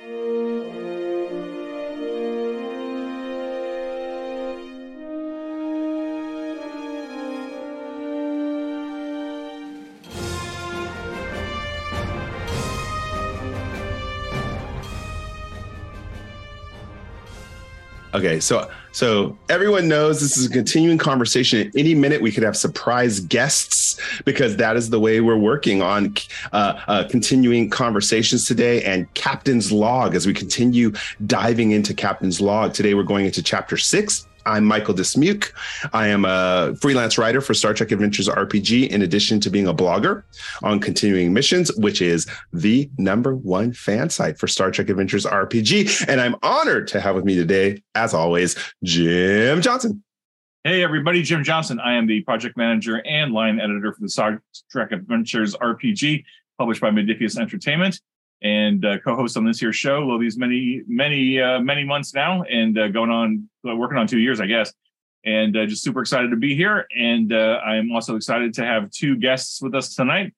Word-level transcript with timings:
thank 0.00 0.10
you 0.12 0.39
Okay, 18.12 18.40
so 18.40 18.68
so 18.90 19.38
everyone 19.48 19.86
knows 19.86 20.20
this 20.20 20.36
is 20.36 20.46
a 20.46 20.50
continuing 20.50 20.98
conversation. 20.98 21.68
At 21.68 21.76
any 21.76 21.94
minute, 21.94 22.20
we 22.20 22.32
could 22.32 22.42
have 22.42 22.56
surprise 22.56 23.20
guests 23.20 24.00
because 24.24 24.56
that 24.56 24.76
is 24.76 24.90
the 24.90 24.98
way 24.98 25.20
we're 25.20 25.36
working 25.36 25.80
on 25.80 26.16
uh, 26.52 26.80
uh, 26.88 27.08
continuing 27.08 27.70
conversations 27.70 28.46
today. 28.46 28.82
And 28.82 29.12
Captain's 29.14 29.70
Log, 29.70 30.16
as 30.16 30.26
we 30.26 30.34
continue 30.34 30.92
diving 31.26 31.70
into 31.70 31.94
Captain's 31.94 32.40
Log 32.40 32.74
today, 32.74 32.94
we're 32.94 33.04
going 33.04 33.26
into 33.26 33.44
chapter 33.44 33.76
six, 33.76 34.26
I'm 34.46 34.64
Michael 34.64 34.94
Dismuke. 34.94 35.50
I 35.92 36.08
am 36.08 36.24
a 36.24 36.74
freelance 36.80 37.18
writer 37.18 37.40
for 37.40 37.54
Star 37.54 37.74
Trek 37.74 37.92
Adventures 37.92 38.28
RPG, 38.28 38.88
in 38.88 39.02
addition 39.02 39.40
to 39.40 39.50
being 39.50 39.66
a 39.66 39.74
blogger 39.74 40.22
on 40.62 40.80
Continuing 40.80 41.32
Missions, 41.32 41.74
which 41.76 42.00
is 42.02 42.26
the 42.52 42.90
number 42.98 43.34
one 43.34 43.72
fan 43.72 44.10
site 44.10 44.38
for 44.38 44.46
Star 44.46 44.70
Trek 44.70 44.88
Adventures 44.88 45.26
RPG. 45.26 46.06
And 46.08 46.20
I'm 46.20 46.36
honored 46.42 46.88
to 46.88 47.00
have 47.00 47.14
with 47.14 47.24
me 47.24 47.34
today, 47.36 47.82
as 47.94 48.14
always, 48.14 48.56
Jim 48.82 49.60
Johnson. 49.60 50.02
Hey, 50.64 50.82
everybody, 50.84 51.22
Jim 51.22 51.42
Johnson. 51.42 51.80
I 51.80 51.94
am 51.94 52.06
the 52.06 52.20
project 52.22 52.56
manager 52.56 53.00
and 53.06 53.32
line 53.32 53.60
editor 53.60 53.92
for 53.92 54.00
the 54.00 54.08
Star 54.08 54.42
Trek 54.70 54.92
Adventures 54.92 55.54
RPG, 55.56 56.24
published 56.58 56.80
by 56.80 56.90
Modiphius 56.90 57.38
Entertainment 57.38 58.00
and 58.42 58.84
uh, 58.84 58.98
co-host 59.00 59.36
on 59.36 59.44
this 59.44 59.60
here 59.60 59.72
show. 59.72 60.04
Well, 60.06 60.18
these 60.18 60.36
many, 60.36 60.82
many, 60.86 61.40
uh, 61.40 61.60
many 61.60 61.84
months 61.84 62.14
now, 62.14 62.42
and 62.44 62.78
uh, 62.78 62.88
going 62.88 63.10
on, 63.10 63.48
uh, 63.68 63.76
working 63.76 63.98
on 63.98 64.06
two 64.06 64.18
years, 64.18 64.40
I 64.40 64.46
guess. 64.46 64.72
And 65.24 65.56
uh, 65.56 65.66
just 65.66 65.82
super 65.82 66.00
excited 66.00 66.30
to 66.30 66.36
be 66.36 66.56
here. 66.56 66.86
And 66.96 67.32
uh, 67.32 67.60
I'm 67.64 67.92
also 67.92 68.16
excited 68.16 68.54
to 68.54 68.64
have 68.64 68.90
two 68.90 69.16
guests 69.16 69.60
with 69.60 69.74
us 69.74 69.94
tonight. 69.94 70.32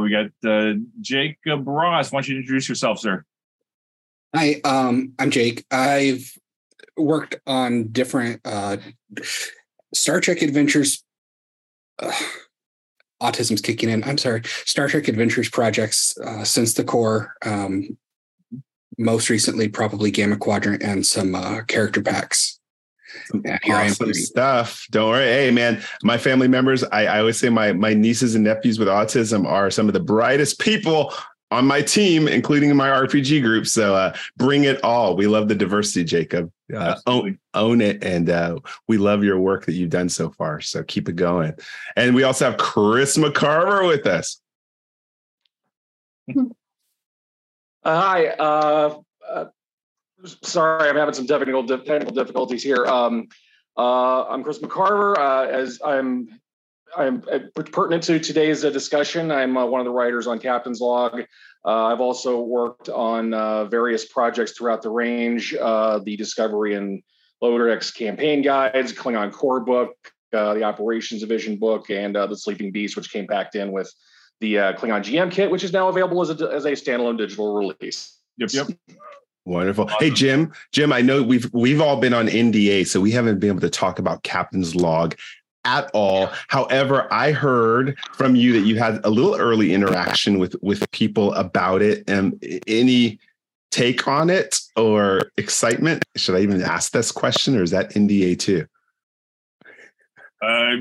we 0.00 0.10
got 0.10 0.76
Jacob 1.00 1.66
Ross. 1.66 2.12
Why 2.12 2.18
don't 2.18 2.28
you 2.28 2.36
introduce 2.36 2.68
yourself, 2.68 2.98
sir? 2.98 3.24
Hi, 4.36 4.60
um, 4.64 5.14
I'm 5.18 5.30
Jake. 5.30 5.64
I've 5.70 6.30
worked 6.98 7.36
on 7.46 7.88
different 7.88 8.46
Star 9.94 10.20
Trek 10.20 10.42
adventures 10.42 11.02
autism's 13.22 13.60
kicking 13.60 13.88
in. 13.88 14.04
I'm 14.04 14.18
sorry, 14.18 14.42
Star 14.64 14.88
Trek 14.88 15.08
Adventures 15.08 15.48
projects 15.48 16.16
uh, 16.18 16.44
since 16.44 16.74
the 16.74 16.84
core. 16.84 17.34
Um, 17.44 17.96
most 18.98 19.30
recently, 19.30 19.68
probably 19.68 20.10
Gamma 20.10 20.36
Quadrant 20.36 20.82
and 20.82 21.06
some 21.06 21.34
uh, 21.34 21.62
character 21.62 22.02
packs. 22.02 22.58
Yeah, 23.44 23.58
awesome 23.70 24.12
stuff. 24.12 24.86
Don't 24.90 25.10
worry. 25.10 25.24
Hey, 25.24 25.50
man, 25.50 25.82
my 26.02 26.18
family 26.18 26.48
members, 26.48 26.84
I, 26.84 27.06
I 27.06 27.20
always 27.20 27.38
say 27.38 27.48
my 27.48 27.72
my 27.72 27.94
nieces 27.94 28.34
and 28.34 28.44
nephews 28.44 28.78
with 28.78 28.88
autism 28.88 29.46
are 29.46 29.70
some 29.70 29.86
of 29.88 29.94
the 29.94 30.00
brightest 30.00 30.58
people 30.58 31.14
on 31.50 31.66
my 31.66 31.80
team, 31.80 32.28
including 32.28 32.70
in 32.70 32.76
my 32.76 32.88
RPG 32.88 33.42
group. 33.42 33.66
So 33.66 33.94
uh, 33.94 34.14
bring 34.36 34.64
it 34.64 34.82
all. 34.84 35.16
We 35.16 35.26
love 35.26 35.48
the 35.48 35.54
diversity, 35.54 36.04
Jacob. 36.04 36.52
Uh, 36.74 36.96
own, 37.06 37.38
own 37.54 37.80
it. 37.80 38.04
And 38.04 38.28
uh, 38.28 38.58
we 38.86 38.98
love 38.98 39.24
your 39.24 39.38
work 39.38 39.64
that 39.66 39.72
you've 39.72 39.90
done 39.90 40.10
so 40.10 40.30
far. 40.30 40.60
So 40.60 40.82
keep 40.82 41.08
it 41.08 41.16
going. 41.16 41.54
And 41.96 42.14
we 42.14 42.24
also 42.24 42.44
have 42.44 42.58
Chris 42.58 43.16
McCarver 43.16 43.86
with 43.88 44.06
us. 44.06 44.40
Uh, 46.28 46.44
hi. 47.84 48.26
Uh, 48.26 49.00
uh, 49.26 49.44
sorry, 50.42 50.90
I'm 50.90 50.96
having 50.96 51.14
some 51.14 51.26
technical, 51.26 51.66
technical 51.66 52.14
difficulties 52.14 52.62
here. 52.62 52.84
Um, 52.84 53.28
I'm 53.76 54.42
Chris 54.42 54.58
McCarver. 54.58 55.16
as 55.48 55.80
I'm 55.82 56.28
I'm 56.96 57.22
uh, 57.30 57.40
pertinent 57.54 58.02
to 58.04 58.18
today's 58.18 58.64
uh, 58.64 58.70
discussion. 58.70 59.30
I'm 59.30 59.56
uh, 59.56 59.66
one 59.66 59.80
of 59.80 59.84
the 59.84 59.92
writers 59.92 60.26
on 60.26 60.38
Captain's 60.38 60.80
Log. 60.80 61.20
Uh, 61.64 61.84
I've 61.86 62.00
also 62.00 62.40
worked 62.40 62.88
on 62.88 63.34
uh, 63.34 63.64
various 63.66 64.06
projects 64.06 64.52
throughout 64.52 64.82
the 64.82 64.90
range, 64.90 65.54
uh, 65.54 65.98
the 65.98 66.16
Discovery 66.16 66.74
and 66.74 67.02
Lower 67.42 67.68
Decks 67.68 67.90
campaign 67.90 68.42
guides, 68.42 68.92
Klingon 68.92 69.32
core 69.32 69.60
book, 69.60 69.94
the 70.32 70.62
Operations 70.62 71.20
Division 71.20 71.56
book, 71.56 71.90
and 71.90 72.14
the 72.14 72.34
Sleeping 72.36 72.72
Beast, 72.72 72.96
which 72.96 73.10
came 73.10 73.26
packed 73.26 73.54
in 73.54 73.72
with 73.72 73.92
the 74.40 74.54
Klingon 74.54 75.02
GM 75.02 75.30
kit, 75.30 75.50
which 75.50 75.64
is 75.64 75.72
now 75.72 75.88
available 75.88 76.22
as 76.22 76.30
a, 76.30 76.52
as 76.52 76.64
a 76.64 76.72
standalone 76.72 77.18
digital 77.18 77.54
release. 77.54 78.18
Yep, 78.38 78.50
yep. 78.52 78.68
Wonderful. 79.44 79.84
Awesome. 79.84 79.96
Hey 80.00 80.10
Jim, 80.10 80.52
Jim, 80.72 80.92
I 80.92 81.00
know 81.00 81.22
we've 81.22 81.48
we've 81.52 81.80
all 81.80 81.98
been 81.98 82.12
on 82.12 82.26
NDA, 82.28 82.86
so 82.86 83.00
we 83.00 83.10
haven't 83.10 83.40
been 83.40 83.50
able 83.50 83.60
to 83.60 83.70
talk 83.70 83.98
about 83.98 84.22
Captain's 84.22 84.76
Log 84.76 85.16
at 85.64 85.90
all. 85.92 86.30
However, 86.48 87.12
I 87.12 87.32
heard 87.32 87.98
from 88.14 88.36
you 88.36 88.52
that 88.54 88.66
you 88.66 88.78
had 88.78 89.00
a 89.04 89.10
little 89.10 89.34
early 89.34 89.74
interaction 89.74 90.38
with 90.38 90.56
with 90.62 90.90
people 90.92 91.32
about 91.34 91.82
it. 91.82 92.08
And 92.08 92.42
any 92.66 93.18
take 93.70 94.08
on 94.08 94.30
it 94.30 94.58
or 94.76 95.30
excitement? 95.36 96.04
Should 96.16 96.36
I 96.36 96.40
even 96.40 96.62
ask 96.62 96.92
this 96.92 97.12
question, 97.12 97.56
or 97.56 97.62
is 97.62 97.70
that 97.70 97.90
NDA 97.90 98.38
too? 98.38 98.66
Uh, 100.40 100.76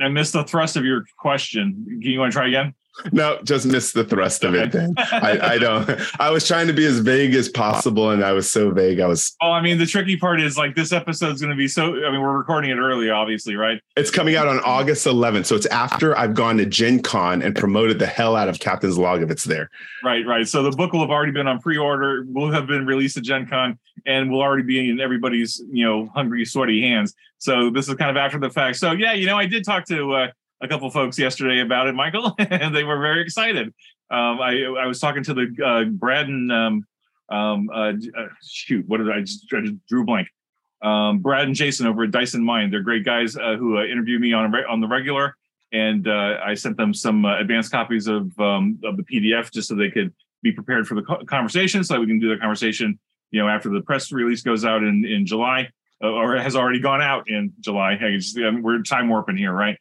I 0.00 0.08
missed 0.08 0.32
the 0.32 0.44
thrust 0.44 0.76
of 0.76 0.84
your 0.84 1.04
question. 1.18 2.00
Do 2.00 2.08
You 2.08 2.18
want 2.18 2.32
to 2.32 2.36
try 2.36 2.48
again? 2.48 2.74
No, 3.10 3.38
just 3.42 3.66
missed 3.66 3.94
the 3.94 4.04
thrust 4.04 4.44
of 4.44 4.54
it. 4.54 4.72
Then 4.72 4.94
I, 4.98 5.38
I, 5.54 5.58
don't. 5.58 5.88
I 6.20 6.30
was 6.30 6.46
trying 6.46 6.66
to 6.66 6.72
be 6.72 6.84
as 6.84 6.98
vague 6.98 7.34
as 7.34 7.48
possible, 7.48 8.10
and 8.10 8.24
I 8.24 8.32
was 8.32 8.50
so 8.50 8.70
vague. 8.70 9.00
I 9.00 9.06
was. 9.06 9.34
Oh, 9.40 9.50
I 9.50 9.62
mean, 9.62 9.78
the 9.78 9.86
tricky 9.86 10.16
part 10.16 10.40
is 10.40 10.58
like 10.58 10.74
this 10.74 10.92
episode 10.92 11.34
is 11.34 11.40
going 11.40 11.50
to 11.50 11.56
be 11.56 11.68
so. 11.68 12.04
I 12.06 12.10
mean, 12.10 12.20
we're 12.20 12.36
recording 12.36 12.70
it 12.70 12.76
early, 12.76 13.10
obviously, 13.10 13.56
right? 13.56 13.80
It's 13.96 14.10
coming 14.10 14.36
out 14.36 14.46
on 14.46 14.60
August 14.60 15.06
11th, 15.06 15.46
so 15.46 15.56
it's 15.56 15.66
after 15.66 16.16
I've 16.16 16.34
gone 16.34 16.58
to 16.58 16.66
Gen 16.66 17.02
Con 17.02 17.42
and 17.42 17.56
promoted 17.56 17.98
the 17.98 18.06
hell 18.06 18.36
out 18.36 18.48
of 18.48 18.58
Captain's 18.60 18.98
Log 18.98 19.22
if 19.22 19.30
it's 19.30 19.44
there. 19.44 19.70
Right, 20.04 20.26
right. 20.26 20.46
So 20.46 20.62
the 20.62 20.70
book 20.70 20.92
will 20.92 21.00
have 21.00 21.10
already 21.10 21.32
been 21.32 21.48
on 21.48 21.60
pre-order. 21.60 22.24
Will 22.28 22.50
have 22.52 22.66
been 22.66 22.86
released 22.86 23.16
at 23.16 23.22
Gen 23.22 23.46
Con, 23.46 23.78
and 24.06 24.30
will 24.30 24.42
already 24.42 24.64
be 24.64 24.90
in 24.90 25.00
everybody's 25.00 25.62
you 25.70 25.84
know 25.84 26.10
hungry, 26.14 26.44
sweaty 26.44 26.82
hands. 26.82 27.14
So 27.38 27.70
this 27.70 27.88
is 27.88 27.94
kind 27.94 28.10
of 28.10 28.16
after 28.16 28.38
the 28.38 28.50
fact. 28.50 28.76
So 28.76 28.92
yeah, 28.92 29.14
you 29.14 29.26
know, 29.26 29.38
I 29.38 29.46
did 29.46 29.64
talk 29.64 29.86
to. 29.86 30.12
Uh, 30.12 30.28
a 30.62 30.68
couple 30.68 30.88
folks 30.90 31.18
yesterday 31.18 31.60
about 31.60 31.88
it, 31.88 31.94
Michael, 31.94 32.34
and 32.38 32.74
they 32.74 32.84
were 32.84 33.00
very 33.00 33.20
excited. 33.20 33.68
Um, 34.10 34.40
I 34.40 34.62
I 34.80 34.86
was 34.86 35.00
talking 35.00 35.24
to 35.24 35.34
the 35.34 35.64
uh, 35.64 35.84
Brad 35.90 36.28
and 36.28 36.50
um, 36.52 36.86
um, 37.28 37.70
uh, 37.72 37.92
uh, 38.16 38.28
shoot, 38.42 38.86
what 38.88 38.98
did 38.98 39.10
I 39.10 39.20
just, 39.20 39.52
I 39.52 39.60
just 39.62 39.86
drew 39.86 40.04
blank? 40.04 40.28
Um, 40.82 41.18
Brad 41.18 41.46
and 41.46 41.54
Jason 41.54 41.86
over 41.86 42.04
at 42.04 42.10
Dyson 42.10 42.44
Mind. 42.44 42.72
They're 42.72 42.82
great 42.82 43.04
guys 43.04 43.36
uh, 43.36 43.56
who 43.56 43.78
uh, 43.78 43.84
interview 43.84 44.18
me 44.18 44.32
on 44.32 44.54
on 44.68 44.80
the 44.80 44.88
regular, 44.88 45.36
and 45.72 46.06
uh, 46.08 46.38
I 46.44 46.54
sent 46.54 46.76
them 46.76 46.92
some 46.92 47.24
advanced 47.24 47.70
copies 47.70 48.06
of 48.08 48.38
um, 48.38 48.78
of 48.84 48.96
the 48.96 49.04
PDF 49.04 49.52
just 49.52 49.68
so 49.68 49.74
they 49.74 49.90
could 49.90 50.12
be 50.42 50.52
prepared 50.52 50.86
for 50.86 50.94
the 50.94 51.02
co- 51.02 51.24
conversation, 51.24 51.84
so 51.84 51.94
that 51.94 52.00
we 52.00 52.06
can 52.06 52.18
do 52.18 52.28
the 52.28 52.36
conversation. 52.36 52.98
You 53.30 53.40
know, 53.40 53.48
after 53.48 53.70
the 53.70 53.80
press 53.80 54.12
release 54.12 54.42
goes 54.42 54.64
out 54.64 54.82
in 54.82 55.04
in 55.04 55.24
July, 55.24 55.70
or 56.00 56.36
has 56.36 56.56
already 56.56 56.80
gone 56.80 57.00
out 57.00 57.30
in 57.30 57.52
July. 57.60 57.96
Hey, 57.96 58.16
just, 58.16 58.36
I 58.36 58.50
mean, 58.50 58.62
we're 58.62 58.82
time 58.82 59.08
warping 59.08 59.36
here, 59.36 59.52
right? 59.52 59.78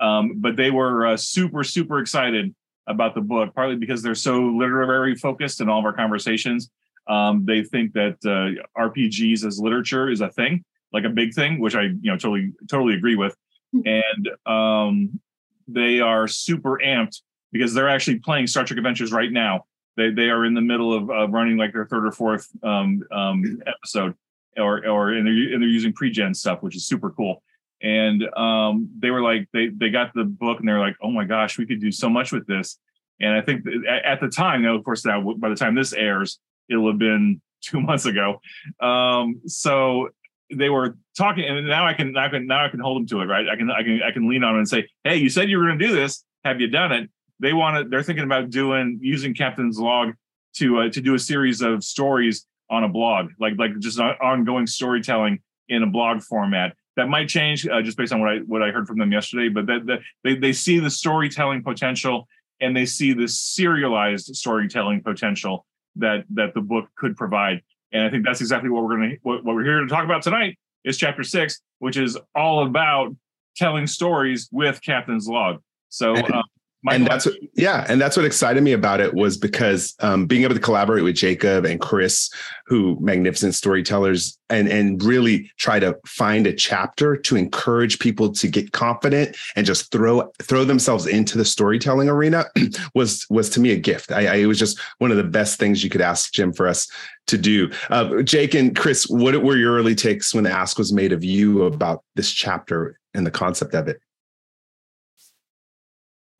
Um, 0.00 0.34
but 0.40 0.56
they 0.56 0.70
were 0.70 1.06
uh, 1.06 1.16
super, 1.16 1.64
super 1.64 2.00
excited 2.00 2.54
about 2.86 3.14
the 3.14 3.20
book, 3.20 3.54
partly 3.54 3.76
because 3.76 4.02
they're 4.02 4.14
so 4.14 4.40
literary 4.40 5.14
focused 5.14 5.60
in 5.60 5.68
all 5.68 5.78
of 5.78 5.84
our 5.84 5.92
conversations. 5.92 6.70
Um, 7.06 7.44
they 7.44 7.62
think 7.62 7.92
that 7.92 8.16
uh, 8.24 8.80
RPGs 8.80 9.44
as 9.44 9.58
literature 9.58 10.10
is 10.10 10.20
a 10.20 10.28
thing, 10.28 10.64
like 10.92 11.04
a 11.04 11.10
big 11.10 11.34
thing, 11.34 11.60
which 11.60 11.74
I 11.74 11.82
you 11.82 12.10
know 12.10 12.16
totally 12.16 12.52
totally 12.68 12.94
agree 12.94 13.16
with. 13.16 13.36
Hmm. 13.72 13.80
And 13.86 14.30
um, 14.46 15.20
they 15.68 16.00
are 16.00 16.26
super 16.28 16.80
amped 16.84 17.20
because 17.52 17.74
they're 17.74 17.88
actually 17.88 18.20
playing 18.20 18.46
Star 18.46 18.64
Trek 18.64 18.78
Adventures 18.78 19.12
right 19.12 19.30
now. 19.30 19.64
They 19.96 20.10
they 20.10 20.30
are 20.30 20.44
in 20.44 20.54
the 20.54 20.60
middle 20.60 20.92
of 20.94 21.10
uh, 21.10 21.28
running 21.28 21.56
like 21.56 21.72
their 21.72 21.86
third 21.86 22.06
or 22.06 22.12
fourth 22.12 22.48
um, 22.62 23.02
um, 23.12 23.62
episode, 23.66 24.14
or 24.56 24.86
or 24.86 25.12
and 25.12 25.26
they're 25.26 25.52
and 25.52 25.62
they're 25.62 25.68
using 25.68 25.92
pre-gen 25.92 26.34
stuff, 26.34 26.62
which 26.62 26.74
is 26.74 26.86
super 26.86 27.10
cool 27.10 27.42
and 27.84 28.24
um, 28.34 28.88
they 28.98 29.10
were 29.10 29.20
like 29.20 29.46
they 29.52 29.68
they 29.68 29.90
got 29.90 30.12
the 30.14 30.24
book 30.24 30.58
and 30.58 30.66
they're 30.66 30.80
like 30.80 30.96
oh 31.02 31.10
my 31.10 31.24
gosh 31.24 31.58
we 31.58 31.66
could 31.66 31.80
do 31.80 31.92
so 31.92 32.08
much 32.08 32.32
with 32.32 32.46
this. 32.46 32.78
And 33.20 33.32
i 33.32 33.40
think 33.42 33.64
at 33.88 34.20
the 34.20 34.28
time 34.28 34.62
now 34.62 34.74
of 34.74 34.84
course 34.84 35.04
now 35.04 35.34
by 35.36 35.50
the 35.50 35.54
time 35.54 35.74
this 35.74 35.92
airs 35.92 36.40
it'll 36.68 36.88
have 36.88 36.98
been 36.98 37.40
two 37.62 37.80
months 37.80 38.06
ago. 38.06 38.40
Um, 38.80 39.40
so 39.46 40.08
they 40.54 40.68
were 40.68 40.96
talking 41.16 41.44
and 41.44 41.66
now 41.66 41.86
i 41.86 41.94
can 41.94 42.12
now 42.12 42.24
i 42.24 42.28
can 42.28 42.46
now 42.46 42.64
i 42.64 42.68
can 42.68 42.80
hold 42.80 42.96
them 42.96 43.06
to 43.06 43.20
it 43.20 43.26
right? 43.26 43.48
I 43.48 43.56
can 43.56 43.70
i 43.70 43.82
can 43.82 44.02
i 44.02 44.10
can 44.10 44.28
lean 44.28 44.42
on 44.44 44.54
it 44.56 44.58
and 44.58 44.68
say 44.68 44.88
hey 45.04 45.16
you 45.16 45.28
said 45.28 45.50
you 45.50 45.58
were 45.58 45.66
going 45.66 45.78
to 45.78 45.86
do 45.86 45.94
this. 45.94 46.24
Have 46.44 46.60
you 46.60 46.68
done 46.68 46.92
it? 46.92 47.10
They 47.40 47.52
want 47.52 47.84
to 47.84 47.88
they're 47.88 48.02
thinking 48.02 48.24
about 48.24 48.48
doing 48.48 48.98
using 49.02 49.34
captain's 49.34 49.78
log 49.78 50.14
to 50.56 50.80
uh, 50.80 50.88
to 50.90 51.00
do 51.02 51.14
a 51.14 51.18
series 51.18 51.60
of 51.60 51.84
stories 51.84 52.46
on 52.70 52.82
a 52.82 52.88
blog 52.88 53.30
like 53.38 53.54
like 53.58 53.78
just 53.78 54.00
ongoing 54.00 54.66
storytelling 54.66 55.40
in 55.68 55.82
a 55.82 55.86
blog 55.86 56.22
format 56.22 56.74
that 56.96 57.08
might 57.08 57.28
change 57.28 57.66
uh, 57.66 57.82
just 57.82 57.96
based 57.96 58.12
on 58.12 58.20
what 58.20 58.28
I 58.30 58.38
what 58.38 58.62
I 58.62 58.70
heard 58.70 58.86
from 58.86 58.98
them 58.98 59.12
yesterday. 59.12 59.48
But 59.48 59.66
that, 59.66 59.86
that 59.86 60.00
they 60.22 60.36
they 60.36 60.52
see 60.52 60.78
the 60.78 60.90
storytelling 60.90 61.62
potential 61.62 62.28
and 62.60 62.76
they 62.76 62.86
see 62.86 63.12
the 63.12 63.28
serialized 63.28 64.34
storytelling 64.36 65.02
potential 65.02 65.66
that 65.96 66.24
that 66.30 66.54
the 66.54 66.60
book 66.60 66.88
could 66.96 67.16
provide. 67.16 67.62
And 67.92 68.02
I 68.02 68.10
think 68.10 68.24
that's 68.24 68.40
exactly 68.40 68.70
what 68.70 68.84
we're 68.84 68.96
going 68.96 69.10
to 69.10 69.16
what, 69.22 69.44
what 69.44 69.54
we're 69.54 69.64
here 69.64 69.80
to 69.80 69.86
talk 69.86 70.04
about 70.04 70.22
tonight 70.22 70.58
is 70.84 70.96
chapter 70.96 71.22
six, 71.22 71.60
which 71.78 71.96
is 71.96 72.18
all 72.34 72.66
about 72.66 73.14
telling 73.56 73.86
stories 73.86 74.48
with 74.52 74.82
Captain's 74.82 75.28
Log. 75.28 75.62
So 75.88 76.16
um, 76.16 76.42
Michael, 76.84 77.00
and 77.00 77.06
that's 77.10 77.24
what, 77.24 77.34
yeah, 77.54 77.86
and 77.88 77.98
that's 77.98 78.14
what 78.14 78.26
excited 78.26 78.62
me 78.62 78.72
about 78.72 79.00
it 79.00 79.14
was 79.14 79.38
because 79.38 79.94
um, 80.00 80.26
being 80.26 80.42
able 80.42 80.54
to 80.54 80.60
collaborate 80.60 81.02
with 81.02 81.16
Jacob 81.16 81.64
and 81.64 81.80
Chris, 81.80 82.28
who 82.66 82.98
magnificent 83.00 83.54
storytellers, 83.54 84.38
and 84.50 84.68
and 84.68 85.02
really 85.02 85.50
try 85.56 85.80
to 85.80 85.96
find 86.06 86.46
a 86.46 86.52
chapter 86.52 87.16
to 87.16 87.36
encourage 87.36 87.98
people 88.00 88.30
to 88.32 88.48
get 88.48 88.72
confident 88.72 89.34
and 89.56 89.64
just 89.64 89.90
throw 89.90 90.30
throw 90.42 90.62
themselves 90.66 91.06
into 91.06 91.38
the 91.38 91.44
storytelling 91.46 92.10
arena 92.10 92.44
was 92.94 93.26
was 93.30 93.48
to 93.48 93.60
me 93.60 93.70
a 93.70 93.78
gift. 93.78 94.12
I, 94.12 94.26
I, 94.26 94.34
it 94.36 94.46
was 94.46 94.58
just 94.58 94.78
one 94.98 95.10
of 95.10 95.16
the 95.16 95.24
best 95.24 95.58
things 95.58 95.82
you 95.82 95.88
could 95.88 96.02
ask 96.02 96.34
Jim 96.34 96.52
for 96.52 96.68
us 96.68 96.86
to 97.28 97.38
do. 97.38 97.70
Uh, 97.88 98.20
Jake 98.20 98.52
and 98.52 98.76
Chris, 98.76 99.08
what 99.08 99.42
were 99.42 99.56
your 99.56 99.74
early 99.74 99.94
takes 99.94 100.34
when 100.34 100.44
the 100.44 100.50
ask 100.50 100.76
was 100.76 100.92
made 100.92 101.12
of 101.12 101.24
you 101.24 101.62
about 101.62 102.04
this 102.14 102.30
chapter 102.30 103.00
and 103.14 103.26
the 103.26 103.30
concept 103.30 103.74
of 103.74 103.88
it? 103.88 104.00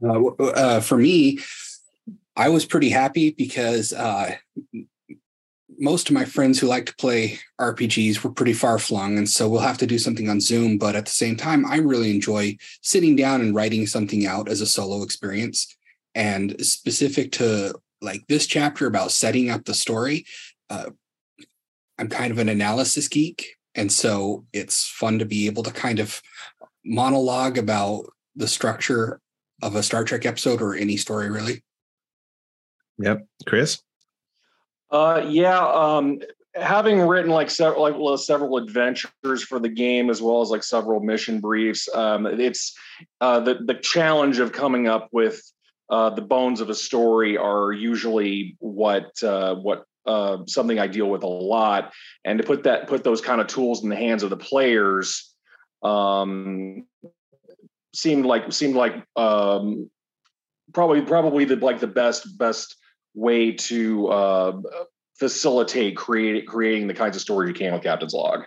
Uh, 0.03 0.27
uh, 0.27 0.81
for 0.81 0.97
me, 0.97 1.39
I 2.37 2.49
was 2.49 2.65
pretty 2.65 2.91
happy 2.91 3.31
because 3.31 3.93
uh, 3.93 4.37
most 5.79 6.09
of 6.09 6.15
my 6.15 6.25
friends 6.25 6.59
who 6.59 6.67
like 6.67 6.87
to 6.87 6.97
play 6.97 7.39
RPGs 7.61 8.23
were 8.23 8.31
pretty 8.31 8.53
far 8.53 8.79
flung. 8.79 9.19
And 9.19 9.29
so 9.29 9.49
we'll 9.49 9.61
have 9.61 9.79
to 9.79 9.87
do 9.87 9.99
something 9.99 10.29
on 10.29 10.41
Zoom. 10.41 10.79
But 10.79 10.97
at 10.97 11.05
the 11.05 11.13
same 11.13 11.37
time, 11.37 11.65
I 11.67 11.77
really 11.77 12.11
enjoy 12.11 12.57
sitting 12.83 13.17
down 13.17 13.41
and 13.41 13.55
writing 13.55 13.87
something 13.87 14.27
out 14.27 14.49
as 14.49 14.61
a 14.61 14.67
solo 14.67 15.03
experience. 15.03 15.75
And 16.15 16.65
specific 16.65 17.33
to 17.33 17.75
like 18.01 18.27
this 18.29 18.47
chapter 18.47 18.87
about 18.87 19.13
setting 19.13 19.51
up 19.51 19.65
the 19.65 19.75
story, 19.75 20.27
uh, 20.71 20.91
I'm 21.99 22.09
kind 22.09 22.31
of 22.31 22.39
an 22.39 22.49
analysis 22.49 23.09
geek. 23.09 23.57
And 23.75 23.91
so 23.91 24.45
it's 24.53 24.87
fun 24.87 25.19
to 25.19 25.25
be 25.25 25.47
able 25.47 25.63
to 25.65 25.73
kind 25.73 25.99
of 25.99 26.21
monologue 26.85 27.59
about 27.59 28.07
the 28.37 28.47
structure 28.47 29.21
of 29.65 29.75
a 29.75 29.83
Star 29.83 30.05
Trek 30.05 30.27
episode 30.27 30.61
or 30.61 30.75
any 30.75 30.97
story 30.97 31.31
really. 31.31 31.65
Yep, 32.99 33.27
Chris. 33.47 33.81
Uh, 34.91 35.25
yeah, 35.27 35.67
um, 35.67 36.21
having 36.55 37.01
written 37.01 37.31
like 37.31 37.51
several 37.51 37.83
like 37.83 37.99
well, 37.99 38.17
several 38.17 38.59
adventures 38.59 39.43
for 39.43 39.59
the 39.59 39.69
game 39.69 40.11
as 40.11 40.23
well 40.23 40.43
as 40.43 40.51
like 40.51 40.63
several 40.63 41.01
mission 41.01 41.41
briefs, 41.41 41.89
um, 41.95 42.27
it's 42.27 42.77
uh, 43.21 43.41
the 43.41 43.55
the 43.65 43.75
challenge 43.75 44.39
of 44.39 44.53
coming 44.53 44.87
up 44.87 45.09
with 45.11 45.43
uh, 45.91 46.11
the 46.11 46.23
bones 46.23 46.61
of 46.61 46.71
a 46.71 46.75
story 46.75 47.37
are 47.37 47.73
usually 47.73 48.57
what 48.61 49.11
uh, 49.23 49.55
what 49.57 49.85
uh, 50.07 50.39
something 50.47 50.79
I 50.79 50.87
deal 50.87 51.09
with 51.09 51.25
a 51.25 51.29
lot, 51.29 51.93
and 52.25 52.39
to 52.39 52.45
put 52.45 52.65
that 52.65 52.87
put 52.87 53.03
those 53.03 53.23
kind 53.23 53.41
of 53.41 53.47
tools 53.47 53.83
in 53.83 53.89
the 53.89 53.97
hands 53.97 54.23
of 54.23 54.31
the 54.31 54.37
players 54.37 55.35
um, 55.83 56.87
seemed 57.95 58.27
like 58.27 58.53
seemed 58.53 58.75
like 58.75 58.95
um, 59.17 59.91
probably 60.73 61.03
probably 61.03 61.45
the 61.45 61.57
like 61.57 61.81
the 61.81 61.87
best 61.87 62.39
best 62.39 62.77
way 63.15 63.53
to 63.53 64.09
uh, 64.09 64.61
facilitate 65.19 65.97
create, 65.97 66.47
creating 66.47 66.87
the 66.87 66.95
kinds 66.95 67.17
of 67.17 67.23
stories 67.23 67.49
you 67.49 67.55
can 67.55 67.73
with 67.73 67.83
Captain's 67.83 68.13
Log. 68.13 68.45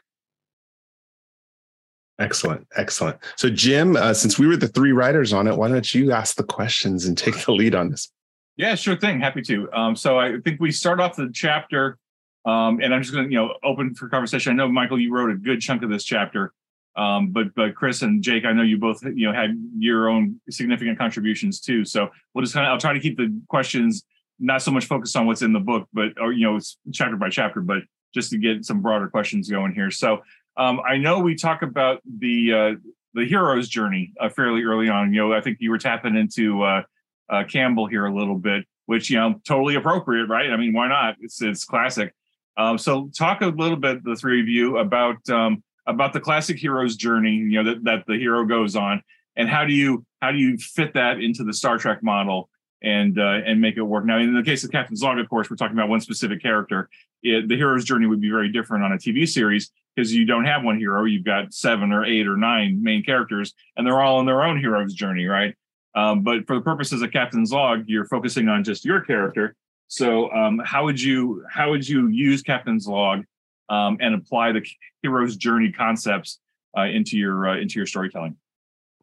Excellent, 2.19 2.67
excellent. 2.75 3.17
So, 3.35 3.49
Jim, 3.49 3.95
uh, 3.95 4.13
since 4.13 4.39
we 4.39 4.47
were 4.47 4.57
the 4.57 4.67
three 4.67 4.91
writers 4.91 5.33
on 5.33 5.47
it, 5.47 5.55
why 5.55 5.67
don't 5.67 5.93
you 5.93 6.11
ask 6.11 6.35
the 6.35 6.43
questions 6.43 7.05
and 7.05 7.15
take 7.17 7.45
the 7.45 7.51
lead 7.51 7.75
on 7.75 7.89
this? 7.89 8.11
Yeah, 8.55 8.73
sure 8.73 8.95
thing. 8.97 9.19
Happy 9.19 9.43
to. 9.43 9.71
Um, 9.71 9.95
so, 9.95 10.19
I 10.19 10.37
think 10.43 10.59
we 10.59 10.71
start 10.71 10.99
off 10.99 11.15
the 11.15 11.29
chapter, 11.31 11.99
um, 12.45 12.79
and 12.81 12.93
I'm 12.93 13.03
just 13.03 13.13
going 13.13 13.25
to, 13.25 13.31
you 13.31 13.37
know, 13.37 13.53
open 13.63 13.93
for 13.93 14.09
conversation. 14.09 14.51
I 14.51 14.55
know, 14.55 14.67
Michael, 14.67 14.99
you 14.99 15.13
wrote 15.13 15.29
a 15.29 15.35
good 15.35 15.61
chunk 15.61 15.83
of 15.83 15.91
this 15.91 16.03
chapter. 16.03 16.53
Um, 16.97 17.29
but 17.29 17.53
but 17.55 17.75
Chris 17.75 18.01
and 18.01 18.23
Jake, 18.23 18.43
I 18.43 18.53
know 18.53 18.63
you 18.63 18.77
both 18.77 19.03
you 19.03 19.27
know 19.27 19.33
had 19.33 19.51
your 19.77 20.09
own 20.09 20.41
significant 20.49 20.97
contributions 20.97 21.61
too. 21.61 21.85
So 21.85 22.09
we'll 22.33 22.43
just 22.43 22.55
kind 22.55 22.65
of 22.65 22.71
I'll 22.71 22.79
try 22.79 22.93
to 22.93 22.99
keep 22.99 23.17
the 23.17 23.39
questions 23.47 24.03
not 24.39 24.61
so 24.61 24.71
much 24.71 24.85
focused 24.85 25.15
on 25.15 25.25
what's 25.25 25.41
in 25.43 25.53
the 25.53 25.59
book, 25.59 25.87
but 25.93 26.19
or 26.19 26.33
you 26.33 26.45
know 26.45 26.55
it's 26.55 26.77
chapter 26.91 27.15
by 27.15 27.29
chapter, 27.29 27.61
but 27.61 27.83
just 28.13 28.31
to 28.31 28.37
get 28.37 28.65
some 28.65 28.81
broader 28.81 29.07
questions 29.07 29.49
going 29.49 29.73
here. 29.73 29.91
So 29.91 30.23
um, 30.57 30.79
I 30.87 30.97
know 30.97 31.19
we 31.19 31.35
talk 31.35 31.61
about 31.61 32.01
the 32.19 32.53
uh, 32.53 32.71
the 33.13 33.25
hero's 33.25 33.69
journey 33.69 34.13
uh, 34.19 34.29
fairly 34.29 34.63
early 34.63 34.89
on. 34.89 35.13
You 35.13 35.21
know, 35.21 35.33
I 35.33 35.41
think 35.41 35.57
you 35.59 35.69
were 35.69 35.77
tapping 35.77 36.15
into 36.15 36.63
uh, 36.63 36.81
uh 37.29 37.43
Campbell 37.43 37.85
here 37.85 38.07
a 38.07 38.13
little 38.13 38.37
bit, 38.39 38.65
which 38.87 39.11
you 39.11 39.17
know 39.17 39.39
totally 39.47 39.75
appropriate, 39.75 40.27
right? 40.27 40.49
I 40.49 40.57
mean, 40.57 40.73
why 40.73 40.87
not? 40.87 41.15
It's 41.21 41.41
it's 41.43 41.63
classic. 41.63 42.13
Um, 42.57 42.79
so 42.79 43.11
talk 43.15 43.41
a 43.41 43.47
little 43.47 43.77
bit, 43.77 44.03
the 44.03 44.15
three 44.15 44.41
of 44.41 44.47
you, 44.47 44.79
about 44.79 45.29
um, 45.29 45.63
about 45.87 46.13
the 46.13 46.19
classic 46.19 46.59
hero's 46.59 46.95
journey, 46.95 47.31
you 47.31 47.63
know, 47.63 47.71
that, 47.71 47.83
that 47.85 48.05
the 48.05 48.17
hero 48.17 48.45
goes 48.45 48.75
on, 48.75 49.01
and 49.35 49.49
how 49.49 49.65
do 49.65 49.73
you 49.73 50.05
how 50.21 50.31
do 50.31 50.37
you 50.37 50.57
fit 50.57 50.93
that 50.93 51.19
into 51.19 51.43
the 51.43 51.53
Star 51.53 51.77
Trek 51.77 52.03
model 52.03 52.49
and 52.83 53.17
uh, 53.17 53.39
and 53.45 53.61
make 53.61 53.77
it 53.77 53.81
work? 53.81 54.05
Now, 54.05 54.17
in 54.17 54.35
the 54.35 54.43
case 54.43 54.63
of 54.63 54.71
Captain's 54.71 55.01
Log, 55.01 55.17
of 55.17 55.29
course, 55.29 55.49
we're 55.49 55.55
talking 55.55 55.77
about 55.77 55.89
one 55.89 56.01
specific 56.01 56.41
character. 56.41 56.89
It, 57.23 57.47
the 57.47 57.55
hero's 57.55 57.85
journey 57.85 58.05
would 58.05 58.21
be 58.21 58.29
very 58.29 58.51
different 58.51 58.83
on 58.83 58.91
a 58.91 58.97
TV 58.97 59.27
series 59.27 59.71
because 59.95 60.13
you 60.13 60.25
don't 60.25 60.45
have 60.45 60.63
one 60.63 60.77
hero; 60.77 61.05
you've 61.05 61.25
got 61.25 61.53
seven 61.53 61.91
or 61.91 62.05
eight 62.05 62.27
or 62.27 62.35
nine 62.37 62.83
main 62.83 63.03
characters, 63.03 63.53
and 63.75 63.87
they're 63.87 64.01
all 64.01 64.17
on 64.17 64.25
their 64.25 64.43
own 64.43 64.59
hero's 64.59 64.93
journey, 64.93 65.25
right? 65.25 65.55
Um, 65.95 66.21
but 66.21 66.45
for 66.45 66.55
the 66.55 66.61
purposes 66.61 67.01
of 67.01 67.11
Captain's 67.11 67.51
Log, 67.51 67.85
you're 67.87 68.05
focusing 68.05 68.49
on 68.49 68.63
just 68.63 68.85
your 68.85 69.01
character. 69.01 69.55
So, 69.87 70.29
um, 70.31 70.61
how 70.63 70.83
would 70.83 71.01
you 71.01 71.45
how 71.49 71.69
would 71.71 71.87
you 71.87 72.07
use 72.07 72.41
Captain's 72.41 72.87
Log 72.87 73.23
um, 73.69 73.97
and 73.99 74.15
apply 74.15 74.51
the 74.51 74.65
hero's 75.01 75.35
journey 75.35 75.71
concepts 75.71 76.39
uh, 76.77 76.83
into 76.83 77.17
your 77.17 77.49
uh, 77.49 77.57
into 77.57 77.79
your 77.79 77.85
storytelling. 77.85 78.35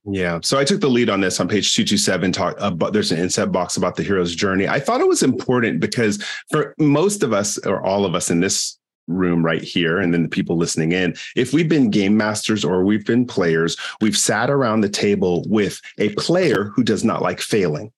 Yeah. 0.06 0.40
So 0.43 0.58
I 0.58 0.64
took 0.64 0.81
the 0.81 0.88
lead 0.88 1.08
on 1.08 1.20
this 1.20 1.40
on 1.40 1.49
page 1.49 1.75
227. 1.75 2.32
Talk 2.32 2.56
about 2.61 2.93
there's 2.93 3.11
an 3.11 3.19
inset 3.19 3.50
box 3.50 3.76
about 3.76 3.96
the 3.96 4.02
hero's 4.02 4.34
journey. 4.34 4.69
I 4.69 4.78
thought 4.78 5.00
it 5.00 5.08
was 5.08 5.22
important 5.22 5.81
because 5.81 6.22
for 6.50 6.75
most 6.78 7.22
of 7.22 7.32
us 7.32 7.58
or 7.58 7.84
all 7.84 8.05
of 8.05 8.14
us 8.14 8.31
in 8.31 8.40
this 8.40 8.78
room 9.06 9.44
right 9.44 9.62
here 9.62 9.99
and 9.99 10.14
then 10.14 10.22
the 10.22 10.28
people 10.28 10.56
listening 10.56 10.93
in 10.93 11.14
if 11.37 11.52
we've 11.52 11.69
been 11.69 11.90
game 11.90 12.16
masters 12.16 12.64
or 12.64 12.84
we've 12.84 13.05
been 13.05 13.26
players 13.26 13.76
we've 14.00 14.16
sat 14.16 14.49
around 14.49 14.81
the 14.81 14.88
table 14.88 15.44
with 15.46 15.78
a 15.99 16.08
player 16.14 16.72
who 16.75 16.82
does 16.82 17.05
not 17.05 17.20
like 17.20 17.38
failing 17.38 17.93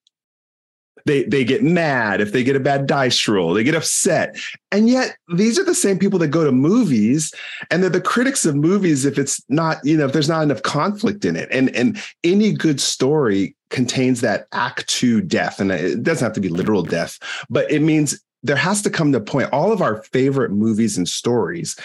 they 1.07 1.23
they 1.23 1.43
get 1.43 1.63
mad 1.63 2.21
if 2.21 2.31
they 2.31 2.43
get 2.43 2.55
a 2.55 2.59
bad 2.59 2.85
dice 2.85 3.27
roll. 3.27 3.53
They 3.53 3.63
get 3.63 3.75
upset. 3.75 4.37
And 4.71 4.89
yet 4.89 5.17
these 5.33 5.57
are 5.57 5.63
the 5.63 5.73
same 5.73 5.97
people 5.97 6.19
that 6.19 6.27
go 6.27 6.43
to 6.43 6.51
movies 6.51 7.33
and 7.71 7.81
they're 7.81 7.89
the 7.89 8.01
critics 8.01 8.45
of 8.45 8.55
movies 8.55 9.05
if 9.05 9.17
it's 9.17 9.41
not, 9.49 9.77
you 9.83 9.97
know, 9.97 10.05
if 10.05 10.13
there's 10.13 10.29
not 10.29 10.43
enough 10.43 10.61
conflict 10.61 11.25
in 11.25 11.35
it. 11.35 11.47
And 11.51 11.75
and 11.75 11.99
any 12.23 12.51
good 12.51 12.79
story 12.79 13.55
contains 13.69 14.21
that 14.21 14.47
act 14.51 14.87
to 14.89 15.21
death. 15.21 15.59
And 15.59 15.71
it 15.71 16.03
doesn't 16.03 16.23
have 16.23 16.33
to 16.33 16.41
be 16.41 16.49
literal 16.49 16.83
death, 16.83 17.17
but 17.49 17.69
it 17.71 17.81
means 17.81 18.21
there 18.43 18.55
has 18.55 18.81
to 18.83 18.89
come 18.89 19.11
to 19.13 19.17
a 19.17 19.21
point. 19.21 19.51
All 19.51 19.71
of 19.71 19.81
our 19.81 20.03
favorite 20.03 20.51
movies 20.51 20.97
and 20.97 21.07
stories 21.07 21.75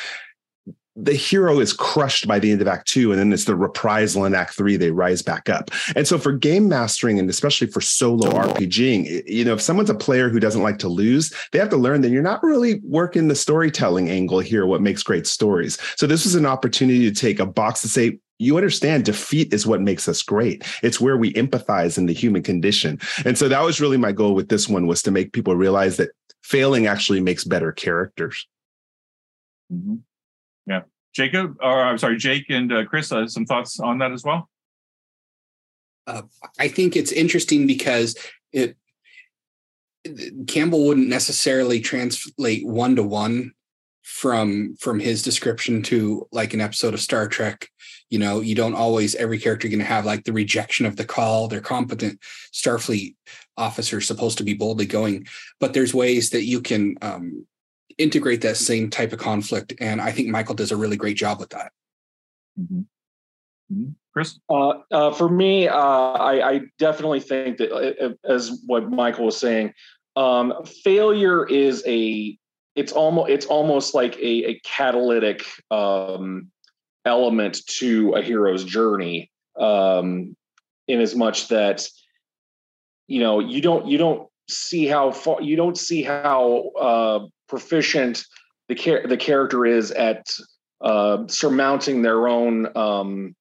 the 0.94 1.14
hero 1.14 1.58
is 1.58 1.72
crushed 1.72 2.28
by 2.28 2.38
the 2.38 2.50
end 2.50 2.60
of 2.60 2.68
act 2.68 2.86
two 2.86 3.10
and 3.12 3.18
then 3.18 3.32
it's 3.32 3.46
the 3.46 3.56
reprisal 3.56 4.24
in 4.24 4.34
act 4.34 4.54
three 4.54 4.76
they 4.76 4.90
rise 4.90 5.22
back 5.22 5.48
up. 5.48 5.70
And 5.96 6.06
so 6.06 6.18
for 6.18 6.32
game 6.32 6.68
mastering 6.68 7.18
and 7.18 7.30
especially 7.30 7.66
for 7.66 7.80
solo 7.80 8.30
rpging 8.30 9.22
you 9.26 9.44
know 9.44 9.54
if 9.54 9.60
someone's 9.60 9.90
a 9.90 9.94
player 9.94 10.28
who 10.28 10.40
doesn't 10.40 10.62
like 10.62 10.78
to 10.80 10.88
lose 10.88 11.32
they 11.50 11.58
have 11.58 11.70
to 11.70 11.76
learn 11.76 12.02
that 12.02 12.10
you're 12.10 12.22
not 12.22 12.42
really 12.42 12.80
working 12.84 13.28
the 13.28 13.34
storytelling 13.34 14.10
angle 14.10 14.40
here 14.40 14.66
what 14.66 14.82
makes 14.82 15.02
great 15.02 15.26
stories. 15.26 15.78
So 15.96 16.06
this 16.06 16.24
was 16.24 16.34
an 16.34 16.46
opportunity 16.46 17.08
to 17.10 17.14
take 17.14 17.38
a 17.38 17.46
box 17.46 17.80
to 17.82 17.88
say 17.88 18.18
you 18.38 18.56
understand 18.56 19.04
defeat 19.04 19.52
is 19.54 19.66
what 19.66 19.80
makes 19.80 20.08
us 20.08 20.22
great. 20.22 20.64
It's 20.82 21.00
where 21.00 21.16
we 21.16 21.32
empathize 21.34 21.96
in 21.96 22.06
the 22.06 22.12
human 22.12 22.42
condition. 22.42 22.98
And 23.24 23.38
so 23.38 23.48
that 23.48 23.62
was 23.62 23.80
really 23.80 23.96
my 23.96 24.10
goal 24.12 24.34
with 24.34 24.48
this 24.48 24.68
one 24.68 24.86
was 24.86 25.02
to 25.02 25.10
make 25.10 25.32
people 25.32 25.54
realize 25.54 25.96
that 25.98 26.10
failing 26.42 26.86
actually 26.86 27.20
makes 27.20 27.44
better 27.44 27.70
characters. 27.70 28.46
Mm-hmm. 29.72 29.96
Yeah. 30.66 30.82
Jacob, 31.14 31.56
or 31.60 31.82
I'm 31.82 31.98
sorry, 31.98 32.16
Jake 32.16 32.46
and 32.48 32.72
uh, 32.72 32.84
Chris, 32.86 33.12
uh, 33.12 33.26
some 33.26 33.44
thoughts 33.44 33.78
on 33.80 33.98
that 33.98 34.12
as 34.12 34.24
well? 34.24 34.48
Uh, 36.06 36.22
I 36.58 36.68
think 36.68 36.96
it's 36.96 37.12
interesting 37.12 37.66
because 37.66 38.16
it 38.52 38.76
Campbell 40.48 40.86
wouldn't 40.86 41.08
necessarily 41.08 41.80
translate 41.80 42.66
one 42.66 42.96
to 42.96 43.02
one 43.02 43.52
from 44.02 44.74
from 44.80 44.98
his 44.98 45.22
description 45.22 45.82
to 45.82 46.26
like 46.32 46.54
an 46.54 46.60
episode 46.60 46.94
of 46.94 47.00
Star 47.00 47.28
Trek. 47.28 47.68
You 48.10 48.18
know, 48.18 48.40
you 48.40 48.54
don't 48.54 48.74
always 48.74 49.14
every 49.14 49.38
character 49.38 49.68
going 49.68 49.78
to 49.78 49.84
have 49.84 50.04
like 50.04 50.24
the 50.24 50.32
rejection 50.32 50.86
of 50.86 50.96
the 50.96 51.04
call. 51.04 51.46
They're 51.46 51.60
competent 51.60 52.20
Starfleet 52.52 53.14
officers 53.56 54.06
supposed 54.06 54.38
to 54.38 54.44
be 54.44 54.54
boldly 54.54 54.86
going, 54.86 55.26
but 55.60 55.72
there's 55.72 55.94
ways 55.94 56.30
that 56.30 56.44
you 56.44 56.60
can 56.60 56.96
um, 57.00 57.46
integrate 57.98 58.40
that 58.42 58.56
same 58.56 58.90
type 58.90 59.12
of 59.12 59.18
conflict. 59.18 59.74
And 59.80 60.00
I 60.00 60.10
think 60.12 60.28
Michael 60.28 60.54
does 60.54 60.72
a 60.72 60.76
really 60.76 60.96
great 60.96 61.16
job 61.16 61.38
with 61.38 61.50
that. 61.50 61.72
Mm-hmm. 62.58 62.80
Mm-hmm. 63.72 63.90
Chris? 64.12 64.38
Uh, 64.50 64.74
uh, 64.90 65.12
for 65.12 65.28
me, 65.28 65.68
uh, 65.68 65.76
I, 65.76 66.50
I, 66.50 66.60
definitely 66.78 67.20
think 67.20 67.56
that, 67.56 67.72
uh, 67.72 68.06
uh, 68.06 68.12
as 68.24 68.60
what 68.66 68.90
Michael 68.90 69.24
was 69.26 69.38
saying, 69.38 69.72
um, 70.16 70.52
failure 70.84 71.48
is 71.48 71.82
a 71.86 72.36
it's 72.74 72.92
almost 72.92 73.30
it's 73.30 73.46
almost 73.46 73.94
like 73.94 74.16
a, 74.16 74.50
a 74.50 74.60
catalytic 74.60 75.44
um, 75.70 76.50
element 77.04 77.66
to 77.66 78.12
a 78.12 78.22
hero's 78.22 78.64
journey 78.64 79.30
um, 79.58 80.36
in 80.88 81.00
as 81.00 81.14
much 81.14 81.48
that 81.48 81.86
you 83.06 83.20
know 83.20 83.40
you 83.40 83.60
don't 83.60 83.86
you 83.86 83.98
don't 83.98 84.28
see 84.48 84.86
how 84.86 85.10
far 85.10 85.40
you 85.40 85.56
don't 85.56 85.78
see 85.78 86.02
how 86.02 86.70
uh, 86.78 87.26
proficient 87.52 88.24
the 88.70 88.74
char- 88.74 89.06
the 89.06 89.18
character 89.18 89.66
is 89.66 89.90
at 89.90 90.26
uh, 90.80 91.18
surmounting 91.26 92.00
their 92.00 92.26
own 92.26 92.74
um, 92.74 93.36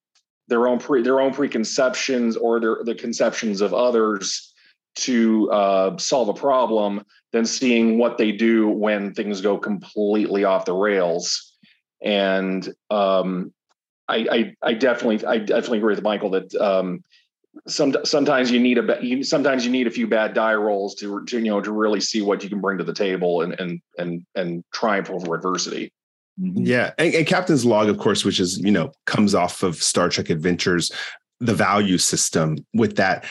their 0.50 0.68
own 0.68 0.80
pre- 0.80 1.02
their 1.02 1.22
own 1.22 1.34
preconceptions 1.34 2.36
or 2.36 2.60
their 2.60 2.78
the 2.84 2.94
conceptions 2.94 3.62
of 3.62 3.74
others 3.74 4.54
to 4.96 5.50
uh, 5.50 5.98
solve 5.98 6.28
a 6.28 6.34
problem 6.34 7.06
than 7.32 7.46
seeing 7.46 7.98
what 7.98 8.18
they 8.18 8.34
do 8.34 8.68
when 8.68 9.14
things 9.14 9.40
go 9.40 9.58
completely 9.58 10.44
off 10.44 10.66
the 10.66 10.74
rails. 10.74 11.56
And 12.04 12.68
um, 12.90 13.54
I, 14.10 14.18
I, 14.30 14.56
I 14.72 14.74
definitely 14.74 15.26
I 15.26 15.38
definitely 15.38 15.78
agree 15.78 15.96
with 15.96 16.04
Michael 16.04 16.32
that 16.32 16.54
um, 16.56 17.02
some 17.68 17.96
sometimes 18.04 18.52
you 18.52 18.60
need 18.60 18.78
a 18.78 18.98
you, 19.02 19.24
sometimes 19.24 19.66
you 19.66 19.72
need 19.72 19.88
a 19.88 19.92
few 19.92 20.08
bad 20.08 20.34
die 20.34 20.54
rolls 20.54 20.96
to, 20.96 21.24
to 21.26 21.38
you 21.38 21.46
know 21.46 21.62
to 21.62 21.72
really 21.72 22.02
see 22.02 22.22
what 22.22 22.44
you 22.44 22.50
can 22.50 22.62
bring 22.62 22.78
to 22.78 22.84
the 22.84 22.94
table 22.94 23.42
and 23.42 23.60
and 23.60 23.82
and 23.98 24.26
and 24.36 24.64
triumph 24.74 25.10
over 25.10 25.36
adversity. 25.36 25.92
Mm-hmm. 26.40 26.64
Yeah, 26.64 26.92
and, 26.98 27.14
and, 27.14 27.28
Captain's 27.28 27.66
Log, 27.66 27.90
of 27.90 27.98
course, 27.98 28.24
which 28.24 28.40
is 28.40 28.58
you 28.60 28.72
know 28.72 28.92
comes 29.06 29.36
off 29.36 29.64
of 29.64 29.76
Star 29.76 30.10
Trek 30.10 30.30
Adventures, 30.30 30.92
the 31.40 31.54
value 31.54 31.98
system. 31.98 32.66
With 32.74 32.96
that, 32.96 33.26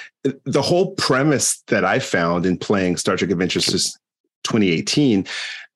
the 0.45 0.63
whole 0.63 0.95
premise 0.97 1.63
that 1.69 1.85
I 1.85 1.99
found 1.99 2.45
in 2.45 2.59
playing 2.59 2.99
Star 2.99 3.17
Trek 3.17 3.31
Adventures 3.31 3.67
2018 4.45 5.27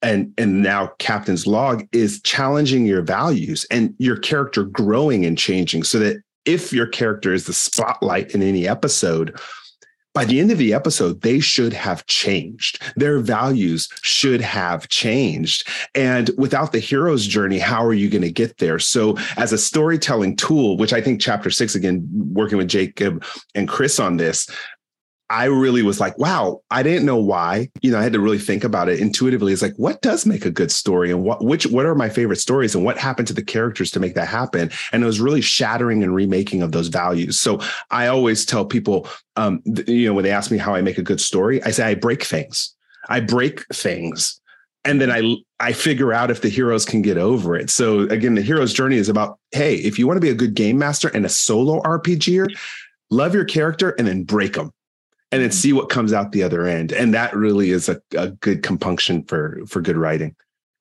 and 0.03 0.33
and 0.37 0.63
now 0.63 0.89
captain's 0.99 1.47
log 1.47 1.87
is 1.93 2.21
challenging 2.23 2.87
your 2.87 3.03
values 3.03 3.67
and 3.71 3.95
your 3.99 4.17
character 4.17 4.65
growing 4.65 5.25
and 5.25 5.39
changing 5.39 5.83
so 5.83 5.99
that 5.99 6.23
if 6.45 6.73
your 6.73 6.87
character 6.87 7.33
is 7.33 7.47
the 7.47 7.53
spotlight 7.53 8.35
in 8.35 8.43
any 8.43 8.69
episode 8.69 9.39
by 10.15 10.25
the 10.25 10.39
end 10.39 10.53
of 10.53 10.59
the 10.59 10.73
episode, 10.73 11.23
they 11.23 11.41
should 11.41 11.73
have 11.73 12.07
changed. 12.07 12.81
Their 12.95 13.19
values 13.19 13.89
should 14.03 14.41
have 14.41 14.89
changed. 14.89 15.69
And 15.95 16.31
without 16.39 16.71
the 16.71 16.79
hero's 16.79 17.27
journey, 17.27 17.59
how 17.59 17.85
are 17.85 17.93
you 17.93 18.09
going 18.09 18.23
to 18.23 18.31
get 18.31 18.59
there? 18.59 18.79
So, 18.79 19.19
as 19.37 19.53
a 19.53 19.59
storytelling 19.59 20.37
tool, 20.37 20.77
which 20.77 20.93
I 20.93 21.01
think 21.01 21.21
chapter 21.21 21.51
six, 21.51 21.75
again, 21.75 22.09
working 22.33 22.59
with 22.59 22.69
Jacob 22.69 23.25
and 23.57 23.69
Chris 23.69 23.99
on 23.99 24.17
this, 24.17 24.49
I 25.31 25.45
really 25.47 25.83
was 25.83 26.01
like, 26.01 26.19
wow, 26.19 26.61
I 26.71 26.83
didn't 26.83 27.07
know 27.07 27.17
why. 27.17 27.71
You 27.81 27.91
know, 27.91 27.99
I 27.99 28.03
had 28.03 28.13
to 28.13 28.21
really 28.21 28.39
think 28.39 28.63
about 28.63 28.91
it 28.91 29.01
intuitively. 29.01 29.53
It's 29.53 29.63
like, 29.63 29.75
what 29.77 30.03
does 30.03 30.27
make 30.27 30.45
a 30.45 30.51
good 30.51 30.71
story 30.71 31.11
and 31.11 31.23
what 31.23 31.43
which 31.43 31.67
what 31.67 31.87
are 31.87 31.95
my 31.95 32.11
favorite 32.11 32.41
stories 32.41 32.75
and 32.75 32.85
what 32.85 32.99
happened 32.99 33.29
to 33.29 33.35
the 33.35 33.43
characters 33.43 33.91
to 33.93 34.01
make 34.01 34.15
that 34.15 34.29
happen? 34.29 34.71
And 34.93 35.03
it 35.03 35.07
was 35.07 35.21
really 35.21 35.41
shattering 35.41 36.03
and 36.03 36.15
remaking 36.15 36.61
of 36.61 36.73
those 36.73 36.89
values. 36.89 37.39
So 37.39 37.61
I 37.91 38.07
always 38.09 38.45
tell 38.45 38.67
people, 38.67 39.09
um, 39.37 39.63
you 39.87 40.07
know, 40.07 40.15
when 40.15 40.25
they 40.25 40.31
ask 40.31 40.51
me 40.51 40.59
how 40.59 40.75
I 40.75 40.83
make 40.83 40.99
a 40.99 41.03
good 41.03 41.21
story, 41.21 41.63
I 41.63 41.71
say 41.71 41.85
I 41.85 41.95
break 41.95 42.23
things. 42.23 42.75
I 43.09 43.21
break 43.21 43.67
things. 43.73 44.41
And 44.85 45.01
then 45.01 45.11
I 45.11 45.37
I 45.59 45.73
figure 45.73 46.13
out 46.13 46.31
if 46.31 46.43
the 46.43 46.51
heroes 46.51 46.85
can 46.85 47.01
get 47.01 47.17
over 47.17 47.57
it. 47.57 47.71
So 47.71 48.01
again, 48.01 48.35
the 48.35 48.43
hero's 48.43 48.75
journey 48.75 48.97
is 48.97 49.09
about, 49.09 49.39
hey, 49.53 49.77
if 49.77 49.99
you 49.99 50.07
want 50.07 50.19
to 50.19 50.21
be 50.21 50.29
a 50.29 50.35
good 50.35 50.53
game 50.53 50.77
master 50.77 51.09
and 51.09 51.25
a 51.25 51.31
solo 51.31 51.81
RPGer, 51.81 52.55
love 53.11 53.35
your 53.35 53.47
character 53.47 53.95
and 53.99 54.07
then 54.07 54.25
break 54.25 54.53
them 54.53 54.71
and 55.35 55.43
then 55.43 55.51
see 55.51 55.73
what 55.73 55.89
comes 55.89 56.13
out 56.13 56.31
the 56.31 56.45
other 56.45 56.65
end. 56.67 56.93
And 56.93 57.13
that 57.13 57.35
really 57.35 57.71
is 57.71 57.89
a, 57.89 58.01
a 58.17 58.29
good 58.29 58.63
compunction 58.63 59.25
for 59.25 59.61
for 59.67 59.81
good 59.81 59.97
writing. 59.97 60.37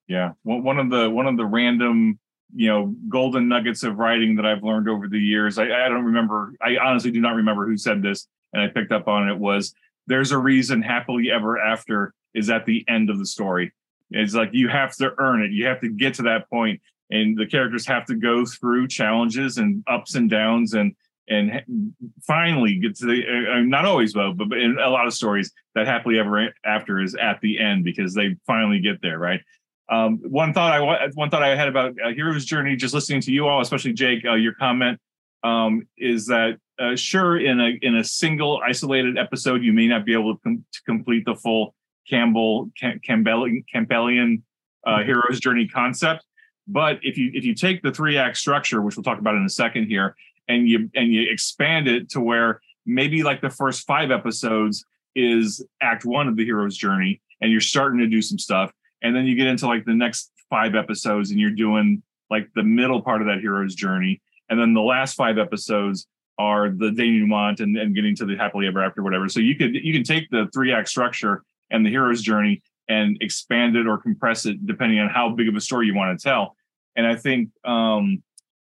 Yeah, 0.07 0.33
one 0.43 0.77
of 0.77 0.89
the 0.91 1.09
one 1.09 1.25
of 1.25 1.37
the 1.37 1.45
random 1.45 2.19
you 2.55 2.67
know 2.67 2.95
golden 3.09 3.47
nuggets 3.47 3.81
of 3.81 3.97
writing 3.97 4.35
that 4.35 4.45
I've 4.45 4.63
learned 4.63 4.87
over 4.87 5.07
the 5.07 5.19
years. 5.19 5.57
I, 5.57 5.63
I 5.63 5.89
don't 5.89 6.05
remember. 6.05 6.53
I 6.61 6.77
honestly 6.77 7.09
do 7.09 7.19
not 7.19 7.35
remember 7.35 7.65
who 7.65 7.77
said 7.77 8.03
this, 8.03 8.27
and 8.53 8.61
I 8.61 8.67
picked 8.67 8.91
up 8.91 9.07
on 9.07 9.27
it. 9.27 9.37
Was 9.37 9.73
there's 10.05 10.31
a 10.31 10.37
reason 10.37 10.83
happily 10.83 11.31
ever 11.31 11.57
after 11.57 12.13
is 12.35 12.49
at 12.49 12.65
the 12.65 12.85
end 12.87 13.09
of 13.09 13.17
the 13.17 13.25
story. 13.25 13.73
It's 14.11 14.35
like 14.35 14.49
you 14.53 14.67
have 14.67 14.95
to 14.97 15.13
earn 15.17 15.41
it. 15.41 15.51
You 15.51 15.65
have 15.65 15.81
to 15.81 15.89
get 15.89 16.13
to 16.15 16.23
that 16.23 16.47
point, 16.47 16.79
and 17.09 17.35
the 17.35 17.47
characters 17.47 17.87
have 17.87 18.05
to 18.05 18.15
go 18.15 18.45
through 18.45 18.87
challenges 18.87 19.57
and 19.57 19.83
ups 19.87 20.13
and 20.13 20.29
downs 20.29 20.75
and 20.75 20.95
and 21.29 21.93
finally 22.25 22.75
get 22.79 22.95
to 22.95 23.05
the 23.05 23.23
uh, 23.25 23.53
uh, 23.53 23.59
not 23.61 23.85
always 23.85 24.13
though 24.13 24.33
but 24.33 24.51
in 24.57 24.77
a 24.79 24.89
lot 24.89 25.07
of 25.07 25.13
stories 25.13 25.51
that 25.75 25.87
happily 25.87 26.19
ever 26.19 26.53
after 26.65 26.99
is 26.99 27.15
at 27.15 27.39
the 27.41 27.59
end 27.59 27.83
because 27.83 28.13
they 28.13 28.35
finally 28.45 28.79
get 28.79 29.01
there 29.01 29.19
right 29.19 29.41
um, 29.89 30.17
one 30.23 30.53
thought 30.53 30.73
i 30.73 31.07
one 31.13 31.29
thought 31.29 31.43
i 31.43 31.55
had 31.55 31.67
about 31.67 31.93
a 32.03 32.13
hero's 32.13 32.45
journey 32.45 32.75
just 32.75 32.93
listening 32.93 33.21
to 33.21 33.31
you 33.31 33.47
all 33.47 33.61
especially 33.61 33.93
jake 33.93 34.25
uh, 34.25 34.33
your 34.33 34.53
comment 34.53 34.99
um, 35.43 35.87
is 35.97 36.27
that 36.27 36.57
uh, 36.79 36.95
sure 36.95 37.37
in 37.37 37.59
a 37.59 37.77
in 37.81 37.95
a 37.95 38.03
single 38.03 38.61
isolated 38.65 39.17
episode 39.17 39.63
you 39.63 39.73
may 39.73 39.87
not 39.87 40.05
be 40.05 40.13
able 40.13 40.35
to, 40.35 40.41
com- 40.41 40.65
to 40.73 40.81
complete 40.85 41.23
the 41.25 41.35
full 41.35 41.73
campbell 42.09 42.69
Cam- 42.77 42.99
campbellian 43.07 43.63
campbellian 43.73 44.41
uh, 44.85 44.97
mm-hmm. 44.97 45.07
hero's 45.07 45.39
journey 45.39 45.67
concept 45.67 46.25
but 46.67 46.99
if 47.01 47.17
you 47.17 47.31
if 47.33 47.45
you 47.45 47.53
take 47.53 47.81
the 47.81 47.91
three 47.91 48.17
act 48.17 48.35
structure 48.35 48.81
which 48.81 48.97
we'll 48.97 49.03
talk 49.03 49.19
about 49.19 49.35
in 49.35 49.43
a 49.45 49.49
second 49.49 49.85
here 49.85 50.15
and 50.47 50.67
you 50.67 50.89
and 50.95 51.11
you 51.13 51.29
expand 51.29 51.87
it 51.87 52.09
to 52.09 52.19
where 52.19 52.61
maybe 52.85 53.23
like 53.23 53.41
the 53.41 53.49
first 53.49 53.85
five 53.85 54.11
episodes 54.11 54.85
is 55.15 55.65
act 55.81 56.05
one 56.05 56.27
of 56.27 56.35
the 56.35 56.43
hero's 56.43 56.75
journey 56.75 57.21
and 57.41 57.51
you're 57.51 57.61
starting 57.61 57.99
to 57.99 58.07
do 58.07 58.21
some 58.21 58.39
stuff 58.39 58.71
and 59.01 59.15
then 59.15 59.25
you 59.25 59.35
get 59.35 59.47
into 59.47 59.67
like 59.67 59.85
the 59.85 59.93
next 59.93 60.31
five 60.49 60.75
episodes 60.75 61.31
and 61.31 61.39
you're 61.39 61.51
doing 61.51 62.01
like 62.29 62.47
the 62.55 62.63
middle 62.63 63.01
part 63.01 63.21
of 63.21 63.27
that 63.27 63.39
hero's 63.39 63.75
journey 63.75 64.21
and 64.49 64.59
then 64.59 64.73
the 64.73 64.81
last 64.81 65.15
five 65.15 65.37
episodes 65.37 66.07
are 66.39 66.69
the 66.69 66.91
denouement 66.91 67.59
and, 67.59 67.77
and 67.77 67.93
getting 67.93 68.15
to 68.15 68.25
the 68.25 68.35
happily 68.35 68.65
ever 68.65 68.83
after 68.83 69.03
whatever. 69.03 69.29
So 69.29 69.39
you 69.39 69.55
could 69.55 69.75
you 69.75 69.93
can 69.93 70.03
take 70.03 70.29
the 70.31 70.49
three 70.51 70.73
act 70.73 70.89
structure 70.89 71.43
and 71.69 71.85
the 71.85 71.91
hero's 71.91 72.21
journey 72.21 72.63
and 72.89 73.17
expand 73.21 73.75
it 73.75 73.87
or 73.87 73.97
compress 73.97 74.45
it 74.45 74.65
depending 74.65 74.99
on 74.99 75.09
how 75.09 75.29
big 75.29 75.47
of 75.47 75.55
a 75.55 75.61
story 75.61 75.87
you 75.87 75.95
want 75.95 76.17
to 76.17 76.23
tell 76.23 76.55
and 76.95 77.07
i 77.07 77.15
think 77.15 77.49
um 77.65 78.21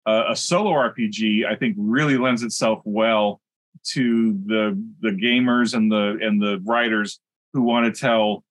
uh, 0.06 0.26
a 0.30 0.36
solo 0.36 0.72
RPG, 0.72 1.46
I 1.46 1.56
think, 1.56 1.76
really 1.78 2.18
lends 2.18 2.44
itself 2.44 2.82
well 2.86 3.42
to 3.92 4.34
the 4.46 4.82
the 5.02 5.10
gamers 5.10 5.74
and 5.74 5.92
the 5.92 6.18
and 6.22 6.42
the 6.42 6.62
writers 6.66 7.20
who 7.54 7.62
want 7.62 7.94
to 7.94 8.00
tell 8.00 8.44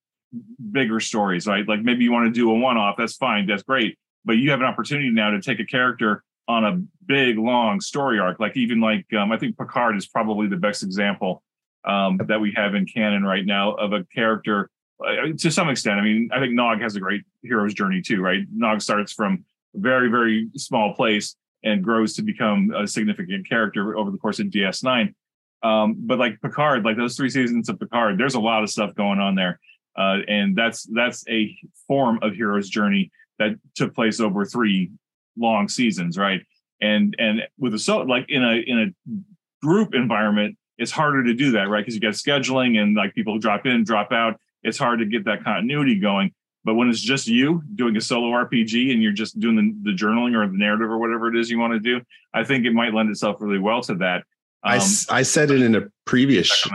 bigger 0.71 0.99
stories, 0.99 1.47
right? 1.47 1.67
Like 1.67 1.81
maybe 1.81 2.03
you 2.03 2.11
want 2.11 2.25
to 2.25 2.31
do 2.31 2.51
a 2.51 2.53
one 2.53 2.77
off, 2.77 2.95
that's 2.97 3.15
fine, 3.15 3.47
that's 3.47 3.63
great, 3.63 3.97
but 4.25 4.33
you 4.33 4.51
have 4.51 4.59
an 4.59 4.65
opportunity 4.65 5.09
now 5.09 5.31
to 5.31 5.41
take 5.41 5.59
a 5.59 5.65
character 5.65 6.23
on 6.47 6.65
a 6.65 6.81
big 7.05 7.37
long 7.37 7.79
story 7.79 8.19
arc. 8.19 8.39
Like 8.39 8.57
even 8.57 8.81
like 8.81 9.05
um, 9.13 9.31
I 9.31 9.37
think 9.37 9.57
Picard 9.57 9.95
is 9.97 10.07
probably 10.07 10.47
the 10.47 10.57
best 10.57 10.83
example 10.83 11.43
um, 11.85 12.19
that 12.27 12.39
we 12.39 12.53
have 12.55 12.75
in 12.75 12.85
canon 12.85 13.23
right 13.23 13.45
now 13.45 13.73
of 13.73 13.93
a 13.93 14.03
character. 14.13 14.69
Uh, 15.03 15.31
to 15.37 15.49
some 15.49 15.69
extent, 15.69 15.99
I 15.99 16.03
mean, 16.03 16.29
I 16.33 16.39
think 16.39 16.53
Nog 16.53 16.81
has 16.81 16.95
a 16.95 16.99
great 16.99 17.21
hero's 17.41 17.73
journey 17.73 18.01
too, 18.01 18.21
right? 18.21 18.41
Nog 18.51 18.81
starts 18.81 19.13
from 19.13 19.45
very 19.75 20.09
very 20.09 20.49
small 20.55 20.93
place 20.93 21.35
and 21.63 21.83
grows 21.83 22.13
to 22.15 22.21
become 22.21 22.71
a 22.75 22.87
significant 22.87 23.47
character 23.47 23.97
over 23.97 24.11
the 24.11 24.17
course 24.17 24.39
of 24.39 24.47
DS9. 24.47 25.13
Um, 25.61 25.95
but 25.99 26.19
like 26.19 26.41
Picard, 26.41 26.85
like 26.85 26.95
those 26.95 27.17
three 27.17 27.29
seasons 27.29 27.67
of 27.67 27.79
Picard, 27.79 28.17
there's 28.17 28.35
a 28.35 28.39
lot 28.39 28.63
of 28.63 28.69
stuff 28.69 28.95
going 28.95 29.19
on 29.19 29.35
there, 29.35 29.59
uh, 29.97 30.19
and 30.27 30.55
that's 30.55 30.83
that's 30.93 31.27
a 31.27 31.55
form 31.87 32.19
of 32.21 32.33
hero's 32.33 32.69
journey 32.69 33.11
that 33.39 33.55
took 33.75 33.93
place 33.93 34.19
over 34.19 34.45
three 34.45 34.91
long 35.37 35.67
seasons, 35.67 36.17
right? 36.17 36.41
And 36.81 37.15
and 37.19 37.41
with 37.57 37.73
a 37.73 37.79
so 37.79 37.99
like 37.99 38.25
in 38.29 38.43
a 38.43 38.55
in 38.65 38.79
a 38.79 39.65
group 39.65 39.93
environment, 39.93 40.57
it's 40.77 40.91
harder 40.91 41.25
to 41.25 41.33
do 41.33 41.51
that, 41.51 41.67
right? 41.67 41.81
Because 41.81 41.95
you 41.95 42.01
got 42.01 42.13
scheduling 42.13 42.81
and 42.81 42.95
like 42.95 43.13
people 43.13 43.37
drop 43.37 43.65
in, 43.65 43.83
drop 43.83 44.13
out. 44.13 44.39
It's 44.63 44.77
hard 44.77 44.99
to 44.99 45.05
get 45.05 45.25
that 45.25 45.43
continuity 45.43 45.99
going. 45.99 46.33
But 46.65 46.75
when 46.75 46.89
it's 46.89 47.01
just 47.01 47.27
you 47.27 47.63
doing 47.75 47.95
a 47.95 48.01
solo 48.01 48.29
RPG 48.31 48.91
and 48.91 49.01
you're 49.01 49.13
just 49.13 49.39
doing 49.39 49.55
the, 49.55 49.91
the 49.91 49.95
journaling 49.95 50.35
or 50.35 50.45
the 50.47 50.57
narrative 50.57 50.89
or 50.89 50.97
whatever 50.97 51.33
it 51.33 51.39
is 51.39 51.49
you 51.49 51.57
want 51.57 51.73
to 51.73 51.79
do, 51.79 52.01
I 52.33 52.43
think 52.43 52.65
it 52.65 52.73
might 52.73 52.93
lend 52.93 53.09
itself 53.09 53.37
really 53.39 53.59
well 53.59 53.81
to 53.83 53.95
that. 53.95 54.23
Um, 54.63 54.79
I, 54.79 55.19
I 55.19 55.21
said 55.23 55.51
it 55.51 55.61
in 55.61 55.75
a 55.75 55.83
previous 56.05 56.67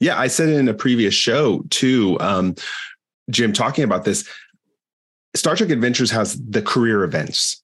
yeah 0.00 0.18
i 0.18 0.26
said 0.26 0.48
it 0.48 0.56
in 0.56 0.68
a 0.68 0.74
previous 0.74 1.14
show 1.14 1.62
too 1.70 2.16
um, 2.20 2.54
jim 3.30 3.52
talking 3.52 3.84
about 3.84 4.04
this 4.04 4.28
star 5.34 5.56
trek 5.56 5.70
adventures 5.70 6.10
has 6.10 6.40
the 6.48 6.62
career 6.62 7.02
events 7.04 7.62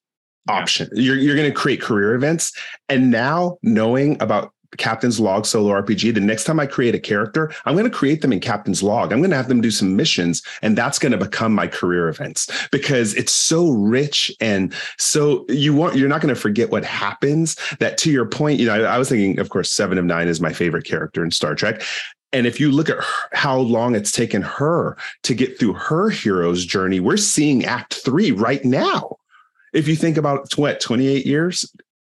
option 0.49 0.89
yeah. 0.93 1.01
you're, 1.01 1.15
you're 1.15 1.35
going 1.35 1.49
to 1.49 1.55
create 1.55 1.81
career 1.81 2.13
events 2.13 2.51
and 2.89 3.09
now 3.09 3.57
knowing 3.63 4.21
about 4.21 4.51
Captain's 4.77 5.19
Log 5.19 5.45
solo 5.45 5.71
RPG. 5.71 6.13
The 6.13 6.19
next 6.19 6.43
time 6.43 6.59
I 6.59 6.65
create 6.65 6.95
a 6.95 6.99
character, 6.99 7.51
I'm 7.65 7.73
going 7.73 7.89
to 7.89 7.95
create 7.95 8.21
them 8.21 8.33
in 8.33 8.39
Captain's 8.39 8.83
Log. 8.83 9.11
I'm 9.11 9.19
going 9.19 9.31
to 9.31 9.35
have 9.35 9.47
them 9.47 9.61
do 9.61 9.71
some 9.71 9.95
missions, 9.95 10.41
and 10.61 10.77
that's 10.77 10.99
going 10.99 11.11
to 11.11 11.17
become 11.17 11.53
my 11.53 11.67
career 11.67 12.09
events 12.09 12.49
because 12.71 13.13
it's 13.15 13.31
so 13.31 13.71
rich 13.71 14.31
and 14.39 14.73
so 14.97 15.45
you 15.49 15.73
want 15.73 15.95
you're 15.95 16.09
not 16.09 16.21
going 16.21 16.33
to 16.33 16.39
forget 16.39 16.71
what 16.71 16.83
happens. 16.83 17.55
That 17.79 17.97
to 17.99 18.11
your 18.11 18.25
point, 18.25 18.59
you 18.59 18.65
know, 18.65 18.73
I, 18.73 18.95
I 18.95 18.97
was 18.97 19.09
thinking, 19.09 19.39
of 19.39 19.49
course, 19.49 19.71
Seven 19.71 19.97
of 19.97 20.05
Nine 20.05 20.27
is 20.27 20.41
my 20.41 20.53
favorite 20.53 20.85
character 20.85 21.23
in 21.23 21.31
Star 21.31 21.55
Trek. 21.55 21.81
And 22.33 22.45
if 22.45 22.59
you 22.59 22.69
look 22.69 22.89
at 22.89 22.97
her, 22.97 23.29
how 23.31 23.57
long 23.57 23.95
it's 23.95 24.11
taken 24.11 24.41
her 24.41 24.97
to 25.23 25.33
get 25.33 25.57
through 25.57 25.73
her 25.73 26.09
hero's 26.09 26.65
journey, 26.65 26.99
we're 26.99 27.17
seeing 27.17 27.63
Act 27.63 27.93
Three 27.93 28.31
right 28.31 28.63
now. 28.65 29.17
If 29.73 29.87
you 29.87 29.95
think 29.95 30.17
about 30.17 30.57
what 30.57 30.79
28 30.79 31.25
years, 31.25 31.69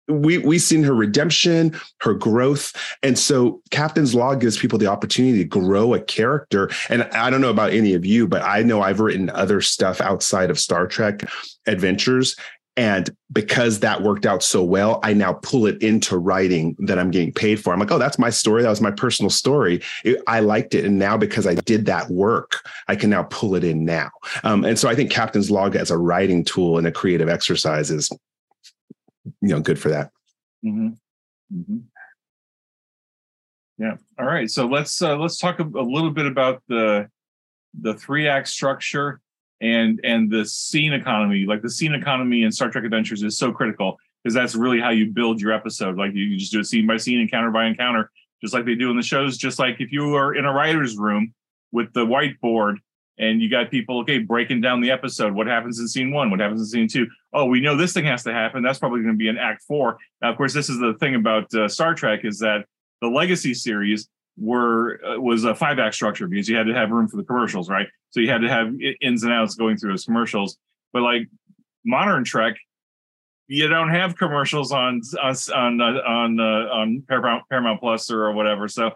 we 0.08 0.38
we've 0.38 0.62
seen 0.62 0.82
her 0.84 0.94
redemption, 0.94 1.78
her 2.00 2.14
growth, 2.14 2.72
and 3.02 3.18
so 3.18 3.60
Captain's 3.70 4.14
Log 4.14 4.40
gives 4.40 4.56
people 4.56 4.78
the 4.78 4.86
opportunity 4.86 5.38
to 5.38 5.44
grow 5.44 5.94
a 5.94 6.00
character. 6.00 6.70
And 6.88 7.04
I 7.04 7.30
don't 7.30 7.40
know 7.40 7.50
about 7.50 7.72
any 7.72 7.94
of 7.94 8.04
you, 8.04 8.26
but 8.26 8.42
I 8.42 8.62
know 8.62 8.80
I've 8.80 9.00
written 9.00 9.30
other 9.30 9.60
stuff 9.60 10.00
outside 10.00 10.50
of 10.50 10.58
Star 10.58 10.86
Trek 10.86 11.28
adventures, 11.66 12.36
and 12.78 13.10
because 13.32 13.80
that 13.80 14.02
worked 14.02 14.24
out 14.24 14.40
so 14.40 14.62
well, 14.62 15.00
I 15.02 15.12
now 15.12 15.32
pull 15.32 15.66
it 15.66 15.82
into 15.82 16.16
writing 16.16 16.76
that 16.78 16.96
I'm 16.96 17.10
getting 17.10 17.32
paid 17.32 17.56
for. 17.56 17.72
I'm 17.72 17.80
like, 17.80 17.90
oh, 17.90 17.98
that's 17.98 18.20
my 18.20 18.30
story. 18.30 18.62
That 18.62 18.68
was 18.68 18.80
my 18.80 18.92
personal 18.92 19.30
story. 19.30 19.82
It, 20.04 20.22
I 20.28 20.38
liked 20.38 20.76
it. 20.76 20.84
And 20.84 20.96
now 20.96 21.16
because 21.16 21.44
I 21.44 21.56
did 21.56 21.86
that 21.86 22.08
work, 22.08 22.64
I 22.86 22.94
can 22.94 23.10
now 23.10 23.24
pull 23.24 23.56
it 23.56 23.64
in 23.64 23.84
now. 23.84 24.10
Um, 24.44 24.64
and 24.64 24.78
so 24.78 24.88
I 24.88 24.94
think 24.94 25.10
Captain's 25.10 25.50
Log 25.50 25.74
as 25.74 25.90
a 25.90 25.98
writing 25.98 26.44
tool 26.44 26.78
and 26.78 26.86
a 26.86 26.92
creative 26.92 27.28
exercise 27.28 27.90
is, 27.90 28.10
you 29.40 29.48
know, 29.48 29.60
good 29.60 29.78
for 29.78 29.90
that. 29.90 30.10
Mm-hmm. 30.64 30.88
Mm-hmm. 31.54 31.78
Yeah. 33.78 33.94
All 34.18 34.26
right. 34.26 34.50
So 34.50 34.66
let's 34.66 35.00
uh, 35.00 35.16
let's 35.16 35.38
talk 35.38 35.60
a, 35.60 35.64
a 35.64 35.86
little 35.86 36.10
bit 36.10 36.26
about 36.26 36.62
the 36.68 37.08
the 37.80 37.94
three 37.94 38.26
act 38.28 38.48
structure 38.48 39.20
and 39.60 40.00
and 40.04 40.30
the 40.30 40.44
scene 40.44 40.92
economy 40.92 41.44
like 41.44 41.62
the 41.62 41.70
scene 41.70 41.94
economy 41.94 42.42
in 42.42 42.52
star 42.52 42.70
trek 42.70 42.84
adventures 42.84 43.22
is 43.22 43.36
so 43.36 43.52
critical 43.52 43.98
because 44.22 44.34
that's 44.34 44.54
really 44.54 44.80
how 44.80 44.90
you 44.90 45.10
build 45.12 45.40
your 45.40 45.52
episode 45.52 45.96
like 45.96 46.14
you, 46.14 46.24
you 46.24 46.38
just 46.38 46.52
do 46.52 46.60
it 46.60 46.64
scene 46.64 46.86
by 46.86 46.96
scene 46.96 47.20
encounter 47.20 47.50
by 47.50 47.66
encounter 47.66 48.10
just 48.40 48.54
like 48.54 48.64
they 48.64 48.74
do 48.74 48.90
in 48.90 48.96
the 48.96 49.02
shows 49.02 49.36
just 49.36 49.58
like 49.58 49.80
if 49.80 49.90
you 49.90 50.14
are 50.14 50.34
in 50.34 50.44
a 50.44 50.52
writer's 50.52 50.96
room 50.96 51.34
with 51.72 51.92
the 51.92 52.06
whiteboard 52.06 52.76
and 53.18 53.42
you 53.42 53.50
got 53.50 53.70
people 53.70 54.00
okay 54.00 54.18
breaking 54.18 54.60
down 54.60 54.80
the 54.80 54.90
episode 54.90 55.32
what 55.32 55.46
happens 55.46 55.78
in 55.78 55.88
scene 55.88 56.12
one 56.12 56.30
what 56.30 56.40
happens 56.40 56.60
in 56.60 56.66
scene 56.66 56.88
two 56.88 57.10
oh 57.32 57.44
we 57.44 57.60
know 57.60 57.76
this 57.76 57.92
thing 57.92 58.04
has 58.04 58.22
to 58.22 58.32
happen 58.32 58.62
that's 58.62 58.78
probably 58.78 59.00
going 59.00 59.14
to 59.14 59.18
be 59.18 59.28
in 59.28 59.38
act 59.38 59.62
four 59.62 59.98
now 60.22 60.30
of 60.30 60.36
course 60.36 60.54
this 60.54 60.68
is 60.68 60.78
the 60.78 60.94
thing 61.00 61.14
about 61.14 61.52
uh, 61.54 61.68
star 61.68 61.94
trek 61.94 62.20
is 62.24 62.38
that 62.38 62.64
the 63.00 63.08
legacy 63.08 63.54
series 63.54 64.08
were 64.38 65.00
uh, 65.04 65.20
was 65.20 65.44
a 65.44 65.54
five 65.54 65.78
act 65.78 65.94
structure 65.94 66.26
because 66.28 66.48
you 66.48 66.56
had 66.56 66.66
to 66.66 66.74
have 66.74 66.90
room 66.90 67.08
for 67.08 67.16
the 67.16 67.24
commercials, 67.24 67.68
right? 67.68 67.88
So 68.10 68.20
you 68.20 68.30
had 68.30 68.40
to 68.42 68.48
have 68.48 68.72
ins 69.00 69.24
and 69.24 69.32
outs 69.32 69.54
going 69.54 69.76
through 69.76 69.90
those 69.90 70.04
commercials. 70.04 70.56
But 70.92 71.02
like 71.02 71.28
modern 71.84 72.24
Trek, 72.24 72.56
you 73.48 73.66
don't 73.68 73.90
have 73.90 74.16
commercials 74.16 74.72
on 74.72 75.00
on 75.22 75.34
on 75.54 75.80
uh, 75.80 76.00
on, 76.06 76.40
uh, 76.40 76.68
on 76.72 77.02
Paramount 77.08 77.44
Paramount 77.50 77.80
Plus 77.80 78.10
or 78.10 78.32
whatever. 78.32 78.68
So 78.68 78.92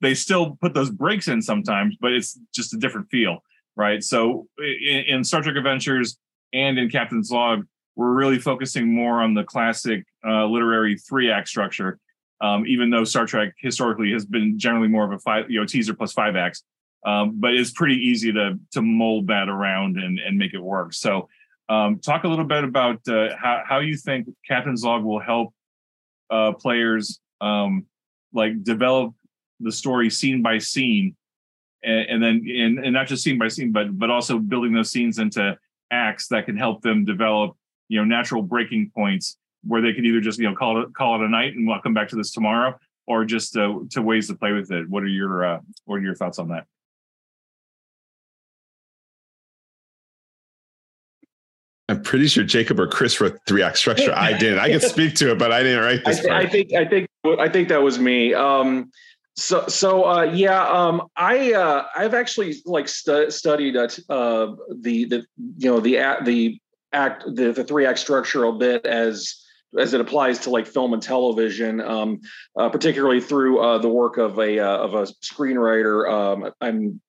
they 0.00 0.14
still 0.14 0.56
put 0.60 0.74
those 0.74 0.90
breaks 0.90 1.28
in 1.28 1.42
sometimes, 1.42 1.96
but 2.00 2.12
it's 2.12 2.38
just 2.54 2.74
a 2.74 2.76
different 2.76 3.08
feel, 3.10 3.38
right? 3.76 4.02
So 4.02 4.46
in, 4.58 5.04
in 5.06 5.24
Star 5.24 5.42
Trek 5.42 5.56
Adventures 5.56 6.18
and 6.52 6.78
in 6.78 6.90
Captain's 6.90 7.30
Log, 7.30 7.66
we're 7.96 8.12
really 8.12 8.38
focusing 8.38 8.92
more 8.92 9.22
on 9.22 9.34
the 9.34 9.44
classic 9.44 10.04
uh, 10.26 10.46
literary 10.46 10.96
three 10.96 11.30
act 11.30 11.48
structure 11.48 11.98
um, 12.40 12.66
even 12.66 12.90
though 12.90 13.04
Star 13.04 13.26
Trek 13.26 13.54
historically 13.58 14.12
has 14.12 14.26
been 14.26 14.58
generally 14.58 14.88
more 14.88 15.04
of 15.04 15.12
a 15.12 15.18
five, 15.18 15.50
you 15.50 15.60
know, 15.60 15.66
teaser 15.66 15.94
plus 15.94 16.12
five 16.12 16.36
acts. 16.36 16.62
Um, 17.06 17.38
but 17.40 17.54
it's 17.54 17.70
pretty 17.70 17.96
easy 17.96 18.32
to 18.32 18.58
to 18.72 18.82
mold 18.82 19.28
that 19.28 19.48
around 19.48 19.98
and 19.98 20.18
and 20.18 20.38
make 20.38 20.54
it 20.54 20.60
work. 20.60 20.94
So, 20.94 21.28
um, 21.68 22.00
talk 22.00 22.24
a 22.24 22.28
little 22.28 22.44
bit 22.44 22.64
about 22.64 23.06
uh, 23.08 23.34
how 23.36 23.62
how 23.66 23.78
you 23.80 23.96
think 23.96 24.28
Captain's 24.46 24.82
Log 24.84 25.04
will 25.04 25.20
help 25.20 25.54
uh, 26.30 26.52
players 26.52 27.20
um, 27.40 27.86
like 28.32 28.62
develop 28.62 29.14
the 29.60 29.72
story 29.72 30.10
scene 30.10 30.42
by 30.42 30.58
scene, 30.58 31.14
and, 31.84 32.08
and 32.08 32.22
then 32.22 32.46
and, 32.48 32.78
and 32.84 32.92
not 32.92 33.06
just 33.06 33.22
scene 33.22 33.38
by 33.38 33.48
scene, 33.48 33.72
but 33.72 33.98
but 33.98 34.10
also 34.10 34.38
building 34.38 34.72
those 34.72 34.90
scenes 34.90 35.18
into 35.18 35.56
acts 35.90 36.28
that 36.28 36.46
can 36.46 36.56
help 36.56 36.82
them 36.82 37.04
develop 37.04 37.56
you 37.88 37.98
know 37.98 38.04
natural 38.04 38.42
breaking 38.42 38.90
points 38.94 39.36
where 39.66 39.80
they 39.80 39.92
can 39.92 40.04
either 40.04 40.20
just 40.20 40.38
you 40.38 40.48
know 40.48 40.54
call 40.54 40.82
it 40.82 40.94
call 40.94 41.14
it 41.16 41.24
a 41.24 41.28
night 41.28 41.54
and 41.54 41.66
we'll 41.66 41.80
come 41.80 41.94
back 41.94 42.08
to 42.08 42.16
this 42.16 42.32
tomorrow, 42.32 42.78
or 43.06 43.24
just 43.24 43.56
uh, 43.56 43.78
to 43.90 44.02
ways 44.02 44.28
to 44.28 44.34
play 44.34 44.52
with 44.52 44.70
it. 44.70 44.88
What 44.88 45.02
are 45.02 45.08
your 45.08 45.44
uh, 45.44 45.60
what 45.84 45.96
are 45.96 46.02
your 46.02 46.14
thoughts 46.14 46.38
on 46.38 46.48
that? 46.48 46.66
I'm 51.88 52.02
pretty 52.02 52.28
sure 52.28 52.44
Jacob 52.44 52.80
or 52.80 52.86
Chris 52.86 53.20
wrote 53.20 53.38
three 53.46 53.62
act 53.62 53.76
structure. 53.76 54.12
I 54.14 54.32
didn't. 54.32 54.58
I 54.58 54.70
can 54.70 54.80
speak 54.80 55.14
to 55.16 55.32
it, 55.32 55.38
but 55.38 55.52
I 55.52 55.62
didn't 55.62 55.84
write 55.84 56.02
this. 56.06 56.20
I, 56.20 56.22
th- 56.22 56.32
I 56.32 56.46
think 56.46 56.72
I 56.72 56.84
think 56.86 57.08
I 57.38 57.48
think 57.48 57.68
that 57.68 57.82
was 57.82 57.98
me. 57.98 58.32
Um, 58.32 58.90
so 59.36 59.66
so 59.66 60.04
uh, 60.04 60.22
yeah, 60.22 60.66
um, 60.68 61.08
I 61.16 61.52
uh, 61.52 61.86
I've 61.96 62.14
actually 62.14 62.56
like 62.64 62.88
stu- 62.88 63.30
studied 63.30 63.76
uh, 63.76 63.88
the 64.08 65.04
the 65.06 65.26
you 65.58 65.70
know 65.70 65.80
the 65.80 65.98
the 66.24 66.60
act 66.92 67.24
the, 67.26 67.52
the 67.52 67.64
three 67.64 67.84
act 67.86 67.98
structure 67.98 68.44
a 68.44 68.52
bit 68.52 68.86
as 68.86 69.44
as 69.78 69.92
it 69.92 70.00
applies 70.00 70.38
to 70.40 70.50
like 70.50 70.66
film 70.66 70.92
and 70.92 71.02
television, 71.02 71.80
um, 71.80 72.20
uh, 72.56 72.68
particularly 72.68 73.20
through 73.20 73.58
uh, 73.60 73.78
the 73.78 73.88
work 73.88 74.18
of 74.18 74.38
a 74.38 74.60
uh, 74.60 74.78
of 74.78 74.94
a 74.94 75.02
screenwriter. 75.22 76.10
Um, 76.10 76.52
I'm 76.60 77.00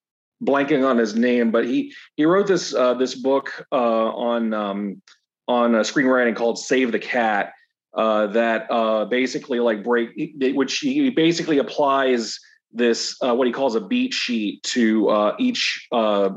blanking 0.43 0.87
on 0.87 0.97
his 0.97 1.15
name, 1.15 1.51
but 1.51 1.65
he 1.65 1.93
he 2.15 2.25
wrote 2.25 2.47
this 2.47 2.73
uh, 2.73 2.95
this 2.95 3.15
book 3.15 3.65
uh, 3.71 3.75
on 3.75 4.53
um, 4.53 5.01
on 5.47 5.73
screenwriting 5.73 6.35
called 6.35 6.57
Save 6.57 6.91
the 6.91 6.99
Cat. 6.99 7.53
Uh, 7.95 8.27
that 8.27 8.67
basically 9.09 9.59
like 9.59 9.83
break, 9.83 10.09
which 10.53 10.79
he 10.79 11.09
basically 11.09 11.57
applies 11.57 12.39
this 12.71 13.15
what 13.21 13.47
he 13.47 13.53
calls 13.53 13.75
a 13.75 13.81
beat 13.81 14.13
sheet 14.13 14.61
to 14.63 15.33
each 15.39 15.87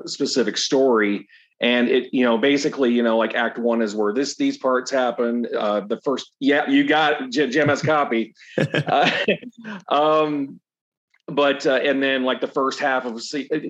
specific 0.06 0.56
story. 0.56 1.26
And 1.60 1.88
it 1.88 2.14
you 2.14 2.24
know 2.24 2.38
basically 2.38 2.92
you 2.92 3.02
know 3.02 3.16
like 3.16 3.34
act 3.34 3.58
one 3.58 3.82
is 3.82 3.94
where 3.96 4.12
this 4.12 4.36
these 4.36 4.56
parts 4.56 4.92
happen 4.92 5.48
uh 5.58 5.80
the 5.80 6.00
first 6.02 6.30
yeah 6.38 6.70
you 6.70 6.86
got 6.86 7.30
jim 7.30 7.68
has 7.68 7.82
copy. 7.82 8.34
Uh, 8.58 9.10
um 9.88 10.60
but 11.28 11.66
uh, 11.66 11.74
and 11.74 12.02
then 12.02 12.24
like 12.24 12.40
the 12.40 12.48
first 12.48 12.80
half 12.80 13.04
of 13.04 13.20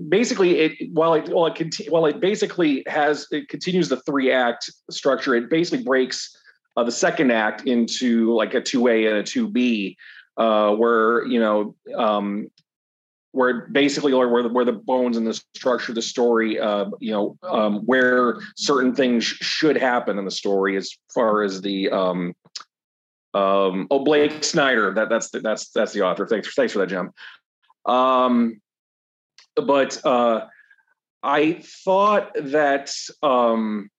basically 0.08 0.58
it 0.58 0.92
while 0.92 1.14
it 1.14 1.28
while 1.28 1.46
it 1.46 1.56
conti- 1.56 1.88
while 1.90 2.06
it 2.06 2.20
basically 2.20 2.84
has 2.86 3.26
it 3.30 3.48
continues 3.48 3.88
the 3.88 4.00
three 4.02 4.30
act 4.30 4.70
structure 4.90 5.34
it 5.34 5.50
basically 5.50 5.84
breaks 5.84 6.36
uh, 6.78 6.84
the 6.84 6.92
second 6.92 7.32
act 7.32 7.66
into 7.66 8.32
like 8.34 8.54
a 8.54 8.60
2a 8.60 9.08
and 9.08 9.18
a 9.18 9.22
2b 9.24 9.96
uh, 10.36 10.76
where 10.76 11.26
you 11.26 11.40
know 11.40 11.74
um, 11.96 12.48
where 13.32 13.66
basically 13.72 14.12
or 14.12 14.28
where 14.28 14.44
the, 14.44 14.48
where 14.48 14.64
the 14.64 14.72
bones 14.72 15.16
and 15.16 15.26
the 15.26 15.34
structure 15.56 15.90
of 15.90 15.96
the 15.96 16.02
story 16.02 16.60
uh, 16.60 16.84
you 17.00 17.10
know 17.10 17.36
um, 17.42 17.80
where 17.86 18.38
certain 18.56 18.94
things 18.94 19.24
should 19.24 19.76
happen 19.76 20.18
in 20.18 20.24
the 20.24 20.30
story 20.30 20.76
as 20.76 20.92
far 21.12 21.42
as 21.42 21.60
the 21.62 21.90
um, 21.90 22.32
um, 23.34 23.88
oh 23.90 24.04
Blake 24.04 24.44
Snyder 24.44 24.94
that 24.94 25.08
that's 25.08 25.30
the, 25.30 25.40
that's 25.40 25.70
that's 25.70 25.92
the 25.92 26.02
author. 26.02 26.28
Thanks 26.28 26.54
thanks 26.54 26.72
for 26.72 26.78
that 26.78 26.88
Jim 26.88 27.12
um, 27.86 28.60
but 29.56 30.00
uh, 30.06 30.46
I 31.24 31.60
thought 31.84 32.30
that 32.34 32.92
um, 33.20 33.90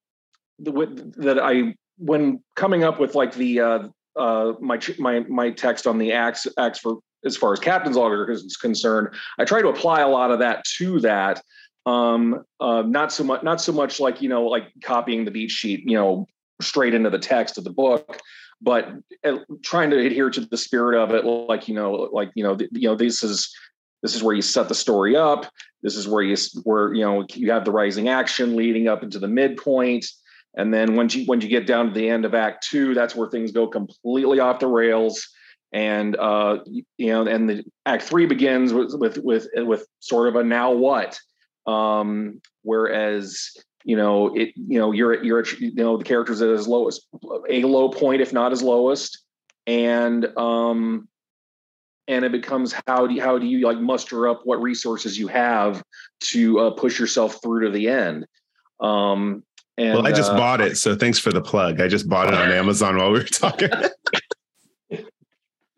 that 0.60 1.40
I 1.44 1.76
when 2.00 2.42
coming 2.56 2.84
up 2.84 3.00
with 3.00 3.14
like 3.14 3.34
the 3.34 3.60
uh, 3.60 3.80
uh, 4.16 4.54
my 4.60 4.80
my 4.98 5.20
my 5.22 5.52
text 5.52 5.86
on 5.86 5.98
the 5.98 6.12
acts 6.14 6.48
acts 6.58 6.80
for 6.80 7.00
as 7.26 7.36
far 7.36 7.54
as 7.54 7.60
captain's 7.60 7.98
log 7.98 8.30
is 8.30 8.58
concerned, 8.58 9.10
I 9.38 9.46
try 9.46 9.62
to 9.62 9.68
apply 9.68 10.02
a 10.02 10.08
lot 10.08 10.32
of 10.32 10.40
that 10.40 10.64
to 10.78 11.00
that. 11.02 11.44
Um, 11.86 12.44
uh, 12.60 12.84
not 12.84 13.12
so 13.12 13.24
much, 13.24 13.44
not 13.44 13.62
so 13.62 13.72
much 13.72 14.00
like 14.00 14.22
you 14.22 14.30
know, 14.30 14.46
like 14.46 14.72
copying 14.84 15.26
the 15.26 15.32
beat 15.32 15.52
sheet, 15.52 15.84
you 15.86 15.98
know, 15.98 16.28
straight 16.62 16.94
into 16.94 17.10
the 17.10 17.20
text 17.20 17.58
of 17.58 17.64
the 17.64 17.72
book, 17.72 18.20
but 18.62 18.90
uh, 19.24 19.40
trying 19.64 19.90
to 19.90 19.98
adhere 19.98 20.30
to 20.30 20.42
the 20.42 20.58
spirit 20.58 21.02
of 21.02 21.12
it. 21.12 21.26
Like 21.26 21.68
you 21.68 21.76
know, 21.76 21.92
like 21.92 22.32
you 22.36 22.44
know, 22.44 22.58
you 22.72 22.88
know, 22.88 22.96
this 22.96 23.24
is 23.24 23.54
this 24.02 24.16
is 24.16 24.24
where 24.24 24.36
you 24.36 24.42
set 24.42 24.70
the 24.70 24.76
story 24.76 25.16
up. 25.16 25.52
This 25.82 25.96
is 25.96 26.08
where 26.08 26.24
you 26.24 26.36
where 26.64 26.94
you 26.94 27.04
know 27.04 27.26
you 27.34 27.52
have 27.52 27.66
the 27.66 27.72
rising 27.72 28.08
action 28.08 28.56
leading 28.56 28.88
up 28.88 29.04
into 29.04 29.20
the 29.20 29.28
midpoint. 29.28 30.06
And 30.56 30.74
then 30.74 30.96
once 30.96 31.16
you 31.16 31.26
when 31.26 31.42
you 31.42 31.48
get 31.48 31.68
down 31.68 31.88
to 31.88 31.94
the 31.94 32.10
end 32.10 32.26
of 32.26 32.34
Act 32.34 32.68
Two, 32.68 32.94
that's 32.94 33.16
where 33.16 33.30
things 33.30 33.52
go 33.52 33.68
completely 33.68 34.40
off 34.40 34.60
the 34.60 34.68
rails. 34.68 35.28
And 35.72 36.16
uh, 36.18 36.60
you 36.98 37.08
know, 37.08 37.28
and 37.28 37.50
the 37.50 37.64
Act 37.86 38.04
Three 38.04 38.26
begins 38.26 38.74
with 38.74 38.94
with 38.94 39.18
with 39.20 39.48
with 39.56 39.86
sort 40.00 40.28
of 40.28 40.36
a 40.36 40.44
now 40.44 40.72
what, 40.72 41.20
um, 41.68 42.42
whereas 42.64 43.52
you 43.84 43.96
know 43.96 44.36
it 44.36 44.50
you 44.56 44.80
know 44.80 44.92
you're 44.92 45.24
you're 45.24 45.46
you 45.60 45.74
know 45.76 45.98
the 45.98 46.04
characters 46.04 46.42
at 46.42 46.50
his 46.50 46.68
lowest 46.68 47.08
a 47.50 47.64
low 47.64 47.90
point 47.90 48.22
if 48.22 48.34
not 48.34 48.52
his 48.52 48.64
lowest. 48.64 49.24
And 49.68 50.26
um 50.38 51.08
and 52.08 52.26
it 52.26 52.32
becomes 52.32 52.74
how 52.88 53.06
do 53.06 53.14
you, 53.14 53.22
how 53.22 53.38
do 53.38 53.46
you 53.46 53.66
like 53.66 53.80
muster 53.80 54.28
up 54.28 54.42
what 54.44 54.62
resources 54.62 55.18
you 55.18 55.28
have 55.28 55.84
to 56.22 56.60
uh, 56.60 56.72
push 56.72 57.00
yourself 57.00 57.40
through 57.42 57.66
to 57.66 57.72
the 57.72 57.88
end? 57.88 58.26
Um 58.80 59.44
and 59.80 59.96
well 59.96 60.06
i 60.06 60.12
just 60.12 60.32
uh, 60.32 60.38
bought 60.38 60.62
it 60.62 60.78
so 60.78 60.96
thanks 60.96 61.18
for 61.18 61.32
the 61.32 61.42
plug 61.42 61.82
i 61.82 61.88
just 61.88 62.08
bought 62.08 62.28
it 62.28 62.34
on 62.34 62.52
amazon 62.52 62.98
while 62.98 63.12
we 63.12 63.20
were 63.20 63.26
talking 63.26 63.70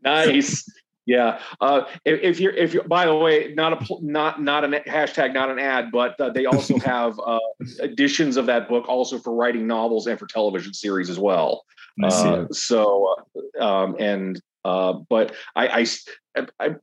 nice. 0.03 0.69
Yeah. 1.05 1.39
Uh, 1.59 1.85
if, 2.05 2.21
if, 2.21 2.39
you're, 2.39 2.53
if 2.53 2.73
you're, 2.73 2.83
by 2.83 3.05
the 3.05 3.15
way, 3.15 3.53
not 3.55 3.81
a, 3.81 3.95
not, 4.01 4.41
not 4.41 4.63
a 4.63 4.67
hashtag, 4.67 5.33
not 5.33 5.49
an 5.49 5.59
ad, 5.59 5.91
but 5.91 6.19
uh, 6.19 6.29
they 6.29 6.45
also 6.45 6.77
have 6.85 7.19
uh, 7.25 7.39
editions 7.79 8.37
of 8.37 8.45
that 8.45 8.69
book 8.69 8.87
also 8.87 9.17
for 9.19 9.33
writing 9.33 9.67
novels 9.67 10.07
and 10.07 10.19
for 10.19 10.27
television 10.27 10.73
series 10.73 11.09
as 11.09 11.19
well. 11.19 11.65
Uh, 12.01 12.45
so, 12.51 13.15
um, 13.59 13.95
and, 13.99 14.41
uh, 14.65 14.93
but 15.09 15.33
I, 15.55 15.85
I, 16.37 16.45
I, 16.59 16.75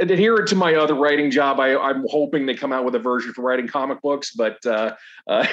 adherent 0.00 0.48
to 0.48 0.56
my 0.56 0.74
other 0.74 0.94
writing 0.94 1.30
job, 1.30 1.60
I, 1.60 1.76
I'm 1.76 2.04
hoping 2.08 2.46
they 2.46 2.54
come 2.54 2.72
out 2.72 2.84
with 2.84 2.94
a 2.94 2.98
version 2.98 3.32
for 3.32 3.42
writing 3.42 3.68
comic 3.68 4.02
books, 4.02 4.32
but, 4.32 4.64
uh, 4.66 4.94
uh, 5.28 5.46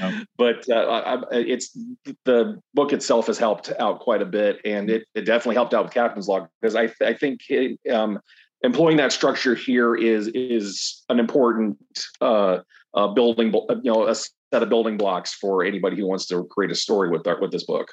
oh. 0.00 0.20
but 0.38 0.68
uh, 0.68 1.22
it's 1.30 1.76
the 2.24 2.60
book 2.74 2.92
itself 2.92 3.26
has 3.28 3.38
helped 3.38 3.72
out 3.78 4.00
quite 4.00 4.22
a 4.22 4.26
bit, 4.26 4.60
and 4.64 4.90
it, 4.90 5.04
it 5.14 5.22
definitely 5.22 5.56
helped 5.56 5.74
out 5.74 5.84
with 5.84 5.94
Captain's 5.94 6.28
Log 6.28 6.48
because 6.60 6.76
I, 6.76 6.90
I 7.04 7.14
think 7.14 7.40
it, 7.48 7.78
um, 7.90 8.20
employing 8.62 8.96
that 8.98 9.12
structure 9.12 9.54
here 9.54 9.94
is 9.94 10.28
is 10.28 11.02
an 11.08 11.18
important 11.18 11.78
uh, 12.20 12.58
uh, 12.94 13.08
building, 13.08 13.52
you 13.82 13.92
know, 13.92 14.06
a 14.06 14.14
set 14.14 14.62
of 14.62 14.68
building 14.68 14.96
blocks 14.96 15.34
for 15.34 15.64
anybody 15.64 15.96
who 15.96 16.06
wants 16.06 16.26
to 16.26 16.44
create 16.50 16.70
a 16.70 16.74
story 16.74 17.08
with 17.10 17.26
with 17.40 17.52
this 17.52 17.64
book. 17.64 17.88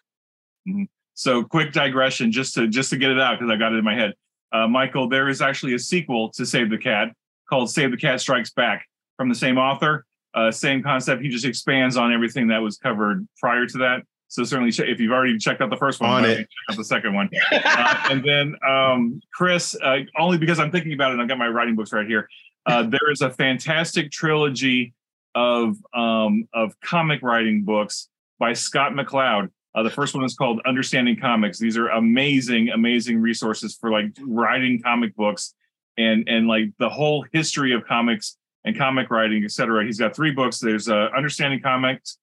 Mm-hmm. 0.67 0.83
So, 1.17 1.43
quick 1.43 1.73
digression, 1.73 2.31
just 2.31 2.53
to 2.53 2.67
just 2.67 2.91
to 2.91 2.97
get 2.97 3.09
it 3.09 3.19
out 3.19 3.39
because 3.39 3.51
I 3.51 3.57
got 3.57 3.73
it 3.73 3.77
in 3.77 3.83
my 3.83 3.95
head 3.95 4.13
uh, 4.51 4.67
Michael, 4.67 5.09
there 5.09 5.29
is 5.29 5.41
actually 5.41 5.73
a 5.73 5.79
sequel 5.79 6.29
to 6.31 6.45
Save 6.45 6.69
the 6.69 6.77
Cat 6.77 7.09
called 7.49 7.69
Save 7.69 7.91
the 7.91 7.97
Cat 7.97 8.21
Strikes 8.21 8.51
Back 8.51 8.85
from 9.17 9.29
the 9.29 9.35
same 9.35 9.57
author. 9.57 10.05
Uh, 10.33 10.51
same 10.51 10.83
concept. 10.83 11.21
He 11.21 11.29
just 11.29 11.45
expands 11.45 11.97
on 11.97 12.13
everything 12.13 12.47
that 12.47 12.59
was 12.59 12.77
covered 12.77 13.27
prior 13.39 13.65
to 13.65 13.77
that. 13.79 14.03
So 14.29 14.43
certainly, 14.43 14.69
if 14.69 14.99
you've 14.99 15.11
already 15.11 15.37
checked 15.37 15.61
out 15.61 15.69
the 15.69 15.77
first 15.77 16.01
one, 16.01 16.09
on 16.09 16.25
it. 16.25 16.37
check 16.37 16.47
out 16.69 16.77
the 16.77 16.83
second 16.83 17.13
one. 17.13 17.29
uh, 17.51 18.07
and 18.11 18.23
then 18.23 18.55
um, 18.67 19.21
Chris, 19.33 19.75
uh, 19.81 19.99
only 20.19 20.37
because 20.37 20.59
I'm 20.59 20.69
thinking 20.69 20.93
about 20.93 21.13
it, 21.13 21.19
I've 21.19 21.29
got 21.29 21.37
my 21.37 21.47
writing 21.47 21.75
books 21.75 21.93
right 21.93 22.05
here. 22.05 22.27
Uh, 22.65 22.83
there 22.87 23.09
is 23.09 23.21
a 23.21 23.29
fantastic 23.29 24.11
trilogy 24.11 24.93
of 25.33 25.77
um, 25.93 26.47
of 26.53 26.79
comic 26.81 27.21
writing 27.23 27.63
books 27.63 28.09
by 28.37 28.53
Scott 28.53 28.91
McCloud 28.91 29.49
uh, 29.77 29.83
the 29.83 29.91
first 29.91 30.15
one 30.15 30.23
is 30.23 30.33
called 30.33 30.59
Understanding 30.65 31.15
Comics. 31.15 31.59
These 31.59 31.77
are 31.77 31.89
amazing, 31.89 32.69
amazing 32.69 33.21
resources 33.21 33.77
for 33.79 33.91
like 33.91 34.07
writing 34.25 34.81
comic 34.81 35.15
books 35.15 35.53
and 35.99 36.27
and 36.27 36.47
like 36.47 36.71
the 36.79 36.89
whole 36.89 37.27
history 37.31 37.73
of 37.73 37.85
comics 37.85 38.37
and 38.65 38.75
comic 38.75 39.11
writing, 39.11 39.43
etc. 39.43 39.85
He's 39.85 39.99
got 39.99 40.15
three 40.15 40.31
books. 40.31 40.57
There's 40.57 40.89
uh, 40.89 41.09
Understanding 41.15 41.61
Comics. 41.61 42.17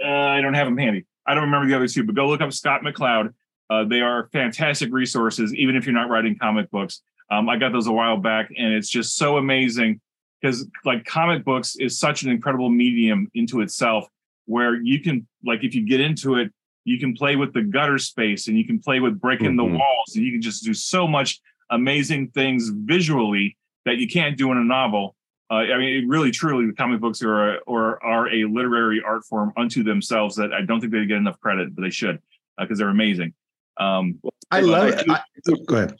Uh, 0.00 0.06
I 0.08 0.40
don't 0.40 0.54
have 0.54 0.68
them 0.68 0.78
handy. 0.78 1.04
I 1.26 1.34
don't 1.34 1.44
remember 1.44 1.66
the 1.66 1.74
other 1.74 1.88
two, 1.88 2.04
but 2.04 2.14
go 2.14 2.28
look 2.28 2.40
up 2.40 2.52
Scott 2.52 2.82
McCloud. 2.82 3.34
Uh, 3.68 3.84
they 3.84 4.00
are 4.00 4.28
fantastic 4.32 4.92
resources, 4.92 5.52
even 5.56 5.74
if 5.74 5.84
you're 5.84 5.96
not 5.96 6.08
writing 6.08 6.38
comic 6.38 6.70
books. 6.70 7.02
Um, 7.28 7.48
I 7.48 7.56
got 7.56 7.72
those 7.72 7.88
a 7.88 7.92
while 7.92 8.18
back, 8.18 8.52
and 8.56 8.72
it's 8.72 8.88
just 8.88 9.16
so 9.16 9.36
amazing 9.36 10.00
because 10.40 10.64
like 10.84 11.04
comic 11.04 11.44
books 11.44 11.74
is 11.74 11.98
such 11.98 12.22
an 12.22 12.30
incredible 12.30 12.70
medium 12.70 13.28
into 13.34 13.62
itself 13.62 14.06
where 14.46 14.76
you 14.76 15.00
can 15.00 15.26
like 15.44 15.64
if 15.64 15.74
you 15.74 15.84
get 15.84 16.00
into 16.00 16.36
it 16.36 16.52
you 16.88 16.98
can 16.98 17.14
play 17.14 17.36
with 17.36 17.52
the 17.52 17.62
gutter 17.62 17.98
space 17.98 18.48
and 18.48 18.56
you 18.56 18.64
can 18.64 18.78
play 18.78 19.00
with 19.00 19.20
breaking 19.20 19.48
mm-hmm. 19.48 19.72
the 19.72 19.78
walls 19.78 20.14
and 20.14 20.24
you 20.24 20.32
can 20.32 20.40
just 20.40 20.64
do 20.64 20.72
so 20.72 21.06
much 21.06 21.40
amazing 21.70 22.28
things 22.28 22.70
visually 22.72 23.56
that 23.84 23.98
you 23.98 24.08
can't 24.08 24.38
do 24.38 24.50
in 24.52 24.58
a 24.58 24.64
novel. 24.64 25.14
Uh, 25.50 25.54
I 25.54 25.78
mean, 25.78 26.08
really, 26.08 26.30
truly, 26.30 26.66
the 26.66 26.72
comic 26.72 27.00
books 27.00 27.22
are 27.22 27.54
a, 27.54 27.58
or 27.66 28.02
are 28.02 28.28
a 28.28 28.44
literary 28.44 29.02
art 29.04 29.24
form 29.24 29.52
unto 29.56 29.82
themselves 29.82 30.36
that 30.36 30.52
I 30.52 30.62
don't 30.62 30.80
think 30.80 30.92
they 30.92 31.04
get 31.06 31.18
enough 31.18 31.40
credit, 31.40 31.74
but 31.74 31.82
they 31.82 31.90
should 31.90 32.20
because 32.58 32.78
uh, 32.78 32.84
they're 32.84 32.90
amazing. 32.90 33.34
Um, 33.78 34.20
I 34.50 34.60
love 34.60 34.88
it. 34.88 35.04
I, 35.08 35.20
go 35.66 35.76
ahead. 35.76 35.96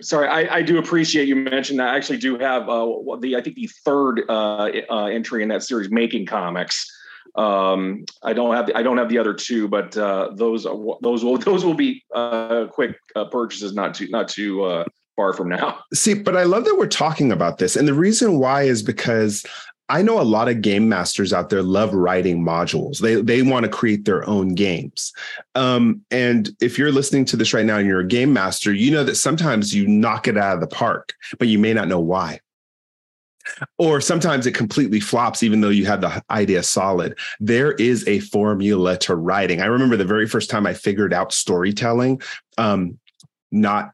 Sorry, 0.00 0.26
I, 0.26 0.56
I, 0.56 0.62
do 0.62 0.78
appreciate 0.78 1.28
you 1.28 1.36
mentioned 1.36 1.78
that. 1.78 1.88
I 1.88 1.96
actually 1.96 2.18
do 2.18 2.38
have 2.38 2.68
uh, 2.68 2.86
the 3.20 3.36
I 3.36 3.42
think 3.42 3.56
the 3.56 3.70
third 3.84 4.22
uh, 4.28 4.70
uh, 4.90 5.04
entry 5.06 5.42
in 5.42 5.48
that 5.50 5.62
series, 5.62 5.90
making 5.90 6.26
comics. 6.26 6.90
Um, 7.36 8.04
I 8.22 8.32
don't 8.32 8.54
have 8.54 8.66
the, 8.66 8.76
I 8.76 8.82
don't 8.82 8.96
have 8.96 9.08
the 9.08 9.18
other 9.18 9.34
two, 9.34 9.68
but 9.68 9.96
uh, 9.96 10.30
those 10.34 10.64
those 11.00 11.24
will 11.24 11.38
those 11.44 11.64
will 11.64 11.74
be 11.74 12.04
uh, 12.14 12.66
quick 12.70 12.96
uh, 13.16 13.26
purchases, 13.26 13.74
not 13.74 13.94
too 13.94 14.08
not 14.08 14.28
too 14.28 14.62
uh, 14.62 14.84
far 15.16 15.32
from 15.32 15.48
now. 15.48 15.80
See, 15.94 16.14
but 16.14 16.36
I 16.36 16.44
love 16.44 16.64
that 16.64 16.76
we're 16.78 16.86
talking 16.86 17.32
about 17.32 17.58
this, 17.58 17.76
and 17.76 17.88
the 17.88 17.94
reason 17.94 18.38
why 18.38 18.62
is 18.62 18.82
because 18.82 19.44
I 19.88 20.00
know 20.00 20.20
a 20.20 20.22
lot 20.22 20.48
of 20.48 20.62
game 20.62 20.88
masters 20.88 21.32
out 21.32 21.50
there 21.50 21.62
love 21.62 21.92
writing 21.92 22.42
modules. 22.42 23.00
They 23.00 23.16
they 23.16 23.42
want 23.42 23.64
to 23.64 23.70
create 23.70 24.04
their 24.04 24.26
own 24.28 24.54
games. 24.54 25.12
Um, 25.56 26.02
and 26.10 26.50
if 26.60 26.78
you're 26.78 26.92
listening 26.92 27.24
to 27.26 27.36
this 27.36 27.52
right 27.52 27.66
now 27.66 27.78
and 27.78 27.86
you're 27.86 28.00
a 28.00 28.06
game 28.06 28.32
master, 28.32 28.72
you 28.72 28.90
know 28.92 29.04
that 29.04 29.16
sometimes 29.16 29.74
you 29.74 29.86
knock 29.88 30.28
it 30.28 30.38
out 30.38 30.54
of 30.54 30.60
the 30.60 30.68
park, 30.68 31.14
but 31.38 31.48
you 31.48 31.58
may 31.58 31.74
not 31.74 31.88
know 31.88 32.00
why 32.00 32.40
or 33.78 34.00
sometimes 34.00 34.46
it 34.46 34.52
completely 34.52 35.00
flops 35.00 35.42
even 35.42 35.60
though 35.60 35.68
you 35.68 35.86
had 35.86 36.00
the 36.00 36.22
idea 36.30 36.62
solid 36.62 37.18
there 37.40 37.72
is 37.72 38.06
a 38.08 38.20
formula 38.20 38.96
to 38.96 39.14
writing 39.14 39.60
i 39.60 39.66
remember 39.66 39.96
the 39.96 40.04
very 40.04 40.26
first 40.26 40.50
time 40.50 40.66
i 40.66 40.72
figured 40.72 41.12
out 41.12 41.32
storytelling 41.32 42.20
um 42.58 42.98
not 43.50 43.92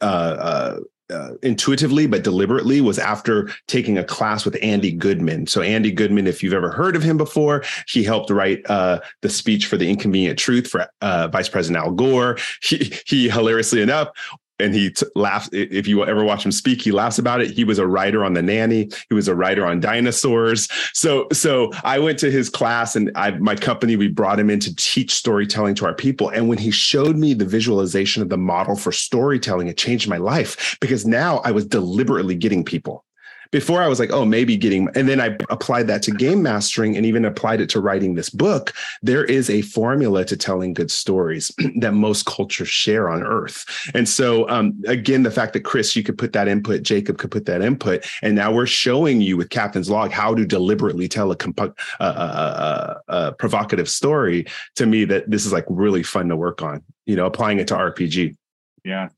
uh, 0.00 0.04
uh, 0.04 0.80
uh, 1.08 1.30
intuitively 1.42 2.06
but 2.06 2.24
deliberately 2.24 2.80
was 2.80 2.98
after 2.98 3.48
taking 3.68 3.96
a 3.96 4.04
class 4.04 4.44
with 4.44 4.56
Andy 4.60 4.90
Goodman. 4.90 5.46
So 5.46 5.62
Andy 5.62 5.92
Goodman, 5.92 6.26
if 6.26 6.42
you've 6.42 6.52
ever 6.52 6.72
heard 6.72 6.96
of 6.96 7.02
him 7.02 7.16
before, 7.16 7.62
he 7.86 8.02
helped 8.02 8.30
write 8.30 8.68
uh, 8.68 9.00
the 9.22 9.28
speech 9.28 9.66
for 9.66 9.76
the 9.76 9.88
Inconvenient 9.88 10.38
Truth 10.38 10.68
for 10.68 10.88
uh, 11.00 11.28
Vice 11.28 11.48
President 11.48 11.84
Al 11.84 11.92
Gore. 11.92 12.38
He, 12.60 12.92
he 13.06 13.28
hilariously 13.30 13.82
enough 13.82 14.08
and 14.58 14.74
he 14.74 14.90
t- 14.90 15.06
laughs. 15.14 15.48
If 15.52 15.86
you 15.86 16.04
ever 16.04 16.24
watch 16.24 16.44
him 16.44 16.52
speak, 16.52 16.82
he 16.82 16.92
laughs 16.92 17.18
about 17.18 17.40
it. 17.40 17.50
He 17.50 17.64
was 17.64 17.78
a 17.78 17.86
writer 17.86 18.24
on 18.24 18.34
The 18.34 18.42
Nanny. 18.42 18.90
He 19.08 19.14
was 19.14 19.28
a 19.28 19.34
writer 19.34 19.66
on 19.66 19.80
dinosaurs. 19.80 20.68
So, 20.92 21.28
so 21.32 21.70
I 21.84 21.98
went 21.98 22.18
to 22.20 22.30
his 22.30 22.50
class, 22.50 22.96
and 22.96 23.10
I, 23.14 23.30
my 23.32 23.54
company, 23.54 23.96
we 23.96 24.08
brought 24.08 24.38
him 24.38 24.50
in 24.50 24.60
to 24.60 24.74
teach 24.76 25.14
storytelling 25.14 25.74
to 25.76 25.86
our 25.86 25.94
people. 25.94 26.28
And 26.28 26.48
when 26.48 26.58
he 26.58 26.70
showed 26.70 27.16
me 27.16 27.34
the 27.34 27.44
visualization 27.44 28.22
of 28.22 28.28
the 28.28 28.38
model 28.38 28.76
for 28.76 28.92
storytelling, 28.92 29.68
it 29.68 29.76
changed 29.76 30.08
my 30.08 30.18
life 30.18 30.76
because 30.80 31.06
now 31.06 31.38
I 31.44 31.52
was 31.52 31.66
deliberately 31.66 32.34
getting 32.34 32.64
people 32.64 33.05
before 33.50 33.82
I 33.82 33.88
was 33.88 33.98
like, 33.98 34.12
oh, 34.12 34.24
maybe 34.24 34.56
getting, 34.56 34.88
and 34.94 35.08
then 35.08 35.20
I 35.20 35.36
applied 35.50 35.86
that 35.88 36.02
to 36.04 36.10
game 36.10 36.42
mastering 36.42 36.96
and 36.96 37.06
even 37.06 37.24
applied 37.24 37.60
it 37.60 37.68
to 37.70 37.80
writing 37.80 38.14
this 38.14 38.30
book. 38.30 38.72
There 39.02 39.24
is 39.24 39.50
a 39.50 39.62
formula 39.62 40.24
to 40.24 40.36
telling 40.36 40.74
good 40.74 40.90
stories 40.90 41.50
that 41.76 41.94
most 41.94 42.26
cultures 42.26 42.68
share 42.68 43.08
on 43.08 43.22
earth. 43.22 43.64
And 43.94 44.08
so, 44.08 44.48
um, 44.48 44.82
again, 44.86 45.22
the 45.22 45.30
fact 45.30 45.52
that 45.54 45.60
Chris, 45.60 45.96
you 45.96 46.02
could 46.02 46.18
put 46.18 46.32
that 46.32 46.48
input, 46.48 46.82
Jacob 46.82 47.18
could 47.18 47.30
put 47.30 47.46
that 47.46 47.62
input, 47.62 48.06
and 48.22 48.34
now 48.34 48.52
we're 48.52 48.66
showing 48.66 49.20
you 49.20 49.36
with 49.36 49.50
Captain's 49.50 49.90
Log 49.90 50.10
how 50.10 50.34
to 50.34 50.44
deliberately 50.44 51.08
tell 51.08 51.30
a, 51.30 51.36
comp- 51.36 51.60
uh, 51.60 52.02
uh, 52.02 52.98
uh, 53.08 53.30
provocative 53.32 53.88
story. 53.88 54.46
To 54.76 54.86
me, 54.86 55.04
that 55.04 55.30
this 55.30 55.46
is 55.46 55.52
like 55.52 55.64
really 55.68 56.02
fun 56.02 56.28
to 56.28 56.36
work 56.36 56.62
on, 56.62 56.82
you 57.06 57.16
know, 57.16 57.26
applying 57.26 57.58
it 57.58 57.68
to 57.68 57.74
RPG. 57.74 58.36
Yeah. 58.84 59.08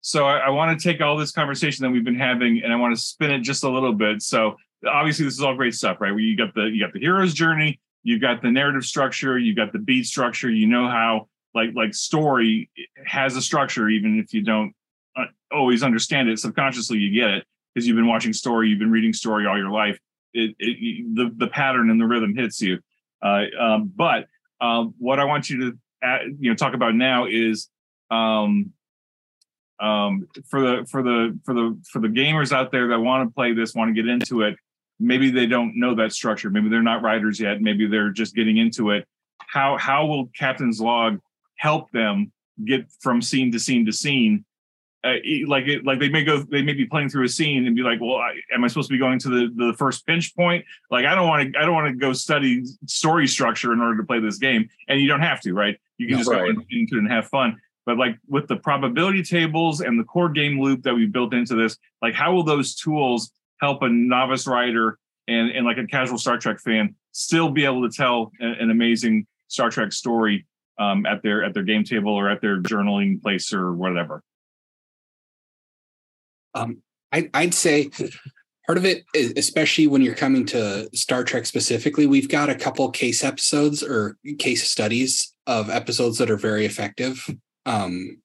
So 0.00 0.26
I, 0.26 0.38
I 0.38 0.50
want 0.50 0.78
to 0.78 0.88
take 0.88 1.00
all 1.00 1.16
this 1.16 1.32
conversation 1.32 1.82
that 1.82 1.90
we've 1.90 2.04
been 2.04 2.18
having 2.18 2.62
and 2.62 2.72
I 2.72 2.76
want 2.76 2.94
to 2.94 3.00
spin 3.00 3.30
it 3.30 3.40
just 3.40 3.64
a 3.64 3.68
little 3.68 3.92
bit. 3.92 4.22
So 4.22 4.56
obviously 4.86 5.24
this 5.24 5.34
is 5.34 5.42
all 5.42 5.54
great 5.54 5.74
stuff, 5.74 6.00
right? 6.00 6.16
You 6.16 6.36
got 6.36 6.54
the 6.54 6.64
you 6.64 6.80
got 6.80 6.92
the 6.92 7.00
hero's 7.00 7.34
journey, 7.34 7.80
you've 8.02 8.20
got 8.20 8.42
the 8.42 8.50
narrative 8.50 8.84
structure, 8.84 9.38
you've 9.38 9.56
got 9.56 9.72
the 9.72 9.78
beat 9.78 10.06
structure. 10.06 10.50
You 10.50 10.66
know 10.66 10.88
how 10.88 11.28
like 11.54 11.70
like 11.74 11.94
story 11.94 12.70
has 13.06 13.36
a 13.36 13.42
structure, 13.42 13.88
even 13.88 14.18
if 14.18 14.32
you 14.32 14.42
don't 14.42 14.74
uh, 15.16 15.24
always 15.52 15.82
understand 15.82 16.28
it 16.28 16.38
subconsciously, 16.38 16.98
you 16.98 17.12
get 17.12 17.30
it 17.30 17.44
because 17.74 17.86
you've 17.86 17.96
been 17.96 18.06
watching 18.06 18.32
story, 18.32 18.68
you've 18.68 18.78
been 18.78 18.90
reading 18.90 19.12
story 19.12 19.46
all 19.46 19.58
your 19.58 19.70
life. 19.70 19.98
It, 20.34 20.54
it 20.58 21.14
the 21.14 21.32
the 21.36 21.48
pattern 21.48 21.90
and 21.90 22.00
the 22.00 22.06
rhythm 22.06 22.36
hits 22.36 22.60
you. 22.60 22.78
Uh, 23.22 23.44
um, 23.58 23.92
but 23.94 24.26
um, 24.60 24.94
what 24.98 25.18
I 25.18 25.24
want 25.24 25.50
you 25.50 25.70
to 25.70 25.78
add, 26.02 26.20
you 26.38 26.50
know 26.50 26.54
talk 26.54 26.74
about 26.74 26.94
now 26.94 27.26
is 27.26 27.68
um, 28.10 28.72
um, 29.80 30.28
for 30.46 30.60
the 30.60 30.86
for 30.88 31.02
the 31.02 31.38
for 31.44 31.54
the 31.54 31.78
for 31.90 32.00
the 32.00 32.08
gamers 32.08 32.52
out 32.52 32.72
there 32.72 32.88
that 32.88 32.98
want 32.98 33.28
to 33.28 33.34
play 33.34 33.52
this, 33.52 33.74
want 33.74 33.94
to 33.94 34.02
get 34.02 34.10
into 34.10 34.42
it, 34.42 34.56
maybe 34.98 35.30
they 35.30 35.46
don't 35.46 35.76
know 35.76 35.94
that 35.94 36.12
structure. 36.12 36.50
Maybe 36.50 36.68
they're 36.68 36.82
not 36.82 37.02
writers 37.02 37.38
yet. 37.38 37.60
Maybe 37.60 37.86
they're 37.86 38.10
just 38.10 38.34
getting 38.34 38.56
into 38.56 38.90
it. 38.90 39.06
How 39.38 39.76
how 39.78 40.06
will 40.06 40.26
Captain's 40.36 40.80
Log 40.80 41.20
help 41.56 41.90
them 41.92 42.32
get 42.64 42.90
from 43.00 43.22
scene 43.22 43.52
to 43.52 43.58
scene 43.58 43.86
to 43.86 43.92
scene? 43.92 44.44
Uh, 45.04 45.14
like 45.46 45.68
it, 45.68 45.84
like 45.84 46.00
they 46.00 46.08
may 46.08 46.24
go, 46.24 46.38
they 46.38 46.60
may 46.60 46.72
be 46.72 46.84
playing 46.84 47.08
through 47.08 47.24
a 47.24 47.28
scene 47.28 47.66
and 47.68 47.76
be 47.76 47.82
like, 47.82 48.00
"Well, 48.00 48.16
I, 48.16 48.34
am 48.52 48.64
I 48.64 48.66
supposed 48.66 48.88
to 48.88 48.94
be 48.94 48.98
going 48.98 49.20
to 49.20 49.28
the 49.28 49.66
the 49.66 49.74
first 49.74 50.04
pinch 50.04 50.34
point?" 50.34 50.64
Like, 50.90 51.06
I 51.06 51.14
don't 51.14 51.28
want 51.28 51.52
to, 51.52 51.58
I 51.58 51.64
don't 51.64 51.74
want 51.74 51.86
to 51.86 51.94
go 51.94 52.12
study 52.12 52.64
story 52.86 53.28
structure 53.28 53.72
in 53.72 53.80
order 53.80 53.96
to 53.98 54.02
play 54.02 54.18
this 54.18 54.38
game, 54.38 54.68
and 54.88 55.00
you 55.00 55.06
don't 55.06 55.20
have 55.20 55.40
to, 55.42 55.54
right? 55.54 55.78
You 55.98 56.08
can 56.08 56.14
no, 56.14 56.18
just 56.18 56.30
right. 56.30 56.52
go 56.52 56.62
into 56.68 56.96
it 56.96 56.98
and 56.98 57.10
have 57.12 57.28
fun 57.28 57.60
but 57.88 57.96
like 57.96 58.18
with 58.28 58.46
the 58.48 58.56
probability 58.56 59.22
tables 59.22 59.80
and 59.80 59.98
the 59.98 60.04
core 60.04 60.28
game 60.28 60.60
loop 60.60 60.82
that 60.82 60.94
we 60.94 61.06
built 61.06 61.32
into 61.32 61.54
this 61.54 61.78
like 62.02 62.12
how 62.12 62.30
will 62.30 62.42
those 62.42 62.74
tools 62.74 63.32
help 63.62 63.82
a 63.82 63.88
novice 63.88 64.46
writer 64.46 64.98
and, 65.26 65.50
and 65.52 65.64
like 65.64 65.78
a 65.78 65.86
casual 65.86 66.18
star 66.18 66.36
trek 66.36 66.60
fan 66.60 66.94
still 67.12 67.48
be 67.48 67.64
able 67.64 67.88
to 67.88 67.96
tell 67.96 68.30
an 68.40 68.70
amazing 68.70 69.26
star 69.46 69.70
trek 69.70 69.90
story 69.90 70.46
um, 70.78 71.06
at 71.06 71.22
their 71.22 71.42
at 71.42 71.54
their 71.54 71.62
game 71.62 71.82
table 71.82 72.12
or 72.12 72.28
at 72.28 72.42
their 72.42 72.60
journaling 72.60 73.22
place 73.22 73.54
or 73.54 73.72
whatever 73.72 74.22
Um, 76.54 76.82
I, 77.10 77.30
I'd 77.32 77.54
say 77.54 77.88
part 78.66 78.76
of 78.76 78.84
it, 78.84 79.04
especially 79.34 79.86
when 79.86 80.02
you're 80.02 80.14
coming 80.14 80.44
to 80.44 80.90
Star 80.94 81.24
Trek 81.24 81.46
specifically, 81.46 82.06
we've 82.06 82.28
got 82.28 82.50
a 82.50 82.54
couple 82.54 82.90
case 82.90 83.24
episodes 83.24 83.82
or 83.82 84.18
case 84.38 84.68
studies 84.68 85.32
of 85.46 85.70
episodes 85.70 86.18
that 86.18 86.30
are 86.30 86.36
very 86.36 86.66
effective. 86.66 87.26
Um, 87.68 88.22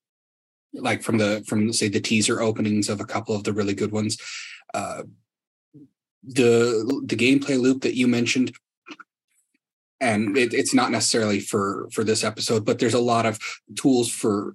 like 0.74 1.04
from 1.04 1.18
the 1.18 1.44
from 1.48 1.72
say 1.72 1.88
the 1.88 2.00
teaser 2.00 2.42
openings 2.42 2.90
of 2.90 3.00
a 3.00 3.06
couple 3.06 3.36
of 3.36 3.44
the 3.44 3.54
really 3.54 3.76
good 3.76 3.92
ones. 3.92 4.18
Uh, 4.74 5.04
the 6.24 7.02
the 7.06 7.16
gameplay 7.16 7.60
loop 7.60 7.82
that 7.82 7.96
you 7.96 8.08
mentioned 8.08 8.54
and 10.00 10.38
it, 10.38 10.54
it's 10.54 10.74
not 10.74 10.92
necessarily 10.92 11.40
for 11.40 11.88
for 11.92 12.04
this 12.04 12.24
episode 12.24 12.66
but 12.66 12.80
there's 12.80 12.94
a 12.94 13.00
lot 13.00 13.26
of 13.26 13.38
tools 13.76 14.10
for 14.10 14.54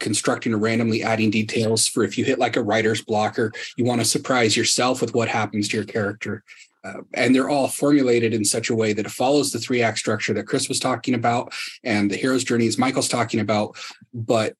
constructing 0.00 0.54
or 0.54 0.58
randomly 0.58 1.02
adding 1.02 1.30
details 1.30 1.86
for 1.86 2.02
if 2.02 2.16
you 2.16 2.24
hit 2.24 2.38
like 2.38 2.56
a 2.56 2.62
writer's 2.62 3.02
blocker 3.02 3.52
you 3.76 3.84
want 3.84 4.00
to 4.00 4.06
surprise 4.06 4.56
yourself 4.56 5.02
with 5.02 5.14
what 5.14 5.28
happens 5.28 5.68
to 5.68 5.76
your 5.76 5.84
character 5.84 6.42
uh, 6.84 7.00
and 7.14 7.34
they're 7.34 7.48
all 7.48 7.68
formulated 7.68 8.34
in 8.34 8.44
such 8.44 8.70
a 8.70 8.74
way 8.74 8.92
that 8.92 9.06
it 9.06 9.12
follows 9.12 9.52
the 9.52 9.58
three 9.58 9.82
act 9.82 9.98
structure 9.98 10.32
that 10.34 10.46
chris 10.46 10.68
was 10.68 10.80
talking 10.80 11.14
about 11.14 11.52
and 11.84 12.10
the 12.10 12.16
hero's 12.16 12.44
journey 12.44 12.66
is 12.66 12.78
michael's 12.78 13.08
talking 13.08 13.40
about 13.40 13.76
but 14.12 14.56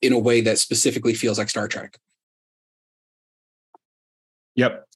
in 0.00 0.12
a 0.12 0.18
way 0.18 0.40
that 0.40 0.58
specifically 0.58 1.14
feels 1.14 1.38
like 1.38 1.50
star 1.50 1.68
trek 1.68 1.98
yep 4.54 4.86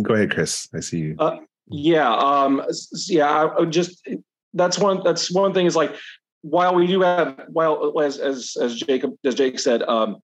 Go 0.00 0.14
ahead, 0.14 0.32
Chris. 0.32 0.68
I 0.74 0.80
see 0.80 0.98
you. 0.98 1.16
Uh, 1.18 1.38
yeah, 1.68 2.14
um, 2.14 2.62
yeah. 3.08 3.48
I 3.58 3.64
just 3.66 4.08
that's 4.54 4.78
one. 4.78 5.02
That's 5.04 5.30
one 5.30 5.52
thing. 5.52 5.66
Is 5.66 5.76
like 5.76 5.94
while 6.40 6.74
we 6.74 6.86
do 6.86 7.02
have 7.02 7.44
while 7.48 8.00
as 8.00 8.18
as 8.18 8.56
as 8.60 8.76
Jacob 8.76 9.14
as 9.24 9.34
Jake 9.34 9.58
said, 9.58 9.82
um, 9.82 10.22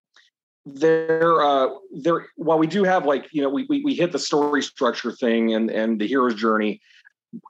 there 0.75 1.41
uh 1.41 1.69
there 1.91 2.27
while 2.35 2.59
we 2.59 2.67
do 2.67 2.83
have 2.83 3.05
like 3.05 3.27
you 3.31 3.41
know 3.41 3.49
we 3.49 3.65
we, 3.69 3.83
we 3.83 3.93
hit 3.93 4.11
the 4.11 4.19
story 4.19 4.61
structure 4.61 5.11
thing 5.11 5.53
and 5.53 5.69
and 5.69 5.99
the 5.99 6.07
hero's 6.07 6.35
journey. 6.35 6.81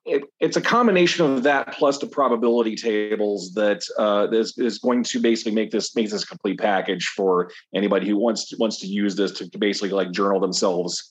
It, 0.05 0.23
it's 0.41 0.57
a 0.57 0.61
combination 0.61 1.25
of 1.25 1.43
that 1.43 1.71
plus 1.71 1.99
the 1.99 2.07
probability 2.07 2.75
tables 2.75 3.53
that 3.53 3.81
uh, 3.97 4.27
is, 4.29 4.57
is 4.57 4.77
going 4.77 5.03
to 5.05 5.21
basically 5.21 5.53
make 5.53 5.71
this 5.71 5.95
make 5.95 6.09
this 6.09 6.23
a 6.23 6.27
complete 6.27 6.59
package 6.59 7.05
for 7.15 7.49
anybody 7.73 8.05
who 8.05 8.17
wants 8.17 8.49
to, 8.49 8.57
wants 8.57 8.81
to 8.81 8.87
use 8.87 9.15
this 9.15 9.31
to, 9.33 9.49
basically 9.57 9.91
like 9.91 10.11
journal 10.11 10.41
themselves 10.41 11.09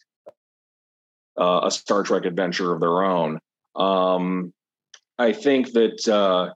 uh, 1.39 1.61
a 1.65 1.71
Star 1.71 2.03
Trek 2.03 2.27
adventure 2.27 2.75
of 2.75 2.81
their 2.81 3.03
own. 3.03 3.39
Um, 3.75 4.53
I 5.19 5.33
think 5.33 5.73
that 5.73 6.07
uh, 6.07 6.53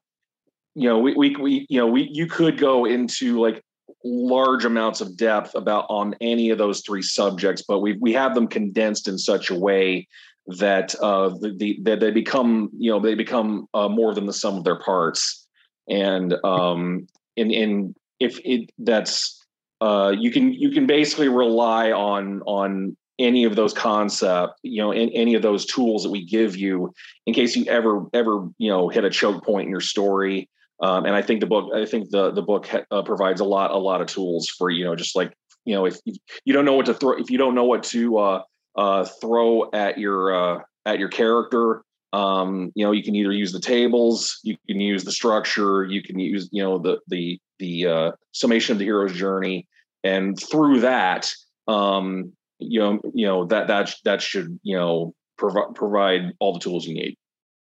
you 0.74 0.88
know 0.88 0.98
we, 0.98 1.14
we 1.14 1.36
we 1.36 1.66
you 1.70 1.78
know 1.78 1.86
we 1.86 2.08
you 2.12 2.26
could 2.26 2.58
go 2.58 2.84
into 2.84 3.40
like 3.40 3.62
large 4.04 4.64
amounts 4.64 5.00
of 5.00 5.16
depth 5.16 5.54
about 5.54 5.86
on 5.88 6.14
any 6.20 6.50
of 6.50 6.58
those 6.58 6.80
three 6.80 7.02
subjects, 7.02 7.62
but 7.66 7.80
we 7.80 7.96
we 8.00 8.12
have 8.12 8.34
them 8.34 8.48
condensed 8.48 9.08
in 9.08 9.18
such 9.18 9.50
a 9.50 9.58
way 9.58 10.08
that 10.46 10.94
uh, 10.96 11.28
the, 11.40 11.54
the 11.56 11.78
that 11.82 12.00
they 12.00 12.10
become 12.10 12.70
you 12.76 12.90
know 12.90 13.00
they 13.00 13.14
become 13.14 13.66
uh, 13.74 13.88
more 13.88 14.14
than 14.14 14.26
the 14.26 14.32
sum 14.32 14.56
of 14.56 14.64
their 14.64 14.78
parts, 14.78 15.46
and 15.88 16.34
um, 16.44 17.06
in 17.36 17.50
in 17.50 17.94
if 18.20 18.38
it 18.44 18.70
that's 18.78 19.44
uh, 19.80 20.12
you 20.16 20.30
can 20.30 20.52
you 20.52 20.70
can 20.70 20.86
basically 20.86 21.28
rely 21.28 21.90
on 21.92 22.42
on 22.42 22.96
any 23.18 23.44
of 23.44 23.56
those 23.56 23.72
concept, 23.72 24.54
you 24.62 24.82
know, 24.82 24.90
in, 24.90 25.08
any 25.10 25.34
of 25.34 25.42
those 25.42 25.66
tools 25.66 26.02
that 26.02 26.10
we 26.10 26.24
give 26.24 26.56
you 26.56 26.92
in 27.26 27.34
case 27.34 27.54
you 27.54 27.64
ever, 27.66 28.06
ever, 28.12 28.48
you 28.58 28.70
know, 28.70 28.88
hit 28.88 29.04
a 29.04 29.10
choke 29.10 29.44
point 29.44 29.66
in 29.66 29.70
your 29.70 29.80
story. 29.80 30.48
Um, 30.82 31.06
and 31.06 31.14
I 31.14 31.22
think 31.22 31.40
the 31.40 31.46
book, 31.46 31.72
I 31.74 31.86
think 31.86 32.10
the 32.10 32.32
the 32.32 32.42
book 32.42 32.68
uh, 32.90 33.02
provides 33.02 33.40
a 33.40 33.44
lot, 33.44 33.70
a 33.70 33.78
lot 33.78 34.00
of 34.00 34.08
tools 34.08 34.48
for 34.48 34.68
you 34.68 34.84
know, 34.84 34.96
just 34.96 35.14
like 35.14 35.32
you 35.64 35.74
know, 35.74 35.86
if 35.86 35.98
you 36.44 36.52
don't 36.52 36.64
know 36.64 36.74
what 36.74 36.86
to 36.86 36.94
throw, 36.94 37.12
if 37.12 37.30
you 37.30 37.38
don't 37.38 37.54
know 37.54 37.64
what 37.64 37.84
to 37.84 38.18
uh, 38.18 38.42
uh, 38.76 39.04
throw 39.04 39.70
at 39.72 39.98
your 39.98 40.34
uh, 40.34 40.62
at 40.84 40.98
your 40.98 41.08
character, 41.08 41.82
um, 42.12 42.72
you 42.74 42.84
know, 42.84 42.92
you 42.92 43.02
can 43.02 43.14
either 43.14 43.32
use 43.32 43.52
the 43.52 43.60
tables, 43.60 44.40
you 44.42 44.56
can 44.68 44.80
use 44.80 45.04
the 45.04 45.12
structure, 45.12 45.84
you 45.84 46.02
can 46.02 46.18
use 46.18 46.48
you 46.52 46.62
know 46.62 46.78
the 46.78 46.98
the 47.08 47.40
the 47.58 47.86
uh, 47.86 48.12
summation 48.32 48.72
of 48.72 48.78
the 48.78 48.84
hero's 48.84 49.14
journey, 49.14 49.68
and 50.02 50.38
through 50.38 50.80
that, 50.80 51.32
um, 51.68 52.32
you 52.58 52.80
know, 52.80 53.00
you 53.14 53.26
know 53.26 53.44
that 53.46 53.68
that 53.68 53.94
that 54.04 54.20
should 54.20 54.58
you 54.64 54.76
know 54.76 55.14
provide 55.38 55.74
provide 55.74 56.32
all 56.40 56.52
the 56.52 56.60
tools 56.60 56.86
you 56.86 56.94
need. 56.94 57.16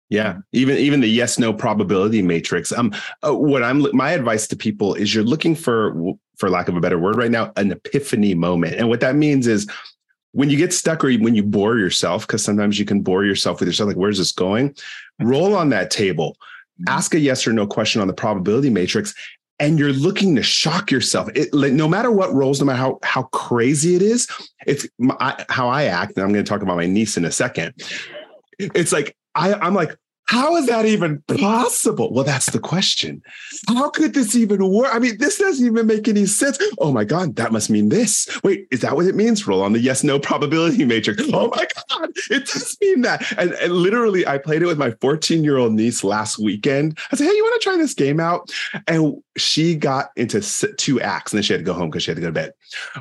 Yeah, 0.09 0.39
even 0.53 0.77
even 0.77 1.01
the 1.01 1.07
yes 1.07 1.37
no 1.37 1.53
probability 1.53 2.23
matrix. 2.23 2.71
Um, 2.71 2.91
uh, 3.21 3.35
what 3.35 3.61
I'm 3.61 3.85
my 3.95 4.11
advice 4.11 4.47
to 4.47 4.55
people 4.55 4.95
is 4.95 5.13
you're 5.13 5.23
looking 5.23 5.53
for, 5.53 6.15
for 6.37 6.49
lack 6.49 6.67
of 6.67 6.75
a 6.75 6.81
better 6.81 6.97
word, 6.97 7.15
right 7.15 7.29
now, 7.29 7.51
an 7.57 7.71
epiphany 7.71 8.33
moment, 8.33 8.75
and 8.75 8.89
what 8.89 9.01
that 9.01 9.15
means 9.15 9.45
is 9.45 9.69
when 10.31 10.49
you 10.49 10.57
get 10.57 10.73
stuck 10.73 11.03
or 11.03 11.13
when 11.13 11.35
you 11.35 11.43
bore 11.43 11.77
yourself, 11.77 12.25
because 12.25 12.43
sometimes 12.43 12.79
you 12.79 12.85
can 12.85 13.01
bore 13.01 13.23
yourself 13.23 13.59
with 13.59 13.69
yourself, 13.69 13.87
like 13.87 13.97
where's 13.97 14.17
this 14.17 14.31
going? 14.31 14.75
Roll 15.19 15.55
on 15.55 15.69
that 15.69 15.91
table, 15.91 16.37
mm-hmm. 16.81 16.85
ask 16.87 17.13
a 17.13 17.19
yes 17.19 17.45
or 17.45 17.53
no 17.53 17.67
question 17.67 18.01
on 18.01 18.07
the 18.07 18.13
probability 18.13 18.71
matrix, 18.71 19.13
and 19.59 19.77
you're 19.77 19.93
looking 19.93 20.35
to 20.37 20.41
shock 20.41 20.89
yourself. 20.89 21.29
It, 21.35 21.53
like, 21.53 21.73
no 21.73 21.87
matter 21.87 22.09
what 22.09 22.33
rolls, 22.33 22.59
no 22.59 22.65
matter 22.65 22.79
how 22.79 22.99
how 23.03 23.23
crazy 23.23 23.95
it 23.95 24.01
is, 24.01 24.27
it's 24.65 24.87
my, 24.97 25.45
how 25.49 25.67
I 25.67 25.83
act. 25.83 26.13
And 26.15 26.23
I'm 26.23 26.33
going 26.33 26.43
to 26.43 26.49
talk 26.49 26.63
about 26.63 26.77
my 26.77 26.87
niece 26.87 27.15
in 27.15 27.25
a 27.25 27.31
second. 27.31 27.75
It's 28.57 28.91
like 28.91 29.15
I, 29.35 29.53
I'm 29.53 29.73
like, 29.73 29.97
how 30.29 30.55
is 30.57 30.67
that 30.67 30.85
even 30.85 31.23
possible? 31.39 32.13
Well, 32.13 32.23
that's 32.23 32.51
the 32.51 32.59
question. 32.59 33.23
How 33.67 33.89
could 33.89 34.13
this 34.13 34.35
even 34.35 34.69
work? 34.71 34.93
I 34.93 34.99
mean, 34.99 35.17
this 35.17 35.39
doesn't 35.39 35.65
even 35.65 35.87
make 35.87 36.07
any 36.07 36.27
sense. 36.27 36.59
Oh 36.77 36.91
my 36.91 37.03
God, 37.03 37.35
that 37.37 37.51
must 37.51 37.71
mean 37.71 37.89
this. 37.89 38.29
Wait, 38.43 38.67
is 38.69 38.81
that 38.81 38.95
what 38.95 39.07
it 39.07 39.15
means? 39.15 39.47
Roll 39.47 39.63
on 39.63 39.73
the 39.73 39.79
yes 39.79 40.03
no 40.03 40.19
probability 40.19 40.85
matrix. 40.85 41.23
Oh 41.33 41.49
my 41.49 41.65
God, 41.89 42.11
it 42.29 42.45
does 42.45 42.77
mean 42.79 43.01
that. 43.01 43.25
And, 43.39 43.53
and 43.53 43.73
literally, 43.73 44.27
I 44.27 44.37
played 44.37 44.61
it 44.61 44.67
with 44.67 44.77
my 44.77 44.91
14 45.01 45.43
year 45.43 45.57
old 45.57 45.73
niece 45.73 46.03
last 46.03 46.37
weekend. 46.37 46.99
I 47.11 47.15
said, 47.15 47.25
Hey, 47.25 47.33
you 47.33 47.43
want 47.43 47.59
to 47.59 47.67
try 47.67 47.77
this 47.77 47.95
game 47.95 48.19
out? 48.19 48.51
And 48.87 49.23
she 49.35 49.73
got 49.73 50.11
into 50.15 50.41
two 50.75 51.01
acts 51.01 51.33
and 51.33 51.37
then 51.37 51.43
she 51.43 51.53
had 51.53 51.61
to 51.61 51.65
go 51.65 51.73
home 51.73 51.89
because 51.89 52.03
she 52.03 52.11
had 52.11 52.17
to 52.17 52.21
go 52.21 52.27
to 52.27 52.33
bed. 52.33 52.53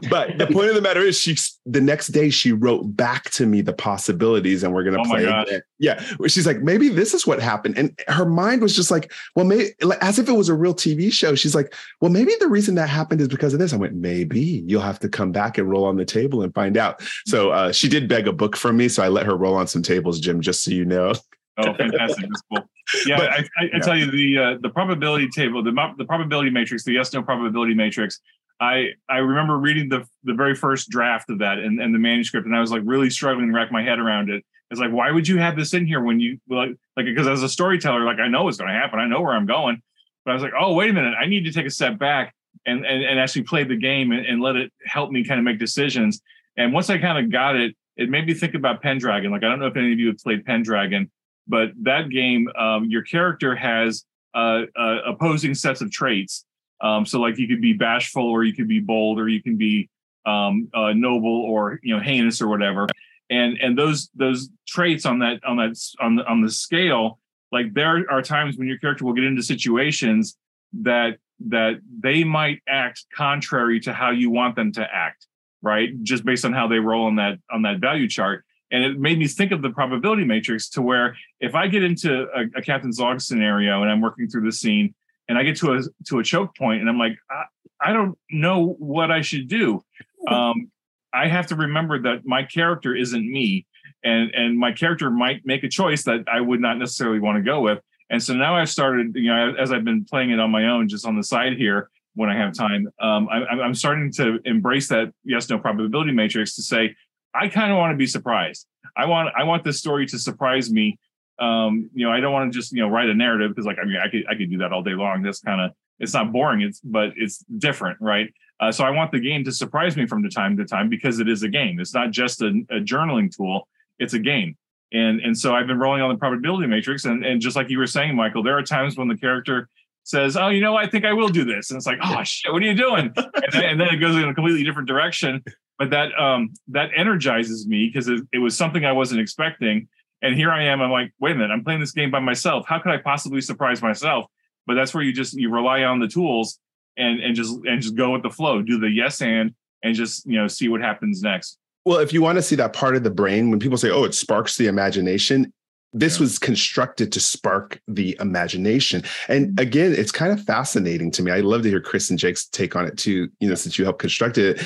But 0.08 0.38
the 0.38 0.46
point 0.50 0.70
of 0.70 0.74
the 0.74 0.80
matter 0.80 1.02
is, 1.02 1.18
she 1.18 1.36
the 1.66 1.80
next 1.82 2.08
day 2.08 2.30
she 2.30 2.52
wrote 2.52 2.96
back 2.96 3.28
to 3.32 3.44
me 3.44 3.60
the 3.60 3.74
possibilities 3.74 4.62
and 4.62 4.72
we're 4.72 4.84
going 4.84 4.96
to 4.96 5.00
oh 5.00 5.04
play. 5.04 5.60
Yeah. 5.78 6.02
She's 6.26 6.46
like, 6.46 6.60
maybe 6.60 6.88
this 6.88 7.14
is 7.14 7.17
what 7.26 7.40
happened. 7.40 7.78
And 7.78 7.98
her 8.08 8.24
mind 8.24 8.62
was 8.62 8.74
just 8.74 8.90
like, 8.90 9.12
well, 9.34 9.44
maybe 9.44 9.70
as 10.00 10.18
if 10.18 10.28
it 10.28 10.32
was 10.32 10.48
a 10.48 10.54
real 10.54 10.74
TV 10.74 11.12
show. 11.12 11.34
She's 11.34 11.54
like, 11.54 11.74
well, 12.00 12.10
maybe 12.10 12.32
the 12.40 12.48
reason 12.48 12.74
that 12.76 12.88
happened 12.88 13.20
is 13.20 13.28
because 13.28 13.52
of 13.52 13.58
this. 13.58 13.72
I 13.72 13.76
went, 13.76 13.94
maybe 13.94 14.62
you'll 14.66 14.82
have 14.82 14.98
to 15.00 15.08
come 15.08 15.32
back 15.32 15.58
and 15.58 15.68
roll 15.68 15.84
on 15.84 15.96
the 15.96 16.04
table 16.04 16.42
and 16.42 16.54
find 16.54 16.76
out. 16.76 17.02
So 17.26 17.50
uh, 17.50 17.72
she 17.72 17.88
did 17.88 18.08
beg 18.08 18.28
a 18.28 18.32
book 18.32 18.56
from 18.56 18.76
me. 18.76 18.88
So 18.88 19.02
I 19.02 19.08
let 19.08 19.26
her 19.26 19.36
roll 19.36 19.54
on 19.54 19.66
some 19.66 19.82
tables, 19.82 20.20
Jim, 20.20 20.40
just 20.40 20.62
so 20.62 20.70
you 20.70 20.84
know. 20.84 21.14
Oh, 21.58 21.74
fantastic! 21.74 22.24
That's 22.28 22.42
cool. 22.52 22.68
Yeah, 23.04 23.18
but, 23.18 23.30
I, 23.30 23.36
I, 23.36 23.42
I 23.64 23.68
yeah. 23.72 23.78
tell 23.80 23.96
you 23.96 24.10
the 24.10 24.38
uh, 24.38 24.58
the 24.60 24.68
probability 24.68 25.28
table, 25.28 25.62
the 25.62 25.72
the 25.98 26.04
probability 26.04 26.50
matrix, 26.50 26.84
the 26.84 26.92
yes 26.92 27.12
no 27.12 27.22
probability 27.22 27.74
matrix. 27.74 28.20
I 28.60 28.90
I 29.08 29.18
remember 29.18 29.58
reading 29.58 29.88
the 29.88 30.06
the 30.24 30.34
very 30.34 30.54
first 30.54 30.88
draft 30.88 31.30
of 31.30 31.38
that 31.40 31.58
and, 31.58 31.80
and 31.80 31.94
the 31.94 31.98
manuscript, 31.98 32.46
and 32.46 32.54
I 32.54 32.60
was 32.60 32.70
like 32.70 32.82
really 32.84 33.10
struggling 33.10 33.48
to 33.48 33.52
wrap 33.52 33.70
my 33.72 33.82
head 33.82 33.98
around 33.98 34.30
it. 34.30 34.44
It's 34.70 34.80
like, 34.80 34.92
why 34.92 35.10
would 35.10 35.26
you 35.26 35.38
have 35.38 35.56
this 35.56 35.72
in 35.72 35.86
here 35.86 36.02
when 36.02 36.20
you 36.20 36.38
like 36.48 36.70
like 36.96 37.06
because 37.06 37.26
as 37.26 37.42
a 37.42 37.48
storyteller, 37.48 38.04
like 38.04 38.18
I 38.18 38.28
know 38.28 38.44
what's 38.44 38.58
going 38.58 38.72
to 38.72 38.78
happen, 38.78 38.98
I 38.98 39.06
know 39.06 39.22
where 39.22 39.32
I'm 39.32 39.46
going, 39.46 39.80
but 40.24 40.32
I 40.32 40.34
was 40.34 40.42
like, 40.42 40.52
oh 40.58 40.74
wait 40.74 40.90
a 40.90 40.92
minute, 40.92 41.14
I 41.18 41.26
need 41.26 41.44
to 41.44 41.52
take 41.52 41.66
a 41.66 41.70
step 41.70 41.98
back 41.98 42.34
and 42.66 42.84
and, 42.84 43.02
and 43.02 43.18
actually 43.18 43.44
play 43.44 43.64
the 43.64 43.76
game 43.76 44.12
and, 44.12 44.26
and 44.26 44.42
let 44.42 44.56
it 44.56 44.72
help 44.84 45.10
me 45.10 45.24
kind 45.24 45.38
of 45.38 45.44
make 45.44 45.58
decisions. 45.58 46.20
And 46.56 46.72
once 46.72 46.90
I 46.90 46.98
kind 46.98 47.24
of 47.24 47.32
got 47.32 47.56
it, 47.56 47.74
it 47.96 48.10
made 48.10 48.26
me 48.26 48.34
think 48.34 48.54
about 48.54 48.82
Pendragon. 48.82 49.30
Like 49.30 49.42
I 49.42 49.48
don't 49.48 49.58
know 49.58 49.66
if 49.66 49.76
any 49.76 49.92
of 49.92 49.98
you 49.98 50.08
have 50.08 50.18
played 50.18 50.44
Pendragon, 50.44 51.10
but 51.46 51.70
that 51.82 52.10
game, 52.10 52.48
um, 52.58 52.84
your 52.90 53.02
character 53.02 53.56
has 53.56 54.04
uh, 54.34 54.62
uh, 54.76 54.98
opposing 55.06 55.54
sets 55.54 55.80
of 55.80 55.90
traits. 55.90 56.44
Um, 56.82 57.06
so 57.06 57.20
like 57.20 57.38
you 57.38 57.48
could 57.48 57.62
be 57.62 57.72
bashful, 57.72 58.28
or 58.28 58.44
you 58.44 58.52
could 58.52 58.68
be 58.68 58.80
bold, 58.80 59.18
or 59.18 59.28
you 59.28 59.42
can 59.42 59.56
be 59.56 59.88
um, 60.26 60.68
uh, 60.74 60.92
noble, 60.92 61.42
or 61.42 61.80
you 61.82 61.96
know 61.96 62.02
heinous, 62.02 62.42
or 62.42 62.48
whatever 62.48 62.86
and 63.30 63.58
and 63.58 63.78
those 63.78 64.10
those 64.14 64.48
traits 64.66 65.06
on 65.06 65.18
that 65.20 65.42
on 65.44 65.56
that 65.56 65.76
on 66.00 66.16
the 66.16 66.24
on 66.26 66.40
the 66.40 66.50
scale 66.50 67.18
like 67.52 67.72
there 67.74 68.04
are 68.10 68.22
times 68.22 68.56
when 68.56 68.68
your 68.68 68.78
character 68.78 69.04
will 69.04 69.14
get 69.14 69.24
into 69.24 69.42
situations 69.42 70.36
that 70.72 71.18
that 71.40 71.80
they 72.00 72.24
might 72.24 72.60
act 72.68 73.04
contrary 73.14 73.80
to 73.80 73.92
how 73.92 74.10
you 74.10 74.30
want 74.30 74.56
them 74.56 74.72
to 74.72 74.86
act 74.92 75.28
right? 75.62 75.90
Just 76.02 76.24
based 76.24 76.44
on 76.44 76.52
how 76.52 76.68
they 76.68 76.78
roll 76.78 77.06
on 77.06 77.16
that 77.16 77.38
on 77.50 77.62
that 77.62 77.78
value 77.78 78.08
chart. 78.08 78.44
And 78.70 78.84
it 78.84 78.98
made 78.98 79.18
me 79.18 79.26
think 79.26 79.52
of 79.52 79.62
the 79.62 79.70
probability 79.70 80.24
matrix 80.24 80.68
to 80.70 80.82
where 80.82 81.16
if 81.40 81.54
i 81.54 81.66
get 81.66 81.82
into 81.82 82.26
a, 82.34 82.58
a 82.58 82.62
captain's 82.62 83.00
log 83.00 83.20
scenario 83.20 83.80
and 83.80 83.90
i'm 83.90 84.02
working 84.02 84.28
through 84.28 84.44
the 84.44 84.52
scene 84.52 84.94
and 85.26 85.38
i 85.38 85.42
get 85.42 85.56
to 85.56 85.72
a 85.72 85.80
to 86.08 86.18
a 86.18 86.22
choke 86.22 86.54
point 86.54 86.80
and 86.80 86.90
i'm 86.90 86.98
like 86.98 87.16
i, 87.30 87.44
I 87.80 87.92
don't 87.94 88.18
know 88.30 88.76
what 88.78 89.10
i 89.10 89.22
should 89.22 89.48
do. 89.48 89.82
Um, 90.26 90.72
I 91.12 91.28
have 91.28 91.46
to 91.48 91.56
remember 91.56 92.00
that 92.02 92.26
my 92.26 92.42
character 92.42 92.94
isn't 92.94 93.30
me, 93.30 93.66
and 94.04 94.30
and 94.34 94.58
my 94.58 94.72
character 94.72 95.10
might 95.10 95.44
make 95.44 95.64
a 95.64 95.68
choice 95.68 96.04
that 96.04 96.24
I 96.30 96.40
would 96.40 96.60
not 96.60 96.78
necessarily 96.78 97.20
want 97.20 97.36
to 97.36 97.42
go 97.42 97.60
with. 97.60 97.80
And 98.10 98.22
so 98.22 98.34
now 98.34 98.56
I've 98.56 98.70
started, 98.70 99.14
you 99.14 99.32
know, 99.32 99.54
as 99.58 99.70
I've 99.70 99.84
been 99.84 100.04
playing 100.04 100.30
it 100.30 100.40
on 100.40 100.50
my 100.50 100.68
own, 100.68 100.88
just 100.88 101.06
on 101.06 101.16
the 101.16 101.22
side 101.22 101.58
here, 101.58 101.90
when 102.14 102.30
I 102.30 102.36
have 102.36 102.54
time. 102.54 102.88
Um, 103.00 103.28
I, 103.28 103.44
I'm 103.46 103.74
starting 103.74 104.10
to 104.14 104.40
embrace 104.44 104.88
that 104.88 105.12
yes 105.24 105.48
no 105.48 105.58
probability 105.58 106.12
matrix 106.12 106.56
to 106.56 106.62
say 106.62 106.96
I 107.34 107.48
kind 107.48 107.70
of 107.70 107.78
want 107.78 107.92
to 107.92 107.96
be 107.96 108.06
surprised. 108.06 108.66
I 108.96 109.06
want 109.06 109.30
I 109.36 109.44
want 109.44 109.64
this 109.64 109.78
story 109.78 110.06
to 110.06 110.18
surprise 110.18 110.70
me. 110.70 110.98
Um, 111.38 111.88
you 111.94 112.04
know, 112.04 112.12
I 112.12 112.20
don't 112.20 112.32
want 112.32 112.52
to 112.52 112.58
just 112.58 112.72
you 112.72 112.80
know 112.80 112.88
write 112.88 113.08
a 113.08 113.14
narrative 113.14 113.50
because 113.50 113.66
like 113.66 113.78
I 113.80 113.84
mean 113.84 113.96
I 113.96 114.08
could 114.08 114.24
I 114.28 114.34
could 114.34 114.50
do 114.50 114.58
that 114.58 114.72
all 114.72 114.82
day 114.82 114.94
long. 114.94 115.22
That's 115.22 115.40
kind 115.40 115.60
of 115.60 115.70
it's 116.00 116.14
not 116.14 116.32
boring. 116.32 116.62
It's 116.62 116.80
but 116.80 117.10
it's 117.16 117.44
different, 117.58 117.98
right? 118.00 118.32
Uh, 118.60 118.72
so 118.72 118.84
I 118.84 118.90
want 118.90 119.12
the 119.12 119.20
game 119.20 119.44
to 119.44 119.52
surprise 119.52 119.96
me 119.96 120.06
from 120.06 120.22
the 120.22 120.28
time 120.28 120.56
to 120.56 120.64
time 120.64 120.88
because 120.88 121.20
it 121.20 121.28
is 121.28 121.42
a 121.42 121.48
game. 121.48 121.78
It's 121.78 121.94
not 121.94 122.10
just 122.10 122.42
a, 122.42 122.48
a 122.70 122.80
journaling 122.80 123.34
tool. 123.34 123.68
It's 123.98 124.14
a 124.14 124.18
game. 124.18 124.56
And 124.92 125.20
and 125.20 125.36
so 125.36 125.54
I've 125.54 125.66
been 125.66 125.78
rolling 125.78 126.00
on 126.00 126.08
the 126.08 126.16
probability 126.16 126.66
matrix, 126.66 127.04
and 127.04 127.24
and 127.24 127.40
just 127.40 127.56
like 127.56 127.68
you 127.68 127.78
were 127.78 127.86
saying, 127.86 128.16
Michael, 128.16 128.42
there 128.42 128.56
are 128.56 128.62
times 128.62 128.96
when 128.96 129.06
the 129.06 129.16
character 129.16 129.68
says, 130.04 130.34
"Oh, 130.34 130.48
you 130.48 130.62
know, 130.62 130.76
I 130.76 130.88
think 130.88 131.04
I 131.04 131.12
will 131.12 131.28
do 131.28 131.44
this," 131.44 131.70
and 131.70 131.76
it's 131.76 131.86
like, 131.86 131.98
"Oh 132.02 132.22
shit, 132.24 132.50
what 132.52 132.62
are 132.62 132.64
you 132.64 132.74
doing?" 132.74 133.12
and, 133.16 133.52
then, 133.52 133.64
and 133.64 133.80
then 133.80 133.88
it 133.88 133.98
goes 133.98 134.16
in 134.16 134.26
a 134.26 134.34
completely 134.34 134.64
different 134.64 134.88
direction. 134.88 135.44
But 135.78 135.90
that 135.90 136.18
um 136.18 136.54
that 136.68 136.90
energizes 136.96 137.66
me 137.66 137.86
because 137.86 138.08
it, 138.08 138.22
it 138.32 138.38
was 138.38 138.56
something 138.56 138.86
I 138.86 138.92
wasn't 138.92 139.20
expecting. 139.20 139.88
And 140.22 140.34
here 140.34 140.50
I 140.50 140.64
am. 140.64 140.80
I'm 140.80 140.90
like, 140.90 141.12
wait 141.20 141.32
a 141.32 141.34
minute, 141.36 141.52
I'm 141.52 141.62
playing 141.62 141.80
this 141.80 141.92
game 141.92 142.10
by 142.10 142.18
myself. 142.18 142.66
How 142.66 142.80
could 142.80 142.90
I 142.90 142.96
possibly 142.96 143.40
surprise 143.40 143.82
myself? 143.82 144.24
But 144.66 144.74
that's 144.74 144.92
where 144.92 145.02
you 145.02 145.12
just 145.12 145.34
you 145.34 145.50
rely 145.50 145.84
on 145.84 146.00
the 146.00 146.08
tools 146.08 146.58
and 146.98 147.20
and 147.20 147.34
just 147.34 147.56
and 147.64 147.80
just 147.80 147.94
go 147.94 148.10
with 148.10 148.22
the 148.22 148.30
flow. 148.30 148.62
Do 148.62 148.78
the 148.78 148.90
yes 148.90 149.22
and 149.22 149.54
and 149.82 149.94
just 149.94 150.26
you 150.26 150.38
know 150.38 150.48
see 150.48 150.68
what 150.68 150.80
happens 150.80 151.22
next. 151.22 151.58
Well, 151.84 151.98
if 151.98 152.12
you 152.12 152.20
want 152.20 152.36
to 152.36 152.42
see 152.42 152.56
that 152.56 152.74
part 152.74 152.96
of 152.96 153.04
the 153.04 153.10
brain, 153.10 153.50
when 153.50 153.60
people 153.60 153.78
say, 153.78 153.90
"Oh, 153.90 154.04
it 154.04 154.14
sparks 154.14 154.56
the 154.56 154.66
imagination," 154.66 155.52
this 155.92 156.16
yeah. 156.16 156.22
was 156.22 156.38
constructed 156.38 157.12
to 157.12 157.20
spark 157.20 157.80
the 157.88 158.16
imagination. 158.20 159.02
And 159.28 159.48
mm-hmm. 159.48 159.60
again, 159.60 159.94
it's 159.96 160.12
kind 160.12 160.32
of 160.32 160.42
fascinating 160.42 161.10
to 161.12 161.22
me. 161.22 161.30
I 161.30 161.40
love 161.40 161.62
to 161.62 161.68
hear 161.70 161.80
Chris 161.80 162.10
and 162.10 162.18
Jake's 162.18 162.46
take 162.46 162.76
on 162.76 162.86
it 162.86 162.98
too. 162.98 163.28
You 163.40 163.48
know, 163.48 163.54
since 163.54 163.78
you 163.78 163.84
helped 163.84 164.00
construct 164.00 164.36
it, 164.36 164.60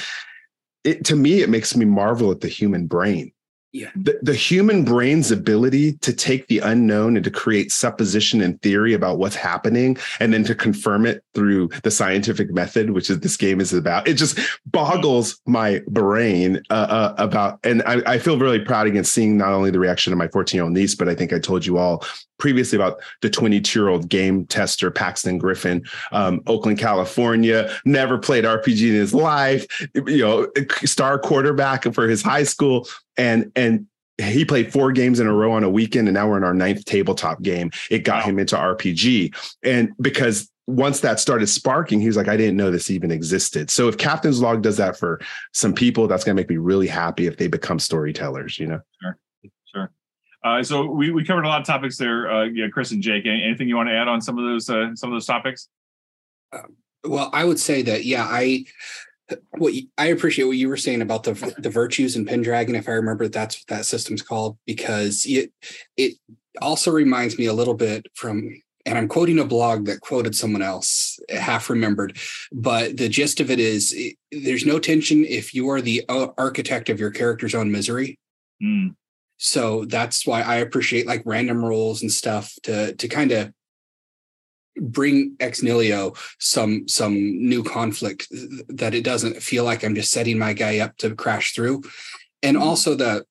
it 0.85 1.05
to 1.05 1.17
me, 1.17 1.43
it 1.43 1.49
makes 1.49 1.77
me 1.77 1.85
marvel 1.85 2.31
at 2.31 2.41
the 2.41 2.49
human 2.49 2.87
brain 2.87 3.33
yeah. 3.73 3.91
The, 3.97 4.19
the 4.21 4.35
human 4.35 4.85
brain's 4.85 5.31
ability 5.31 5.95
to 5.95 6.13
take 6.13 6.47
the 6.49 6.59
unknown 6.59 7.17
and 7.17 7.25
to 7.25 7.31
create 7.31 7.73
supposition 7.73 8.43
and 8.43 8.61
theory 8.61 8.93
about 8.93 9.17
what's 9.17 9.35
happening 9.35 9.97
and 10.21 10.35
then 10.35 10.45
to 10.45 10.55
confirm 10.55 11.07
it 11.07 11.25
through 11.35 11.69
the 11.83 11.91
scientific 11.91 12.51
method, 12.53 12.91
which 12.91 13.09
is 13.09 13.21
this 13.21 13.39
game 13.39 13.63
is 13.63 13.73
about, 13.73 14.07
it 14.07 14.15
just 14.15 14.39
boggles 14.67 15.41
my 15.47 15.81
brain 15.89 16.63
uh, 16.69 16.75
uh, 16.75 17.15
about. 17.17 17.61
And 17.65 17.83
I, 17.85 18.03
I, 18.07 18.19
feel 18.19 18.39
really 18.39 18.61
proud 18.61 18.87
again 18.87 19.05
seeing 19.05 19.39
not 19.39 19.53
only 19.53 19.71
the 19.71 19.81
reaction 19.81 20.13
of 20.13 20.19
my 20.19 20.29
14 20.29 20.59
year 20.59 20.65
old 20.65 20.75
niece, 20.75 20.95
but 20.95 21.09
I 21.09 21.15
think 21.15 21.33
I 21.33 21.39
told 21.39 21.65
you 21.65 21.79
all 21.79 22.05
previously 22.43 22.77
about 22.77 23.01
the 23.21 23.31
22 23.31 23.79
year 23.79 23.89
old 23.89 24.09
game 24.09 24.45
tester 24.47 24.91
Paxton 24.91 25.39
Griffin, 25.39 25.85
um, 26.11 26.43
Oakland, 26.49 26.77
California, 26.77 27.73
never 27.85 28.19
played 28.19 28.45
RPG 28.45 28.89
in 28.89 28.95
his 28.95 29.15
life, 29.15 29.65
you 29.95 30.19
know, 30.19 30.49
star 30.85 31.21
quarterback 31.21 31.85
for 31.95 32.09
his 32.09 32.21
high 32.21 32.43
school, 32.43 32.89
and 33.17 33.53
and 33.57 33.87
he 34.19 34.45
played 34.45 34.73
four 34.73 34.93
games 34.93 35.21
in 35.21 35.27
a 35.27 35.33
row 35.33 35.53
on 35.53 35.65
a 35.65 35.71
weekend, 35.71 36.07
and 36.09 36.15
now 36.15 36.29
we're 36.29 36.37
in 36.37 36.45
our 36.45 36.55
ninth 36.55 36.85
tabletop 36.85 37.43
game. 37.43 37.71
It 37.91 38.05
got 38.05 38.23
wow. 38.23 38.31
him 38.31 38.39
into 38.39 38.57
RPG, 38.57 39.35
and 39.63 39.93
because 40.01 40.53
once 40.67 41.01
that 41.01 41.19
started 41.19 41.49
sparking, 41.49 42.01
he 42.01 42.07
was 42.07 42.17
like, 42.17 42.29
I 42.29 42.37
didn't 42.37 42.57
know 42.57 42.71
this 42.71 42.91
even 42.91 43.11
existed. 43.11 43.71
So 43.71 43.89
if 43.89 43.99
Captain's 43.99 44.41
Log 44.41 44.63
does 44.63 44.77
that 44.77 44.97
for 44.97 45.21
some 45.53 45.75
people, 45.75 46.07
that's 46.07 46.25
going 46.25 46.37
to 46.37 46.41
make 46.41 46.49
me 46.49 46.57
really 46.57 46.87
happy 46.87 47.27
if 47.27 47.37
they 47.37 47.49
become 47.49 47.79
storytellers, 47.79 48.59
you 48.59 48.67
know? 48.69 48.81
Sure. 49.01 49.19
Sure. 49.65 49.91
Uh, 50.45 50.63
so 50.63 50.87
we, 50.87 51.11
we 51.11 51.25
covered 51.25 51.45
a 51.45 51.49
lot 51.49 51.61
of 51.61 51.67
topics 51.67 51.97
there. 51.99 52.31
Uh, 52.31 52.45
yeah, 52.45 52.69
Chris 52.69 52.93
and 52.93 53.03
Jake, 53.03 53.27
anything 53.27 53.69
you 53.69 53.77
want 53.77 53.89
to 53.89 53.95
add 53.95 54.09
on 54.09 54.21
some 54.21 54.39
of 54.39 54.45
those, 54.45 54.71
uh, 54.71 54.95
some 54.95 55.11
of 55.11 55.17
those 55.17 55.27
topics? 55.27 55.69
Um, 56.53 56.77
well, 57.05 57.31
I 57.33 57.45
would 57.45 57.59
say 57.59 57.83
that, 57.83 58.05
yeah, 58.05 58.25
I, 58.29 58.65
what 59.59 59.75
I 59.99 60.07
appreciate 60.07 60.45
what 60.45 60.57
you 60.57 60.69
were 60.69 60.77
saying 60.77 61.03
about 61.03 61.25
the 61.25 61.55
the 61.59 61.71
virtues 61.71 62.17
in 62.17 62.27
Pendragon, 62.27 62.75
if 62.75 62.89
I 62.89 62.93
remember 62.93 63.29
that's 63.29 63.57
what 63.57 63.77
that 63.77 63.87
system's 63.87 64.23
called, 64.23 64.57
because 64.67 65.25
it 65.27 65.53
it 65.97 66.15
also 66.61 66.91
reminds 66.91 67.39
me 67.39 67.47
a 67.47 67.53
little 67.53 67.75
bit 67.75 68.07
from 68.15 68.63
and 68.85 68.99
I'm 68.99 69.09
quoting 69.09 69.39
a 69.39 69.45
blog 69.45 69.87
that 69.87 70.01
quoted 70.01 70.35
someone 70.35 70.63
else, 70.63 71.19
half 71.29 71.71
remembered, 71.71 72.19
but 72.53 72.97
the 72.97 73.09
gist 73.09 73.39
of 73.41 73.51
it 73.51 73.61
is 73.61 73.93
it, 73.93 74.17
there's 74.33 74.67
no 74.67 74.79
tension 74.79 75.25
if 75.25 75.55
you 75.55 75.69
are 75.71 75.81
the 75.81 76.05
architect 76.09 76.89
of 76.89 76.99
your 76.99 77.11
character's 77.11 77.55
own 77.55 77.71
misery. 77.71 78.19
Mm. 78.63 78.97
So 79.37 79.85
that's 79.85 80.27
why 80.27 80.43
I 80.43 80.57
appreciate 80.57 81.07
like 81.07 81.23
random 81.25 81.65
rolls 81.65 82.03
and 82.03 82.13
stuff 82.13 82.53
to 82.65 82.95
to 82.95 83.09
kind 83.09 83.33
of 83.33 83.53
bring 84.77 85.37
ex 85.41 85.63
nihilo 85.63 86.15
some 86.39 86.89
some 86.89 87.15
new 87.15 87.63
conflict 87.63 88.27
that 88.69 88.95
it 88.95 89.05
doesn't 89.05 89.43
feel 89.43 89.65
like 89.65 89.85
i'm 89.85 89.95
just 89.95 90.11
setting 90.11 90.39
my 90.39 90.53
guy 90.53 90.79
up 90.79 90.97
to 90.97 91.15
crash 91.15 91.53
through 91.53 91.83
and 92.43 92.57
mm-hmm. 92.57 92.67
also 92.67 92.95
that 92.95 93.25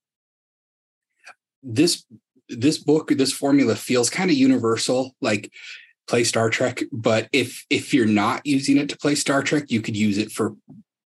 this 1.63 2.05
this 2.49 2.77
book 2.77 3.09
this 3.09 3.33
formula 3.33 3.75
feels 3.75 4.09
kind 4.09 4.29
of 4.29 4.37
universal 4.37 5.15
like 5.21 5.51
play 6.07 6.23
star 6.23 6.49
trek 6.49 6.81
but 6.91 7.27
if 7.31 7.65
if 7.69 7.93
you're 7.93 8.05
not 8.05 8.45
using 8.45 8.77
it 8.77 8.89
to 8.89 8.97
play 8.97 9.15
star 9.15 9.41
trek 9.41 9.71
you 9.71 9.81
could 9.81 9.95
use 9.95 10.17
it 10.17 10.31
for 10.31 10.55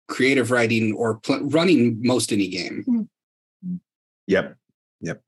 creative 0.07 0.51
writing 0.51 0.93
or 0.93 1.19
pl- 1.19 1.43
running 1.49 1.99
most 2.01 2.31
any 2.31 2.47
game 2.47 2.83
mm-hmm. 2.87 3.75
yep 4.27 4.55
yep 5.01 5.21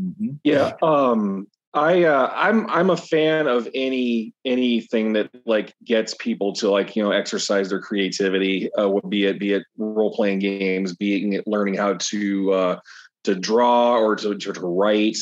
mm-hmm. 0.00 0.30
yeah 0.44 0.72
um 0.82 1.46
I 1.74 2.04
uh, 2.04 2.30
I'm 2.34 2.68
I'm 2.68 2.90
a 2.90 2.96
fan 2.96 3.46
of 3.46 3.66
any 3.74 4.34
anything 4.44 5.14
that 5.14 5.30
like 5.46 5.74
gets 5.84 6.14
people 6.14 6.52
to 6.54 6.70
like 6.70 6.94
you 6.94 7.02
know 7.02 7.12
exercise 7.12 7.70
their 7.70 7.80
creativity. 7.80 8.70
Uh, 8.74 9.00
be 9.08 9.24
it 9.24 9.38
be 9.38 9.54
it 9.54 9.64
role 9.78 10.14
playing 10.14 10.40
games, 10.40 10.94
being 10.94 11.32
it 11.32 11.46
learning 11.46 11.74
how 11.74 11.94
to 11.94 12.52
uh, 12.52 12.80
to 13.24 13.34
draw 13.34 13.96
or 13.98 14.16
to 14.16 14.36
to, 14.36 14.52
to 14.52 14.60
write. 14.60 15.16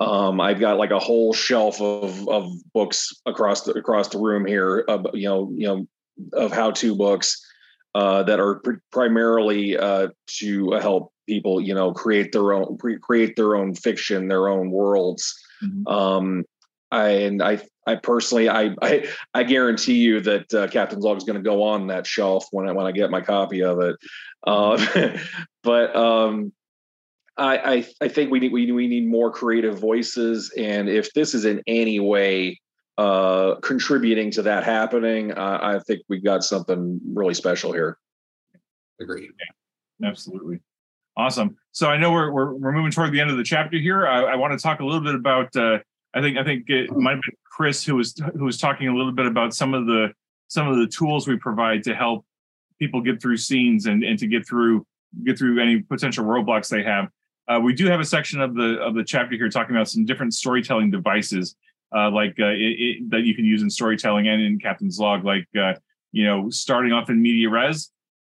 Um, 0.00 0.40
I've 0.40 0.58
got 0.58 0.78
like 0.78 0.90
a 0.90 0.98
whole 0.98 1.34
shelf 1.34 1.80
of 1.82 2.26
of 2.30 2.50
books 2.72 3.12
across 3.26 3.62
the 3.64 3.72
across 3.72 4.08
the 4.08 4.18
room 4.18 4.46
here. 4.46 4.84
Uh, 4.88 5.02
you 5.12 5.28
know 5.28 5.52
you 5.54 5.66
know 5.66 5.86
of 6.32 6.50
how 6.50 6.70
to 6.70 6.96
books 6.96 7.46
uh, 7.94 8.22
that 8.22 8.40
are 8.40 8.60
pr- 8.60 8.80
primarily 8.90 9.76
uh, 9.76 10.08
to 10.38 10.70
help 10.72 11.12
people 11.28 11.60
you 11.60 11.74
know 11.74 11.92
create 11.92 12.32
their 12.32 12.54
own 12.54 12.78
create 13.02 13.36
their 13.36 13.54
own 13.54 13.74
fiction, 13.74 14.28
their 14.28 14.48
own 14.48 14.70
worlds. 14.70 15.34
Mm-hmm. 15.62 15.86
Um, 15.86 16.44
I, 16.90 17.08
and 17.08 17.42
I, 17.42 17.60
I 17.86 17.96
personally, 17.96 18.48
I, 18.48 18.74
I, 18.82 19.08
I 19.32 19.42
guarantee 19.44 19.98
you 19.98 20.20
that 20.20 20.52
uh, 20.52 20.68
Captain's 20.68 21.04
Log 21.04 21.18
is 21.18 21.24
going 21.24 21.38
to 21.38 21.42
go 21.42 21.62
on 21.62 21.86
that 21.88 22.06
shelf 22.06 22.46
when 22.50 22.68
I 22.68 22.72
when 22.72 22.86
I 22.86 22.92
get 22.92 23.10
my 23.10 23.20
copy 23.20 23.62
of 23.62 23.80
it. 23.80 23.96
Uh, 24.46 25.16
but 25.62 25.94
um, 25.94 26.52
I, 27.36 27.58
I, 27.58 27.86
I 28.02 28.08
think 28.08 28.30
we 28.30 28.40
need 28.40 28.52
we, 28.52 28.70
we 28.72 28.86
need 28.86 29.08
more 29.08 29.30
creative 29.30 29.78
voices, 29.78 30.52
and 30.56 30.88
if 30.88 31.12
this 31.14 31.34
is 31.34 31.44
in 31.44 31.62
any 31.66 32.00
way 32.00 32.60
uh, 32.98 33.54
contributing 33.62 34.30
to 34.32 34.42
that 34.42 34.64
happening, 34.64 35.32
uh, 35.32 35.58
I 35.62 35.78
think 35.78 36.02
we've 36.08 36.24
got 36.24 36.44
something 36.44 37.00
really 37.14 37.34
special 37.34 37.72
here. 37.72 37.98
Agree. 39.00 39.30
Yeah, 40.00 40.08
absolutely. 40.08 40.60
Awesome. 41.16 41.56
So 41.72 41.88
I 41.88 41.96
know 41.96 42.12
we're 42.12 42.30
we're, 42.30 42.54
we're 42.54 42.72
moving 42.72 42.90
toward 42.90 43.12
the 43.12 43.20
end 43.20 43.30
of 43.30 43.36
the 43.36 43.44
chapter 43.44 43.78
here. 43.78 44.06
I, 44.06 44.32
I 44.32 44.36
want 44.36 44.52
to 44.52 44.62
talk 44.62 44.80
a 44.80 44.84
little 44.84 45.00
bit 45.00 45.14
about. 45.14 45.54
Uh, 45.54 45.78
I 46.14 46.20
think 46.20 46.38
I 46.38 46.44
think 46.44 46.68
it 46.68 46.90
might 46.92 47.14
been 47.14 47.22
Chris 47.44 47.84
who 47.84 47.96
was 47.96 48.14
who 48.36 48.44
was 48.44 48.58
talking 48.58 48.88
a 48.88 48.96
little 48.96 49.12
bit 49.12 49.26
about 49.26 49.54
some 49.54 49.74
of 49.74 49.86
the 49.86 50.12
some 50.48 50.66
of 50.66 50.78
the 50.78 50.86
tools 50.86 51.28
we 51.28 51.36
provide 51.36 51.84
to 51.84 51.94
help 51.94 52.24
people 52.78 53.00
get 53.00 53.22
through 53.22 53.36
scenes 53.36 53.86
and, 53.86 54.02
and 54.02 54.18
to 54.18 54.26
get 54.26 54.46
through 54.46 54.86
get 55.24 55.38
through 55.38 55.60
any 55.60 55.80
potential 55.80 56.24
roadblocks 56.24 56.68
they 56.68 56.82
have. 56.82 57.08
Uh, 57.48 57.60
we 57.60 57.72
do 57.72 57.86
have 57.86 58.00
a 58.00 58.04
section 58.04 58.40
of 58.40 58.54
the 58.54 58.80
of 58.80 58.94
the 58.94 59.04
chapter 59.04 59.36
here 59.36 59.48
talking 59.48 59.74
about 59.76 59.88
some 59.88 60.04
different 60.04 60.34
storytelling 60.34 60.90
devices, 60.90 61.56
uh, 61.94 62.10
like 62.10 62.34
uh, 62.40 62.46
it, 62.46 62.76
it, 62.78 63.10
that 63.10 63.22
you 63.22 63.34
can 63.34 63.44
use 63.44 63.62
in 63.62 63.70
storytelling 63.70 64.28
and 64.28 64.40
in 64.40 64.58
Captain's 64.58 64.98
Log, 64.98 65.24
like 65.24 65.46
uh, 65.60 65.74
you 66.12 66.24
know 66.24 66.50
starting 66.50 66.92
off 66.92 67.10
in 67.10 67.20
media 67.20 67.48
res 67.48 67.90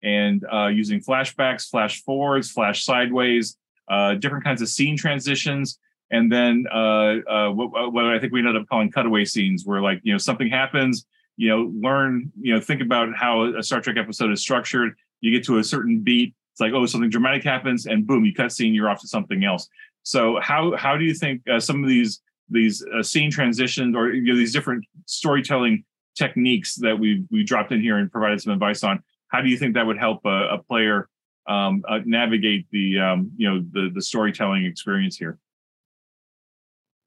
and 0.04 0.44
uh, 0.52 0.66
using 0.66 1.00
flashbacks, 1.00 1.68
flash 1.68 2.02
forwards, 2.02 2.50
flash 2.50 2.84
sideways, 2.84 3.56
uh, 3.88 4.14
different 4.14 4.44
kinds 4.44 4.62
of 4.62 4.68
scene 4.68 4.96
transitions, 4.96 5.78
and 6.10 6.30
then 6.30 6.66
uh, 6.72 7.16
uh 7.28 7.50
what, 7.50 7.92
what, 7.92 8.04
I 8.04 8.18
think 8.18 8.32
we 8.32 8.40
ended 8.40 8.56
up 8.56 8.68
calling 8.68 8.92
cutaway 8.92 9.24
scenes, 9.24 9.64
where 9.64 9.80
like 9.80 10.00
you 10.02 10.12
know 10.12 10.18
something 10.18 10.48
happens, 10.48 11.06
you 11.36 11.48
know, 11.48 11.72
learn, 11.74 12.30
you 12.40 12.54
know, 12.54 12.60
think 12.60 12.82
about 12.82 13.08
how 13.16 13.44
a 13.44 13.62
Star 13.62 13.80
Trek 13.80 13.96
episode 13.96 14.30
is 14.30 14.40
structured. 14.40 14.94
You 15.20 15.32
get 15.32 15.44
to 15.46 15.58
a 15.58 15.64
certain 15.64 16.00
beat, 16.00 16.34
it's 16.52 16.60
like 16.60 16.72
oh 16.72 16.86
something 16.86 17.10
dramatic 17.10 17.42
happens, 17.42 17.86
and 17.86 18.06
boom, 18.06 18.24
you 18.24 18.34
cut 18.34 18.52
scene, 18.52 18.74
you're 18.74 18.90
off 18.90 19.00
to 19.00 19.08
something 19.08 19.44
else. 19.44 19.68
So 20.02 20.38
how 20.40 20.76
how 20.76 20.96
do 20.96 21.04
you 21.04 21.14
think 21.14 21.42
uh, 21.48 21.58
some 21.58 21.82
of 21.82 21.88
these 21.88 22.20
these 22.50 22.84
uh, 22.94 23.02
scene 23.02 23.30
transitions 23.30 23.96
or 23.96 24.12
you 24.12 24.32
know, 24.32 24.36
these 24.36 24.52
different 24.52 24.84
storytelling 25.06 25.84
techniques 26.16 26.76
that 26.76 26.98
we 26.98 27.24
we 27.30 27.42
dropped 27.42 27.72
in 27.72 27.80
here 27.80 27.96
and 27.96 28.12
provided 28.12 28.40
some 28.40 28.52
advice 28.52 28.84
on 28.84 29.02
how 29.28 29.40
do 29.40 29.48
you 29.48 29.56
think 29.56 29.74
that 29.74 29.86
would 29.86 29.98
help 29.98 30.24
a, 30.24 30.54
a 30.54 30.62
player 30.62 31.08
um, 31.46 31.82
uh, 31.88 32.00
navigate 32.04 32.66
the 32.70 32.98
um, 32.98 33.30
you 33.36 33.48
know 33.48 33.64
the 33.72 33.90
the 33.94 34.02
storytelling 34.02 34.64
experience 34.64 35.16
here? 35.16 35.38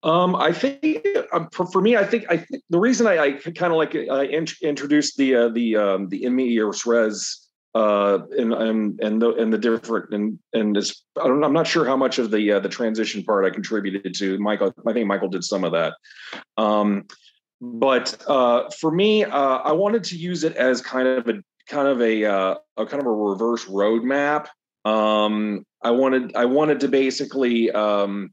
Um, 0.04 0.36
I 0.36 0.54
think 0.54 1.08
um, 1.34 1.50
for, 1.52 1.66
for, 1.66 1.82
me, 1.82 1.98
I 1.98 2.06
think 2.06 2.26
I 2.30 2.38
think 2.38 2.64
the 2.70 2.80
reason 2.80 3.08
I, 3.08 3.18
I 3.18 3.32
kind 3.32 3.74
of 3.74 3.78
like 3.78 3.96
I 3.96 4.26
int- 4.26 4.62
introduced 4.62 5.18
the 5.18 5.36
uh, 5.36 5.50
the 5.50 5.76
um, 5.76 6.10
the 6.10 6.24
in 6.24 6.36
medias 6.36 6.86
res 6.86 7.48
uh, 7.74 8.20
and 8.38 8.54
and 8.54 9.00
and 9.02 9.22
the 9.22 9.34
and 9.34 9.52
the 9.52 9.58
different 9.58 10.14
and 10.14 10.40
and 10.54 10.78
it's 10.78 11.04
I 11.20 11.28
I'm 11.28 11.54
not 11.54 11.68
sure 11.68 11.86
how 11.86 11.98
much 11.98 12.20
of 12.20 12.32
the 12.32 12.54
uh, 12.54 12.60
the 12.60 12.70
transition 12.70 13.24
part 13.24 13.46
I 13.46 13.50
contributed 13.50 14.14
to. 14.16 14.38
Michael, 14.38 14.74
I 14.86 14.94
think 14.94 15.08
Michael 15.08 15.30
did 15.30 15.44
some 15.44 15.64
of 15.64 15.72
that. 15.72 15.94
Um, 16.58 17.08
but 17.60 18.18
uh, 18.28 18.70
for 18.80 18.92
me, 18.92 19.24
uh, 19.24 19.58
I 19.58 19.72
wanted 19.72 20.04
to 20.06 20.16
use 20.16 20.44
it 20.44 20.56
as 20.56 20.80
kind 20.80 21.08
of 21.08 21.28
a 21.28 21.42
kind 21.68 21.88
of 21.88 22.02
a, 22.02 22.26
uh, 22.26 22.56
a 22.78 22.86
kind 22.86 23.02
of 23.02 23.08
a 23.08 23.12
reverse 23.12 23.66
roadmap. 23.66 24.48
Um, 24.86 25.66
I 25.82 25.92
wanted 25.92 26.36
I 26.36 26.46
wanted 26.46 26.80
to 26.82 26.88
basically 26.88 27.70
um, 27.72 28.32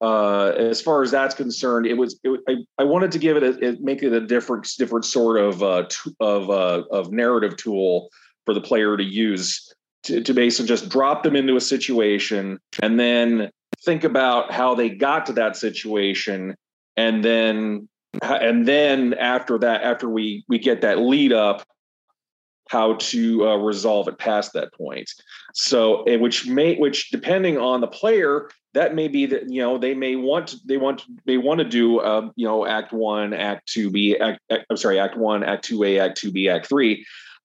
uh, 0.00 0.48
as 0.48 0.80
far 0.80 1.02
as 1.02 1.10
that's 1.10 1.34
concerned, 1.34 1.86
it 1.86 1.94
was 1.94 2.18
it, 2.22 2.40
I, 2.48 2.56
I 2.78 2.84
wanted 2.84 3.12
to 3.12 3.18
give 3.18 3.36
it 3.36 3.42
a 3.42 3.66
it, 3.66 3.80
make 3.80 4.02
it 4.02 4.12
a 4.12 4.20
different 4.20 4.68
different 4.78 5.04
sort 5.04 5.38
of 5.38 5.62
uh, 5.62 5.86
t- 5.88 6.14
of 6.20 6.50
uh, 6.50 6.82
of 6.90 7.12
narrative 7.12 7.56
tool 7.56 8.08
for 8.44 8.54
the 8.54 8.60
player 8.60 8.96
to 8.96 9.04
use 9.04 9.72
to, 10.04 10.22
to 10.22 10.34
basically 10.34 10.68
just 10.68 10.88
drop 10.88 11.22
them 11.22 11.34
into 11.34 11.56
a 11.56 11.60
situation 11.60 12.58
and 12.82 13.00
then 13.00 13.50
think 13.84 14.04
about 14.04 14.52
how 14.52 14.74
they 14.74 14.88
got 14.88 15.26
to 15.26 15.32
that 15.32 15.56
situation 15.56 16.54
and 16.96 17.24
then 17.24 17.88
and 18.22 18.68
then 18.68 19.14
after 19.14 19.58
that 19.58 19.82
after 19.82 20.08
we 20.08 20.44
we 20.48 20.58
get 20.58 20.82
that 20.82 20.98
lead 20.98 21.32
up 21.32 21.66
how 22.68 22.94
to 22.94 23.46
uh, 23.46 23.56
resolve 23.56 24.08
it 24.08 24.18
past 24.18 24.52
that 24.52 24.72
point. 24.72 25.10
So 25.54 26.04
which 26.18 26.46
may 26.46 26.76
which 26.76 27.10
depending 27.10 27.58
on 27.58 27.80
the 27.80 27.86
player 27.86 28.50
that 28.74 28.94
may 28.94 29.08
be 29.08 29.24
that 29.26 29.48
you 29.48 29.60
know 29.60 29.78
they 29.78 29.94
may 29.94 30.16
want 30.16 30.48
to, 30.48 30.58
they 30.66 30.76
want 30.76 31.02
they 31.24 31.38
want 31.38 31.58
to 31.58 31.64
do 31.64 32.00
uh, 32.00 32.30
you 32.36 32.46
know 32.46 32.66
act 32.66 32.92
one 32.92 33.32
act 33.32 33.66
two 33.68 33.90
b 33.90 34.18
act, 34.18 34.40
act, 34.50 34.66
i'm 34.70 34.76
sorry 34.76 35.00
act 35.00 35.16
one 35.16 35.42
act 35.42 35.64
two 35.64 35.82
a 35.82 35.98
act 35.98 36.18
two 36.18 36.30
b 36.30 36.48
act 36.48 36.66
three. 36.66 37.04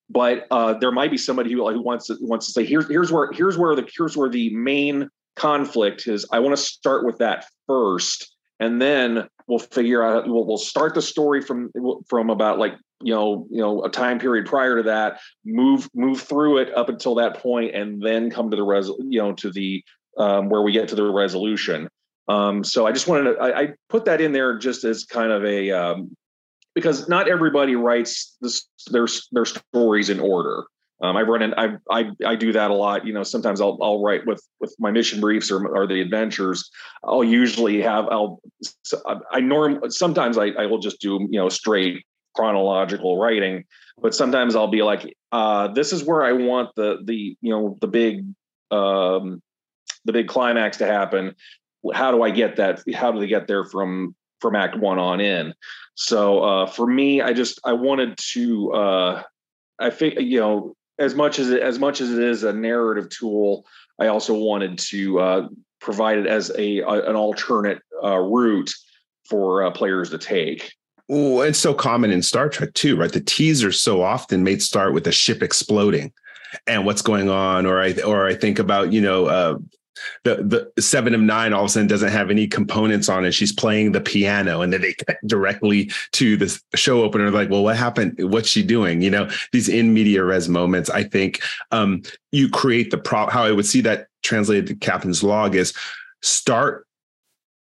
But 0.09 0.45
uh, 0.51 0.73
there 0.73 0.91
might 0.91 1.09
be 1.09 1.17
somebody 1.17 1.53
who, 1.53 1.71
who 1.71 1.81
wants 1.81 2.07
to 2.07 2.17
wants 2.19 2.47
to 2.47 2.51
say 2.51 2.65
here's 2.65 2.87
here's 2.89 3.13
where 3.13 3.31
here's 3.31 3.57
where 3.57 3.75
the 3.75 3.87
here's 3.95 4.17
where 4.17 4.29
the 4.29 4.53
main 4.53 5.09
conflict 5.37 6.05
is. 6.05 6.25
I 6.33 6.39
want 6.39 6.55
to 6.55 6.61
start 6.61 7.05
with 7.05 7.17
that 7.19 7.45
first 7.65 8.35
and 8.61 8.79
then 8.79 9.27
we'll 9.51 9.59
figure 9.59 10.01
out 10.01 10.27
we'll, 10.27 10.45
we'll 10.45 10.57
start 10.57 10.95
the 10.95 11.01
story 11.01 11.41
from 11.41 11.69
from 12.07 12.29
about 12.29 12.57
like 12.57 12.73
you 13.03 13.13
know 13.13 13.45
you 13.51 13.61
know 13.61 13.83
a 13.83 13.89
time 13.89 14.17
period 14.17 14.45
prior 14.45 14.77
to 14.77 14.83
that 14.83 15.19
move 15.45 15.89
move 15.93 16.21
through 16.21 16.57
it 16.57 16.73
up 16.75 16.87
until 16.87 17.15
that 17.15 17.37
point 17.37 17.75
and 17.75 18.01
then 18.01 18.31
come 18.31 18.49
to 18.49 18.55
the 18.55 18.63
res 18.63 18.87
you 18.87 19.19
know 19.19 19.33
to 19.33 19.51
the 19.51 19.83
um, 20.17 20.49
where 20.49 20.61
we 20.61 20.71
get 20.71 20.87
to 20.87 20.95
the 20.95 21.03
resolution. 21.11 21.89
Um, 22.27 22.63
so 22.63 22.87
i 22.87 22.91
just 22.93 23.07
wanted 23.07 23.33
to 23.33 23.39
I, 23.41 23.61
I, 23.61 23.67
put 23.89 24.05
that 24.05 24.21
in 24.21 24.31
there 24.31 24.57
just 24.57 24.85
as 24.85 25.03
kind 25.03 25.31
of 25.31 25.43
a 25.43 25.71
um, 25.71 26.15
because 26.75 27.09
not 27.09 27.27
everybody 27.27 27.75
writes 27.75 28.37
this, 28.39 28.69
their 28.89 29.07
their 29.33 29.45
stories 29.45 30.09
in 30.09 30.19
order 30.21 30.63
um, 31.01 31.17
I 31.17 31.21
run 31.21 31.41
in, 31.41 31.53
I, 31.55 31.77
I, 31.89 32.11
I 32.25 32.35
do 32.35 32.51
that 32.53 32.69
a 32.69 32.73
lot. 32.73 33.05
You 33.05 33.13
know, 33.13 33.23
sometimes 33.23 33.59
I'll, 33.59 33.77
I'll 33.81 34.03
write 34.03 34.25
with, 34.27 34.41
with 34.59 34.75
my 34.79 34.91
mission 34.91 35.19
briefs 35.19 35.49
or, 35.49 35.65
or 35.67 35.87
the 35.87 35.99
adventures. 36.01 36.69
I'll 37.03 37.23
usually 37.23 37.81
have, 37.81 38.05
I'll, 38.09 38.39
I 39.31 39.39
norm, 39.39 39.89
sometimes 39.89 40.37
I, 40.37 40.47
I 40.49 40.67
will 40.67 40.79
just 40.79 41.01
do, 41.01 41.27
you 41.29 41.39
know, 41.39 41.49
straight 41.49 42.05
chronological 42.35 43.19
writing, 43.19 43.65
but 44.01 44.13
sometimes 44.13 44.55
I'll 44.55 44.67
be 44.67 44.83
like, 44.83 45.15
uh, 45.31 45.69
this 45.69 45.91
is 45.91 46.03
where 46.03 46.23
I 46.23 46.33
want 46.33 46.69
the, 46.75 46.99
the, 47.03 47.35
you 47.41 47.51
know, 47.51 47.77
the 47.81 47.87
big, 47.87 48.25
um, 48.69 49.41
the 50.05 50.13
big 50.13 50.27
climax 50.27 50.77
to 50.77 50.85
happen. 50.85 51.35
How 51.93 52.11
do 52.11 52.21
I 52.21 52.29
get 52.29 52.57
that? 52.57 52.83
How 52.93 53.11
do 53.11 53.19
they 53.19 53.27
get 53.27 53.47
there 53.47 53.65
from, 53.65 54.15
from 54.39 54.55
act 54.55 54.77
one 54.77 54.99
on 54.99 55.19
in? 55.19 55.53
So, 55.95 56.43
uh, 56.43 56.67
for 56.67 56.87
me, 56.87 57.21
I 57.21 57.33
just, 57.33 57.59
I 57.65 57.73
wanted 57.73 58.17
to, 58.33 58.71
uh, 58.71 59.23
I 59.79 59.89
think, 59.89 60.19
you 60.19 60.39
know, 60.39 60.75
as 61.01 61.15
much 61.15 61.39
as 61.39 61.49
it, 61.49 61.61
as 61.61 61.79
much 61.79 61.99
as 61.99 62.11
it 62.11 62.23
is 62.23 62.43
a 62.43 62.53
narrative 62.53 63.09
tool, 63.09 63.65
I 63.99 64.07
also 64.07 64.33
wanted 64.33 64.77
to 64.79 65.19
uh, 65.19 65.47
provide 65.79 66.19
it 66.19 66.27
as 66.27 66.51
a, 66.57 66.79
a 66.79 67.09
an 67.09 67.15
alternate 67.15 67.79
uh, 68.03 68.17
route 68.17 68.71
for 69.27 69.63
uh, 69.63 69.71
players 69.71 70.11
to 70.11 70.17
take. 70.17 70.73
Oh, 71.09 71.41
it's 71.41 71.59
so 71.59 71.73
common 71.73 72.11
in 72.11 72.21
Star 72.21 72.47
Trek 72.47 72.73
too, 72.73 72.95
right? 72.95 73.11
The 73.11 73.21
teasers 73.21 73.81
so 73.81 74.01
often 74.01 74.43
made 74.43 74.61
start 74.61 74.93
with 74.93 75.07
a 75.07 75.11
ship 75.11 75.41
exploding 75.41 76.13
and 76.67 76.85
what's 76.85 77.01
going 77.01 77.29
on, 77.29 77.65
or 77.65 77.81
I 77.81 77.93
or 78.05 78.27
I 78.27 78.35
think 78.35 78.59
about 78.59 78.93
you 78.93 79.01
know 79.01 79.25
uh, 79.25 79.57
the 80.23 80.71
the 80.75 80.81
seven 80.81 81.13
of 81.13 81.21
nine 81.21 81.53
all 81.53 81.63
of 81.63 81.67
a 81.67 81.69
sudden 81.69 81.87
doesn't 81.87 82.11
have 82.11 82.29
any 82.29 82.47
components 82.47 83.09
on 83.09 83.25
it. 83.25 83.33
She's 83.33 83.51
playing 83.51 83.91
the 83.91 84.01
piano, 84.01 84.61
and 84.61 84.71
then 84.71 84.81
they 84.81 84.93
get 84.93 85.17
directly 85.25 85.91
to 86.13 86.37
the 86.37 86.59
show 86.75 87.03
opener. 87.03 87.29
Like, 87.31 87.49
well, 87.49 87.63
what 87.63 87.77
happened? 87.77 88.15
What's 88.19 88.49
she 88.49 88.63
doing? 88.63 89.01
You 89.01 89.09
know, 89.09 89.29
these 89.51 89.69
in 89.69 89.93
media 89.93 90.23
res 90.23 90.49
moments. 90.49 90.89
I 90.89 91.03
think 91.03 91.41
um, 91.71 92.03
you 92.31 92.49
create 92.49 92.91
the 92.91 92.97
prop. 92.97 93.31
How 93.31 93.43
I 93.43 93.51
would 93.51 93.65
see 93.65 93.81
that 93.81 94.07
translated 94.23 94.67
to 94.67 94.75
Captain's 94.75 95.23
Log 95.23 95.55
is 95.55 95.73
start 96.21 96.87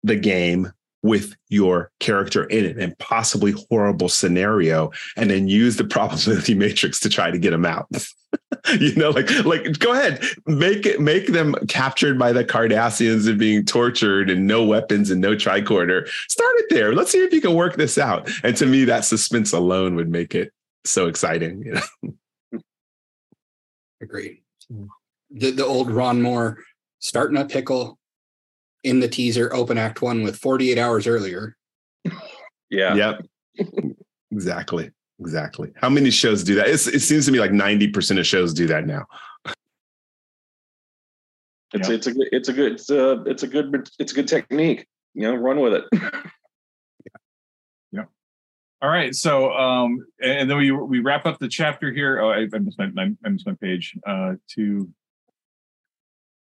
the 0.02 0.16
game 0.16 0.72
with 1.06 1.36
your 1.48 1.90
character 2.00 2.44
in 2.44 2.64
an 2.64 2.80
impossibly 2.80 3.54
horrible 3.70 4.08
scenario 4.08 4.90
and 5.16 5.30
then 5.30 5.48
use 5.48 5.76
the 5.76 5.84
probability 5.84 6.54
matrix 6.64 7.00
to 7.00 7.08
try 7.08 7.30
to 7.30 7.38
get 7.38 7.50
them 7.50 7.64
out. 7.64 7.86
you 8.78 8.94
know, 8.96 9.10
like 9.10 9.30
like 9.44 9.78
go 9.78 9.92
ahead, 9.92 10.22
make 10.46 10.84
it 10.84 11.00
make 11.00 11.28
them 11.28 11.54
captured 11.68 12.18
by 12.18 12.32
the 12.32 12.44
Cardassians 12.44 13.28
and 13.28 13.38
being 13.38 13.64
tortured 13.64 14.28
and 14.28 14.46
no 14.46 14.64
weapons 14.64 15.10
and 15.10 15.20
no 15.20 15.34
tricorder. 15.34 16.08
Start 16.28 16.54
it 16.58 16.66
there. 16.70 16.94
Let's 16.94 17.12
see 17.12 17.18
if 17.18 17.32
you 17.32 17.40
can 17.40 17.54
work 17.54 17.76
this 17.76 17.96
out. 17.98 18.28
And 18.42 18.56
to 18.56 18.66
me, 18.66 18.84
that 18.84 19.04
suspense 19.04 19.52
alone 19.52 19.94
would 19.94 20.08
make 20.08 20.34
it 20.34 20.52
so 20.84 21.06
exciting. 21.06 21.62
You 21.64 21.80
know? 22.52 22.60
Agree. 24.02 24.42
The 25.30 25.52
the 25.52 25.64
old 25.64 25.90
Ron 25.90 26.20
Moore 26.20 26.58
starting 26.98 27.38
a 27.38 27.44
pickle, 27.44 27.98
in 28.86 29.00
the 29.00 29.08
teaser 29.08 29.52
open 29.52 29.76
act 29.76 30.00
one 30.00 30.22
with 30.22 30.36
48 30.36 30.78
hours 30.78 31.08
earlier. 31.08 31.56
Yeah. 32.70 32.94
Yep. 32.94 33.26
exactly. 34.30 34.92
Exactly. 35.18 35.72
How 35.74 35.88
many 35.88 36.10
shows 36.10 36.44
do 36.44 36.54
that? 36.54 36.68
It's, 36.68 36.86
it 36.86 37.00
seems 37.00 37.26
to 37.26 37.32
me 37.32 37.40
like 37.40 37.50
90% 37.50 38.20
of 38.20 38.26
shows 38.26 38.54
do 38.54 38.68
that 38.68 38.86
now. 38.86 39.06
It's, 41.72 41.88
it's 41.88 42.06
a 42.06 42.12
good, 42.12 42.28
it's 42.30 42.48
a 42.48 42.52
good, 42.52 42.72
it's 42.72 42.90
a, 42.90 43.22
it's 43.24 43.42
a 43.42 43.48
good, 43.48 43.90
it's 43.98 44.12
a 44.12 44.14
good 44.14 44.28
technique, 44.28 44.86
you 45.14 45.22
know, 45.22 45.34
run 45.34 45.60
with 45.60 45.74
it. 45.74 45.84
yeah. 45.92 46.10
yeah. 47.92 48.04
All 48.80 48.88
right. 48.88 49.14
So, 49.16 49.52
um, 49.52 50.06
and 50.22 50.48
then 50.48 50.58
we, 50.58 50.70
we 50.70 51.00
wrap 51.00 51.26
up 51.26 51.40
the 51.40 51.48
chapter 51.48 51.92
here. 51.92 52.20
Oh, 52.20 52.30
I, 52.30 52.46
I 52.52 52.58
missed 52.58 52.78
my, 52.78 52.88
I 53.24 53.28
missed 53.28 53.46
my 53.46 53.54
page, 53.60 53.98
uh, 54.06 54.34
to 54.54 54.88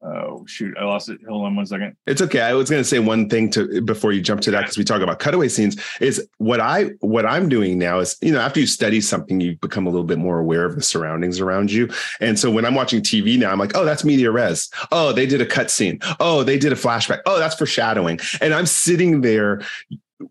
Oh 0.05 0.45
shoot, 0.45 0.77
I 0.79 0.83
lost 0.83 1.09
it. 1.09 1.19
Hold 1.27 1.45
on 1.45 1.55
one 1.55 1.65
second. 1.65 1.95
It's 2.05 2.21
okay. 2.21 2.41
I 2.41 2.53
was 2.53 2.69
going 2.69 2.79
to 2.81 2.87
say 2.87 2.99
one 2.99 3.27
thing 3.27 3.49
to 3.51 3.81
before 3.81 4.11
you 4.11 4.21
jump 4.21 4.41
to 4.41 4.51
that 4.51 4.61
because 4.61 4.77
we 4.77 4.83
talk 4.83 5.01
about 5.01 5.19
cutaway 5.19 5.47
scenes. 5.47 5.81
Is 5.99 6.27
what 6.37 6.59
I 6.59 6.91
what 6.99 7.25
I'm 7.25 7.49
doing 7.49 7.79
now 7.79 7.99
is 7.99 8.15
you 8.21 8.31
know 8.31 8.39
after 8.39 8.59
you 8.59 8.67
study 8.67 9.01
something, 9.01 9.39
you 9.39 9.55
become 9.57 9.87
a 9.87 9.89
little 9.89 10.05
bit 10.05 10.19
more 10.19 10.39
aware 10.39 10.65
of 10.65 10.75
the 10.75 10.83
surroundings 10.83 11.39
around 11.39 11.71
you. 11.71 11.89
And 12.21 12.37
so 12.37 12.51
when 12.51 12.65
I'm 12.65 12.75
watching 12.75 13.01
TV 13.01 13.39
now, 13.39 13.51
I'm 13.51 13.59
like, 13.59 13.75
oh, 13.75 13.83
that's 13.83 14.03
media 14.03 14.31
res. 14.31 14.69
Oh, 14.91 15.11
they 15.11 15.25
did 15.25 15.41
a 15.41 15.45
cut 15.45 15.71
scene. 15.71 15.99
Oh, 16.19 16.43
they 16.43 16.59
did 16.59 16.71
a 16.71 16.75
flashback. 16.75 17.21
Oh, 17.25 17.39
that's 17.39 17.55
foreshadowing. 17.55 18.19
And 18.41 18.53
I'm 18.53 18.67
sitting 18.67 19.21
there. 19.21 19.61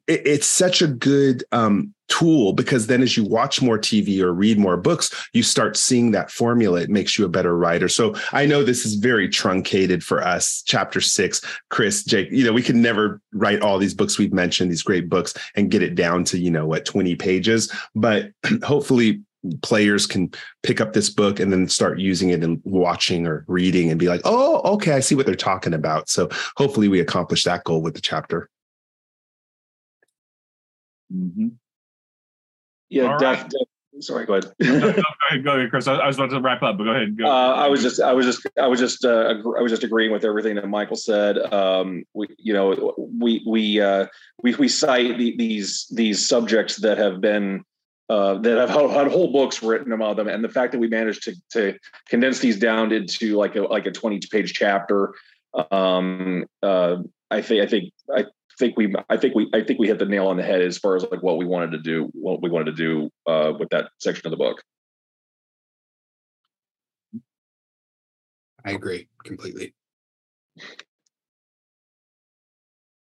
It's 0.07 0.47
such 0.47 0.81
a 0.81 0.87
good 0.87 1.45
um, 1.53 1.95
tool 2.09 2.53
because 2.53 2.87
then 2.87 3.03
as 3.03 3.17
you 3.17 3.25
watch 3.25 3.61
more 3.61 3.79
TV 3.79 4.21
or 4.21 4.33
read 4.33 4.59
more 4.59 4.77
books, 4.77 5.29
you 5.33 5.43
start 5.43 5.77
seeing 5.77 6.11
that 6.11 6.31
formula. 6.31 6.81
It 6.81 6.91
makes 6.91 7.19
you 7.19 7.25
a 7.25 7.29
better 7.29 7.57
writer. 7.57 7.89
So 7.89 8.15
I 8.33 8.47
know 8.47 8.63
this 8.63 8.87
is 8.87 8.95
very 8.95 9.29
truncated 9.29 10.03
for 10.03 10.23
us. 10.23 10.63
Chapter 10.67 11.01
six, 11.01 11.41
Chris, 11.71 12.05
Jake, 12.05 12.29
you 12.31 12.45
know, 12.45 12.53
we 12.53 12.63
can 12.63 12.81
never 12.81 13.21
write 13.33 13.63
all 13.63 13.79
these 13.79 13.95
books 13.95 14.19
we've 14.19 14.33
mentioned, 14.33 14.71
these 14.71 14.83
great 14.83 15.09
books, 15.09 15.35
and 15.55 15.71
get 15.71 15.83
it 15.83 15.95
down 15.95 16.25
to, 16.25 16.39
you 16.39 16.51
know, 16.51 16.67
what, 16.67 16.85
20 16.85 17.15
pages. 17.17 17.73
But 17.95 18.31
hopefully 18.63 19.23
players 19.63 20.07
can 20.07 20.33
pick 20.63 20.81
up 20.81 20.95
this 20.95 21.11
book 21.11 21.39
and 21.39 21.53
then 21.53 21.69
start 21.69 21.99
using 21.99 22.31
it 22.31 22.43
and 22.43 22.61
watching 22.65 23.27
or 23.27 23.45
reading 23.47 23.91
and 23.91 24.01
be 24.01 24.09
like, 24.09 24.23
oh, 24.25 24.61
okay, 24.75 24.93
I 24.93 25.01
see 25.01 25.15
what 25.15 25.27
they're 25.27 25.35
talking 25.35 25.75
about. 25.75 26.09
So 26.09 26.29
hopefully 26.57 26.89
we 26.89 27.01
accomplish 27.01 27.45
that 27.45 27.65
goal 27.65 27.83
with 27.83 27.95
the 27.95 28.01
chapter. 28.01 28.49
Mm-hmm. 31.13 31.49
Yeah, 32.91 33.17
def, 33.19 33.43
right. 33.43 33.51
def, 33.51 34.05
sorry. 34.05 34.27
Go 34.27 34.35
ahead. 34.35 34.53
no, 34.61 34.79
no, 34.79 34.93
go 34.93 35.03
ahead, 35.31 35.45
go 35.45 35.53
ahead, 35.57 35.71
Chris. 35.71 35.87
I, 35.87 35.95
I, 35.95 36.07
was 36.07 36.17
about 36.17 36.31
to 36.31 36.41
wrap 36.41 36.63
up, 36.63 36.79
but 36.79 36.85
go 36.85 36.91
ahead. 36.91 37.19
Go. 37.19 37.27
Uh, 37.27 37.55
I 37.55 37.69
was 37.69 37.83
just, 37.83 38.01
I 38.01 38.13
was 38.13 38.27
just, 38.27 38.47
I 38.61 38.67
was 38.67 38.81
just, 38.81 39.05
uh, 39.05 39.35
I 39.57 39.63
was 39.63 39.71
just 39.71 39.85
agreeing 39.85 40.13
with 40.13 40.25
everything 40.25 40.57
that 40.57 40.69
Michael 40.69 40.97
said. 40.97 41.39
Um, 41.53 42.05
we, 42.15 42.29
you 42.39 42.53
know, 42.53 42.95
we 42.99 43.43
we 43.47 43.81
uh, 43.81 44.07
we 44.43 44.55
we 44.55 44.69
cite 44.69 45.19
the, 45.19 45.37
these 45.37 45.87
these 45.93 46.27
subjects 46.27 46.77
that 46.77 46.99
have 46.99 47.21
been 47.21 47.65
uh, 48.09 48.35
that 48.39 48.59
have 48.59 48.91
had 48.91 49.09
whole 49.09 49.33
books 49.33 49.63
written 49.63 49.93
about 49.93 50.17
them, 50.17 50.29
and 50.29 50.45
the 50.45 50.49
fact 50.49 50.73
that 50.73 50.79
we 50.79 50.89
managed 50.89 51.23
to 51.25 51.35
to 51.51 51.79
condense 52.09 52.39
these 52.39 52.59
down 52.59 52.93
into 52.93 53.37
like 53.37 53.57
a 53.57 53.63
like 53.63 53.87
a 53.87 53.93
twenty 53.93 54.21
page 54.31 54.53
chapter. 54.53 55.15
Um, 55.71 56.47
uh, 56.63 56.97
I 57.31 57.43
think 57.43 57.63
I 57.63 57.67
think 57.67 57.93
I 58.15 58.25
think 58.59 58.77
we 58.77 58.95
I 59.09 59.17
think 59.17 59.35
we 59.35 59.51
I 59.55 59.63
think 59.63 59.79
we 59.79 59.89
hit 59.89 59.99
the 59.99 60.07
nail 60.07 60.29
on 60.29 60.37
the 60.37 60.43
head 60.43 60.63
as 60.63 60.79
far 60.79 60.97
as 60.97 61.05
like 61.11 61.23
what 61.23 61.39
we 61.39 61.45
wanted 61.45 61.73
to 61.73 61.79
do 61.79 62.11
what 62.15 62.43
we 62.43 62.51
wanted 62.51 62.77
to 62.77 62.83
do 62.83 63.11
uh, 63.27 63.53
with 63.59 63.69
that 63.71 63.91
section 63.99 64.27
of 64.27 64.31
the 64.31 64.37
book. 64.37 64.63
I 68.65 68.73
agree 68.73 69.09
completely. 69.25 69.75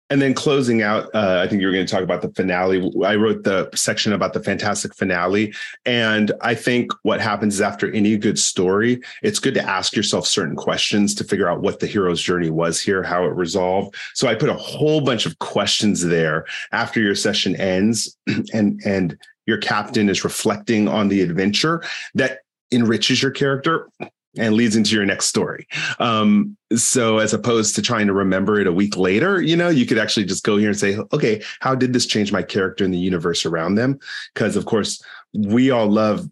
And 0.09 0.21
then 0.21 0.33
closing 0.33 0.81
out, 0.81 1.13
uh, 1.13 1.41
I 1.43 1.47
think 1.47 1.61
you 1.61 1.67
were 1.67 1.73
going 1.73 1.85
to 1.85 1.91
talk 1.91 2.03
about 2.03 2.21
the 2.21 2.29
finale. 2.29 2.91
I 3.05 3.15
wrote 3.15 3.43
the 3.43 3.69
section 3.75 4.13
about 4.13 4.33
the 4.33 4.41
fantastic 4.41 4.95
finale. 4.95 5.53
And 5.85 6.31
I 6.41 6.55
think 6.55 6.91
what 7.03 7.19
happens 7.19 7.55
is 7.55 7.61
after 7.61 7.91
any 7.91 8.15
good 8.17 8.39
story, 8.39 9.01
it's 9.21 9.39
good 9.39 9.53
to 9.55 9.63
ask 9.63 9.95
yourself 9.95 10.25
certain 10.25 10.55
questions 10.55 11.13
to 11.15 11.23
figure 11.23 11.49
out 11.49 11.61
what 11.61 11.79
the 11.79 11.87
hero's 11.87 12.21
journey 12.21 12.49
was 12.49 12.79
here, 12.79 13.03
how 13.03 13.25
it 13.25 13.33
resolved. 13.35 13.95
So 14.13 14.27
I 14.27 14.35
put 14.35 14.49
a 14.49 14.53
whole 14.53 15.01
bunch 15.01 15.25
of 15.25 15.39
questions 15.39 16.05
there 16.05 16.45
after 16.71 17.01
your 17.01 17.15
session 17.15 17.55
ends 17.57 18.17
and, 18.53 18.81
and 18.85 19.17
your 19.45 19.57
captain 19.57 20.09
is 20.09 20.23
reflecting 20.23 20.87
on 20.87 21.09
the 21.09 21.21
adventure 21.21 21.83
that 22.13 22.39
enriches 22.71 23.21
your 23.21 23.31
character 23.31 23.89
and 24.37 24.55
leads 24.55 24.75
into 24.75 24.95
your 24.95 25.05
next 25.05 25.25
story. 25.25 25.67
Um, 25.99 26.57
so 26.75 27.19
as 27.19 27.33
opposed 27.33 27.75
to 27.75 27.81
trying 27.81 28.07
to 28.07 28.13
remember 28.13 28.59
it 28.59 28.67
a 28.67 28.71
week 28.71 28.97
later, 28.97 29.41
you 29.41 29.55
know, 29.55 29.69
you 29.69 29.85
could 29.85 29.97
actually 29.97 30.25
just 30.25 30.43
go 30.43 30.57
here 30.57 30.69
and 30.69 30.77
say, 30.77 30.97
okay, 31.13 31.41
how 31.59 31.75
did 31.75 31.93
this 31.93 32.05
change 32.05 32.31
my 32.31 32.43
character 32.43 32.83
in 32.83 32.91
the 32.91 32.97
universe 32.97 33.45
around 33.45 33.75
them? 33.75 33.99
Because 34.33 34.55
of 34.55 34.65
course, 34.65 35.01
we 35.33 35.71
all 35.71 35.87
love. 35.87 36.27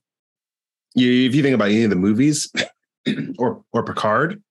If 0.96 1.36
you 1.36 1.44
think 1.44 1.56
about 1.56 1.70
any 1.70 1.84
of 1.84 1.90
the 1.90 1.96
movies 1.98 2.52
or 3.38 3.64
or 3.74 3.84
Picard, 3.84 4.42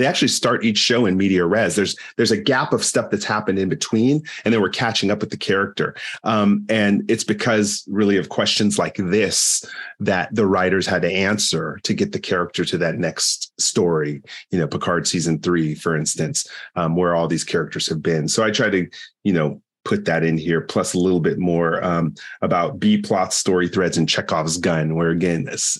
they 0.00 0.06
actually 0.06 0.28
start 0.28 0.64
each 0.64 0.78
show 0.78 1.04
in 1.04 1.18
media 1.18 1.44
res. 1.44 1.76
There's 1.76 1.94
there's 2.16 2.30
a 2.30 2.40
gap 2.40 2.72
of 2.72 2.82
stuff 2.82 3.10
that's 3.10 3.24
happened 3.24 3.58
in 3.58 3.68
between, 3.68 4.22
and 4.46 4.54
then 4.54 4.62
we're 4.62 4.70
catching 4.70 5.10
up 5.10 5.20
with 5.20 5.28
the 5.28 5.36
character. 5.36 5.94
Um, 6.24 6.64
and 6.70 7.08
it's 7.10 7.22
because 7.22 7.84
really 7.86 8.16
of 8.16 8.30
questions 8.30 8.78
like 8.78 8.96
this 8.96 9.62
that 10.00 10.34
the 10.34 10.46
writers 10.46 10.86
had 10.86 11.02
to 11.02 11.12
answer 11.12 11.78
to 11.82 11.92
get 11.92 12.12
the 12.12 12.18
character 12.18 12.64
to 12.64 12.78
that 12.78 12.96
next 12.96 13.52
story. 13.60 14.22
You 14.50 14.58
know, 14.58 14.66
Picard 14.66 15.06
season 15.06 15.38
three, 15.38 15.74
for 15.74 15.94
instance, 15.94 16.48
um, 16.76 16.96
where 16.96 17.14
all 17.14 17.28
these 17.28 17.44
characters 17.44 17.86
have 17.88 18.02
been. 18.02 18.26
So 18.26 18.42
I 18.42 18.50
try 18.50 18.70
to, 18.70 18.88
you 19.24 19.34
know, 19.34 19.60
put 19.84 20.06
that 20.06 20.24
in 20.24 20.38
here, 20.38 20.62
plus 20.62 20.94
a 20.94 20.98
little 20.98 21.20
bit 21.20 21.38
more 21.38 21.84
um, 21.84 22.14
about 22.40 22.80
B 22.80 22.96
plot 22.96 23.34
story 23.34 23.68
threads 23.68 23.98
and 23.98 24.08
Chekhov's 24.08 24.56
gun, 24.56 24.94
where 24.94 25.10
again, 25.10 25.44
this, 25.44 25.78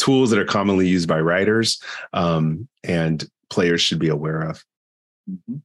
tools 0.00 0.30
that 0.30 0.38
are 0.38 0.44
commonly 0.44 0.88
used 0.88 1.08
by 1.08 1.20
writers 1.20 1.80
um, 2.14 2.66
and 2.82 3.28
players 3.50 3.80
should 3.80 3.98
be 3.98 4.08
aware 4.08 4.42
of. 4.42 4.64
Mm-hmm. 5.30 5.56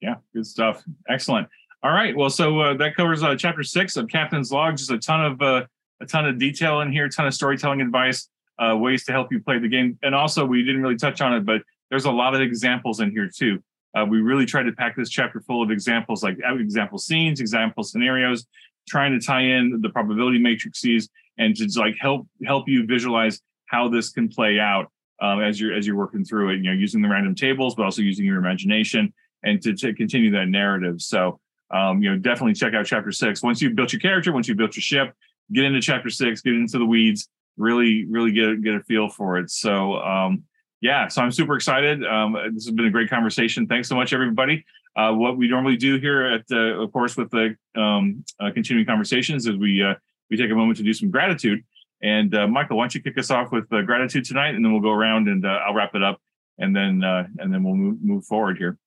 Yeah, 0.00 0.16
good 0.34 0.46
stuff. 0.46 0.82
Excellent. 1.08 1.48
All 1.82 1.92
right. 1.92 2.16
Well, 2.16 2.30
so 2.30 2.58
uh, 2.60 2.74
that 2.78 2.96
covers 2.96 3.22
uh, 3.22 3.36
chapter 3.36 3.62
six 3.62 3.96
of 3.96 4.08
Captain's 4.08 4.50
Log. 4.50 4.76
Just 4.76 4.90
a 4.90 4.98
ton 4.98 5.24
of 5.24 5.42
uh, 5.42 5.66
a 6.00 6.06
ton 6.06 6.26
of 6.26 6.38
detail 6.38 6.80
in 6.80 6.92
here, 6.92 7.06
a 7.06 7.10
ton 7.10 7.26
of 7.26 7.34
storytelling 7.34 7.80
advice, 7.80 8.28
uh, 8.58 8.76
ways 8.76 9.04
to 9.04 9.12
help 9.12 9.32
you 9.32 9.40
play 9.40 9.58
the 9.58 9.68
game, 9.68 9.98
and 10.02 10.14
also 10.14 10.44
we 10.44 10.62
didn't 10.62 10.82
really 10.82 10.96
touch 10.96 11.20
on 11.20 11.34
it, 11.34 11.44
but 11.44 11.62
there's 11.90 12.04
a 12.04 12.10
lot 12.10 12.34
of 12.34 12.40
examples 12.40 13.00
in 13.00 13.10
here 13.10 13.30
too. 13.34 13.62
Uh, 13.94 14.04
we 14.04 14.20
really 14.20 14.44
tried 14.44 14.64
to 14.64 14.72
pack 14.72 14.94
this 14.96 15.08
chapter 15.08 15.40
full 15.40 15.62
of 15.62 15.70
examples, 15.70 16.22
like 16.22 16.36
uh, 16.46 16.56
example 16.56 16.98
scenes, 16.98 17.40
example 17.40 17.82
scenarios, 17.82 18.46
trying 18.88 19.18
to 19.18 19.24
tie 19.24 19.42
in 19.42 19.80
the 19.80 19.88
probability 19.88 20.38
matrices 20.38 21.08
and 21.38 21.56
to 21.56 21.66
like 21.78 21.96
help 21.98 22.26
help 22.44 22.68
you 22.68 22.86
visualize 22.86 23.40
how 23.66 23.88
this 23.88 24.10
can 24.10 24.28
play 24.28 24.58
out 24.58 24.90
um, 25.20 25.40
as 25.42 25.60
you're 25.60 25.74
as 25.74 25.86
you're 25.86 25.96
working 25.96 26.24
through 26.24 26.50
it. 26.50 26.56
You 26.56 26.64
know, 26.64 26.72
using 26.72 27.02
the 27.02 27.08
random 27.08 27.34
tables, 27.34 27.74
but 27.74 27.84
also 27.84 28.02
using 28.02 28.24
your 28.24 28.38
imagination 28.38 29.12
and 29.42 29.62
to, 29.62 29.74
to 29.74 29.94
continue 29.94 30.30
that 30.32 30.48
narrative. 30.48 31.00
So, 31.00 31.40
um, 31.70 32.02
you 32.02 32.10
know, 32.10 32.18
definitely 32.18 32.54
check 32.54 32.74
out 32.74 32.86
chapter 32.86 33.12
six. 33.12 33.42
Once 33.42 33.60
you've 33.62 33.76
built 33.76 33.92
your 33.92 34.00
character, 34.00 34.32
once 34.32 34.48
you've 34.48 34.56
built 34.56 34.76
your 34.76 34.82
ship, 34.82 35.14
get 35.52 35.64
into 35.64 35.80
chapter 35.80 36.10
six, 36.10 36.40
get 36.40 36.54
into 36.54 36.78
the 36.78 36.86
weeds, 36.86 37.28
really, 37.56 38.04
really 38.06 38.32
get 38.32 38.62
get 38.62 38.74
a 38.74 38.80
feel 38.80 39.08
for 39.08 39.38
it. 39.38 39.50
So, 39.50 39.96
um, 39.96 40.44
yeah, 40.80 41.08
so 41.08 41.22
I'm 41.22 41.32
super 41.32 41.56
excited. 41.56 42.04
Um, 42.04 42.36
this 42.54 42.66
has 42.66 42.74
been 42.74 42.86
a 42.86 42.90
great 42.90 43.08
conversation. 43.08 43.66
Thanks 43.66 43.88
so 43.88 43.94
much, 43.94 44.12
everybody. 44.12 44.64
Uh, 44.94 45.12
what 45.12 45.36
we 45.36 45.48
normally 45.48 45.76
do 45.76 45.98
here 45.98 46.24
at, 46.26 46.44
uh, 46.50 46.82
of 46.82 46.92
course, 46.92 47.16
with 47.16 47.30
the 47.30 47.56
um, 47.76 48.24
uh, 48.40 48.50
continuing 48.52 48.86
conversations 48.86 49.46
is 49.46 49.56
we 49.56 49.82
uh, 49.82 49.94
we 50.30 50.36
take 50.36 50.50
a 50.50 50.54
moment 50.54 50.76
to 50.78 50.82
do 50.82 50.92
some 50.92 51.10
gratitude. 51.10 51.62
And 52.02 52.34
uh, 52.34 52.46
Michael, 52.46 52.76
why 52.76 52.84
don't 52.84 52.94
you 52.94 53.02
kick 53.02 53.18
us 53.18 53.30
off 53.30 53.52
with 53.52 53.72
uh, 53.72 53.82
gratitude 53.82 54.24
tonight, 54.24 54.54
and 54.54 54.64
then 54.64 54.72
we'll 54.72 54.82
go 54.82 54.92
around 54.92 55.28
and 55.28 55.44
uh, 55.44 55.60
I'll 55.66 55.74
wrap 55.74 55.94
it 55.94 56.02
up, 56.02 56.20
and 56.58 56.74
then 56.74 57.02
uh, 57.02 57.26
and 57.38 57.52
then 57.52 57.62
we'll 57.62 57.74
move, 57.74 57.98
move 58.02 58.24
forward 58.24 58.58
here. 58.58 58.78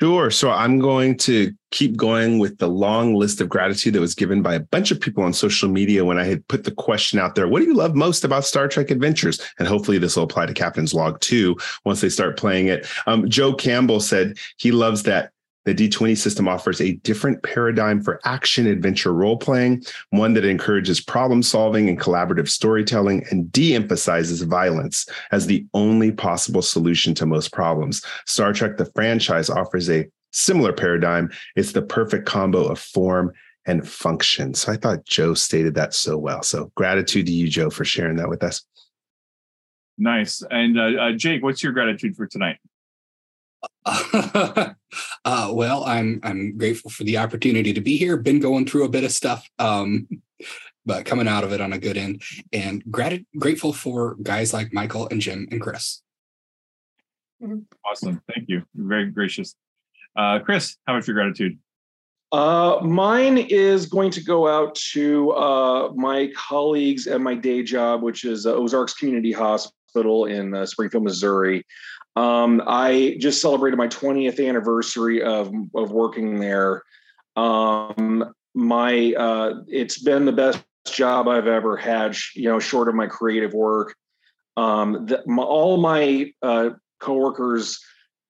Sure. 0.00 0.30
So 0.30 0.50
I'm 0.50 0.78
going 0.78 1.18
to 1.18 1.52
keep 1.70 1.94
going 1.94 2.38
with 2.38 2.56
the 2.56 2.68
long 2.68 3.14
list 3.14 3.40
of 3.42 3.50
gratitude 3.50 3.92
that 3.92 4.00
was 4.00 4.14
given 4.14 4.40
by 4.40 4.54
a 4.54 4.60
bunch 4.60 4.90
of 4.90 4.98
people 4.98 5.22
on 5.22 5.34
social 5.34 5.68
media 5.68 6.04
when 6.04 6.18
I 6.18 6.24
had 6.24 6.46
put 6.48 6.64
the 6.64 6.70
question 6.70 7.18
out 7.18 7.34
there 7.34 7.46
What 7.46 7.60
do 7.60 7.66
you 7.66 7.74
love 7.74 7.94
most 7.94 8.24
about 8.24 8.46
Star 8.46 8.66
Trek 8.66 8.90
Adventures? 8.90 9.40
And 9.58 9.68
hopefully 9.68 9.98
this 9.98 10.16
will 10.16 10.24
apply 10.24 10.46
to 10.46 10.54
Captain's 10.54 10.94
Log 10.94 11.20
too 11.20 11.56
once 11.84 12.00
they 12.00 12.08
start 12.08 12.38
playing 12.38 12.68
it. 12.68 12.86
Um, 13.06 13.28
Joe 13.28 13.52
Campbell 13.52 14.00
said 14.00 14.38
he 14.56 14.72
loves 14.72 15.02
that 15.02 15.32
the 15.64 15.74
D20 15.74 16.16
system 16.16 16.48
offers 16.48 16.80
a 16.80 16.92
different 16.92 17.42
paradigm 17.42 18.02
for 18.02 18.20
action 18.24 18.66
adventure 18.66 19.12
role 19.12 19.36
playing, 19.36 19.82
one 20.10 20.32
that 20.34 20.44
encourages 20.44 21.00
problem 21.00 21.42
solving 21.42 21.88
and 21.88 22.00
collaborative 22.00 22.48
storytelling 22.48 23.24
and 23.30 23.50
de 23.52 23.74
emphasizes 23.74 24.42
violence 24.42 25.06
as 25.32 25.46
the 25.46 25.66
only 25.74 26.12
possible 26.12 26.62
solution 26.62 27.14
to 27.14 27.26
most 27.26 27.52
problems. 27.52 28.04
Star 28.26 28.52
Trek, 28.52 28.76
the 28.76 28.86
franchise, 28.86 29.50
offers 29.50 29.90
a 29.90 30.06
similar 30.32 30.72
paradigm. 30.72 31.30
It's 31.56 31.72
the 31.72 31.82
perfect 31.82 32.26
combo 32.26 32.64
of 32.66 32.78
form 32.78 33.32
and 33.66 33.86
function. 33.86 34.54
So 34.54 34.72
I 34.72 34.76
thought 34.76 35.04
Joe 35.04 35.34
stated 35.34 35.74
that 35.74 35.92
so 35.94 36.16
well. 36.16 36.42
So 36.42 36.72
gratitude 36.74 37.26
to 37.26 37.32
you, 37.32 37.48
Joe, 37.48 37.70
for 37.70 37.84
sharing 37.84 38.16
that 38.16 38.28
with 38.28 38.42
us. 38.42 38.64
Nice. 39.98 40.42
And 40.50 40.80
uh, 40.80 41.00
uh, 41.00 41.12
Jake, 41.12 41.42
what's 41.42 41.62
your 41.62 41.72
gratitude 41.72 42.16
for 42.16 42.26
tonight? 42.26 42.56
uh, 43.84 44.74
well, 45.52 45.84
I'm 45.84 46.20
I'm 46.22 46.56
grateful 46.56 46.90
for 46.90 47.04
the 47.04 47.18
opportunity 47.18 47.72
to 47.72 47.80
be 47.80 47.96
here. 47.96 48.16
Been 48.16 48.40
going 48.40 48.66
through 48.66 48.84
a 48.84 48.88
bit 48.88 49.04
of 49.04 49.12
stuff, 49.12 49.48
um, 49.58 50.08
but 50.86 51.04
coming 51.04 51.28
out 51.28 51.44
of 51.44 51.52
it 51.52 51.60
on 51.60 51.72
a 51.72 51.78
good 51.78 51.96
end, 51.96 52.22
and 52.52 52.82
grat- 52.90 53.24
grateful 53.38 53.72
for 53.72 54.16
guys 54.22 54.52
like 54.52 54.72
Michael 54.72 55.08
and 55.10 55.20
Jim 55.20 55.48
and 55.50 55.60
Chris. 55.60 56.02
Awesome, 57.84 58.20
thank 58.34 58.48
you. 58.48 58.62
You're 58.74 58.88
very 58.88 59.10
gracious, 59.10 59.54
uh, 60.16 60.40
Chris. 60.40 60.76
How 60.86 60.94
about 60.94 61.06
your 61.06 61.14
gratitude? 61.14 61.58
Uh, 62.32 62.78
mine 62.82 63.38
is 63.38 63.86
going 63.86 64.10
to 64.12 64.22
go 64.22 64.46
out 64.46 64.74
to 64.76 65.32
uh, 65.32 65.92
my 65.94 66.30
colleagues 66.36 67.08
at 67.08 67.20
my 67.20 67.34
day 67.34 67.62
job, 67.62 68.02
which 68.02 68.24
is 68.24 68.46
uh, 68.46 68.54
Ozarks 68.54 68.94
Community 68.94 69.32
Hospital 69.32 70.26
in 70.26 70.54
uh, 70.54 70.64
Springfield, 70.64 71.02
Missouri. 71.02 71.64
Um, 72.16 72.62
I 72.66 73.16
just 73.18 73.40
celebrated 73.40 73.76
my 73.76 73.88
20th 73.88 74.46
anniversary 74.46 75.22
of 75.22 75.52
of 75.74 75.92
working 75.92 76.40
there. 76.40 76.82
Um, 77.36 78.34
my 78.54 79.14
uh, 79.16 79.60
it's 79.68 80.02
been 80.02 80.24
the 80.24 80.32
best 80.32 80.62
job 80.86 81.28
I've 81.28 81.46
ever 81.46 81.76
had. 81.76 82.16
You 82.34 82.50
know, 82.50 82.58
short 82.58 82.88
of 82.88 82.94
my 82.94 83.06
creative 83.06 83.52
work. 83.52 83.94
Um, 84.56 85.06
the, 85.06 85.22
my, 85.26 85.42
all 85.42 85.76
my 85.76 86.32
uh, 86.42 86.70
coworkers 86.98 87.80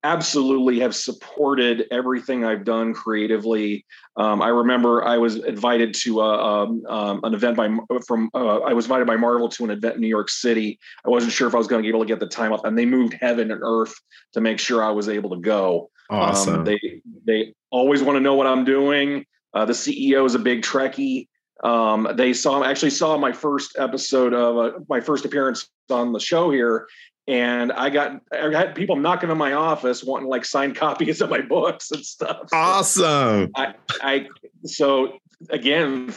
absolutely 0.02 0.80
have 0.80 0.94
supported 0.94 1.86
everything 1.90 2.44
I've 2.44 2.64
done 2.64 2.94
creatively. 2.94 3.84
Um, 4.16 4.40
I 4.42 4.48
remember 4.48 5.04
I 5.04 5.18
was 5.18 5.36
invited 5.36 5.94
to 6.02 6.20
uh, 6.20 6.24
um, 6.24 6.82
um, 6.86 7.20
an 7.22 7.34
event 7.34 7.56
by 7.56 7.68
from 8.06 8.30
uh, 8.34 8.60
I 8.60 8.72
was 8.72 8.86
invited 8.86 9.06
by 9.06 9.16
Marvel 9.16 9.48
to 9.50 9.64
an 9.64 9.70
event 9.70 9.96
in 9.96 10.00
New 10.00 10.08
York 10.08 10.30
City. 10.30 10.78
I 11.04 11.10
wasn't 11.10 11.32
sure 11.32 11.48
if 11.48 11.54
I 11.54 11.58
was 11.58 11.66
going 11.66 11.82
to 11.82 11.86
be 11.86 11.88
able 11.88 12.00
to 12.00 12.06
get 12.06 12.20
the 12.20 12.26
time 12.26 12.52
off, 12.52 12.64
and 12.64 12.76
they 12.78 12.86
moved 12.86 13.14
heaven 13.20 13.50
and 13.50 13.60
earth 13.62 13.94
to 14.32 14.40
make 14.40 14.58
sure 14.58 14.82
I 14.82 14.90
was 14.90 15.08
able 15.08 15.30
to 15.30 15.40
go. 15.40 15.90
Um, 16.08 16.18
awesome. 16.20 16.64
they 16.64 17.02
they 17.26 17.54
always 17.70 18.02
want 18.02 18.16
to 18.16 18.20
know 18.20 18.34
what 18.34 18.46
I'm 18.46 18.64
doing. 18.64 19.26
Uh, 19.52 19.64
the 19.64 19.72
CEO 19.72 20.24
is 20.24 20.34
a 20.34 20.38
big 20.38 20.62
Trekkie. 20.62 21.28
Um, 21.62 22.08
they 22.14 22.32
saw 22.32 22.64
actually 22.64 22.90
saw 22.90 23.18
my 23.18 23.32
first 23.32 23.76
episode 23.78 24.32
of 24.32 24.56
uh, 24.56 24.78
my 24.88 25.00
first 25.00 25.24
appearance 25.24 25.68
on 25.90 26.12
the 26.12 26.20
show 26.20 26.50
here, 26.50 26.86
and 27.30 27.70
I 27.70 27.90
got 27.90 28.20
I 28.32 28.50
had 28.50 28.74
people 28.74 28.96
knocking 28.96 29.30
on 29.30 29.38
my 29.38 29.52
office 29.52 30.02
wanting 30.02 30.28
like 30.28 30.44
signed 30.44 30.74
copies 30.74 31.20
of 31.20 31.30
my 31.30 31.40
books 31.40 31.92
and 31.92 32.04
stuff. 32.04 32.48
Awesome. 32.52 33.52
I, 33.54 33.74
I 34.02 34.28
so 34.64 35.18
again, 35.48 36.12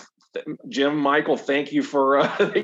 Jim 0.68 0.98
Michael, 0.98 1.38
thank 1.38 1.72
you 1.72 1.84
for 1.84 2.18
uh, 2.18 2.28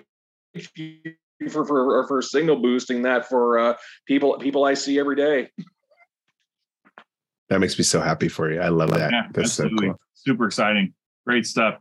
for 1.52 1.64
for 1.64 2.08
for 2.08 2.22
signal 2.24 2.56
boosting 2.56 3.04
that 3.04 3.30
for 3.30 3.60
uh, 3.60 3.74
people 4.08 4.36
people 4.40 4.66
I 4.66 4.74
see 4.74 5.00
every 5.00 5.16
day. 5.16 5.52
That 7.50 7.60
makes 7.60 7.78
me 7.78 7.84
so 7.84 8.02
happy 8.02 8.30
for 8.30 8.52
you. 8.52 8.62
I 8.62 8.70
love 8.70 8.90
that. 8.92 9.12
Yeah, 9.12 9.28
That's 9.32 9.60
absolutely. 9.60 9.88
so 9.90 9.94
cool. 9.94 10.02
Super 10.16 10.46
exciting. 10.48 10.94
Great 11.26 11.46
stuff. 11.46 11.76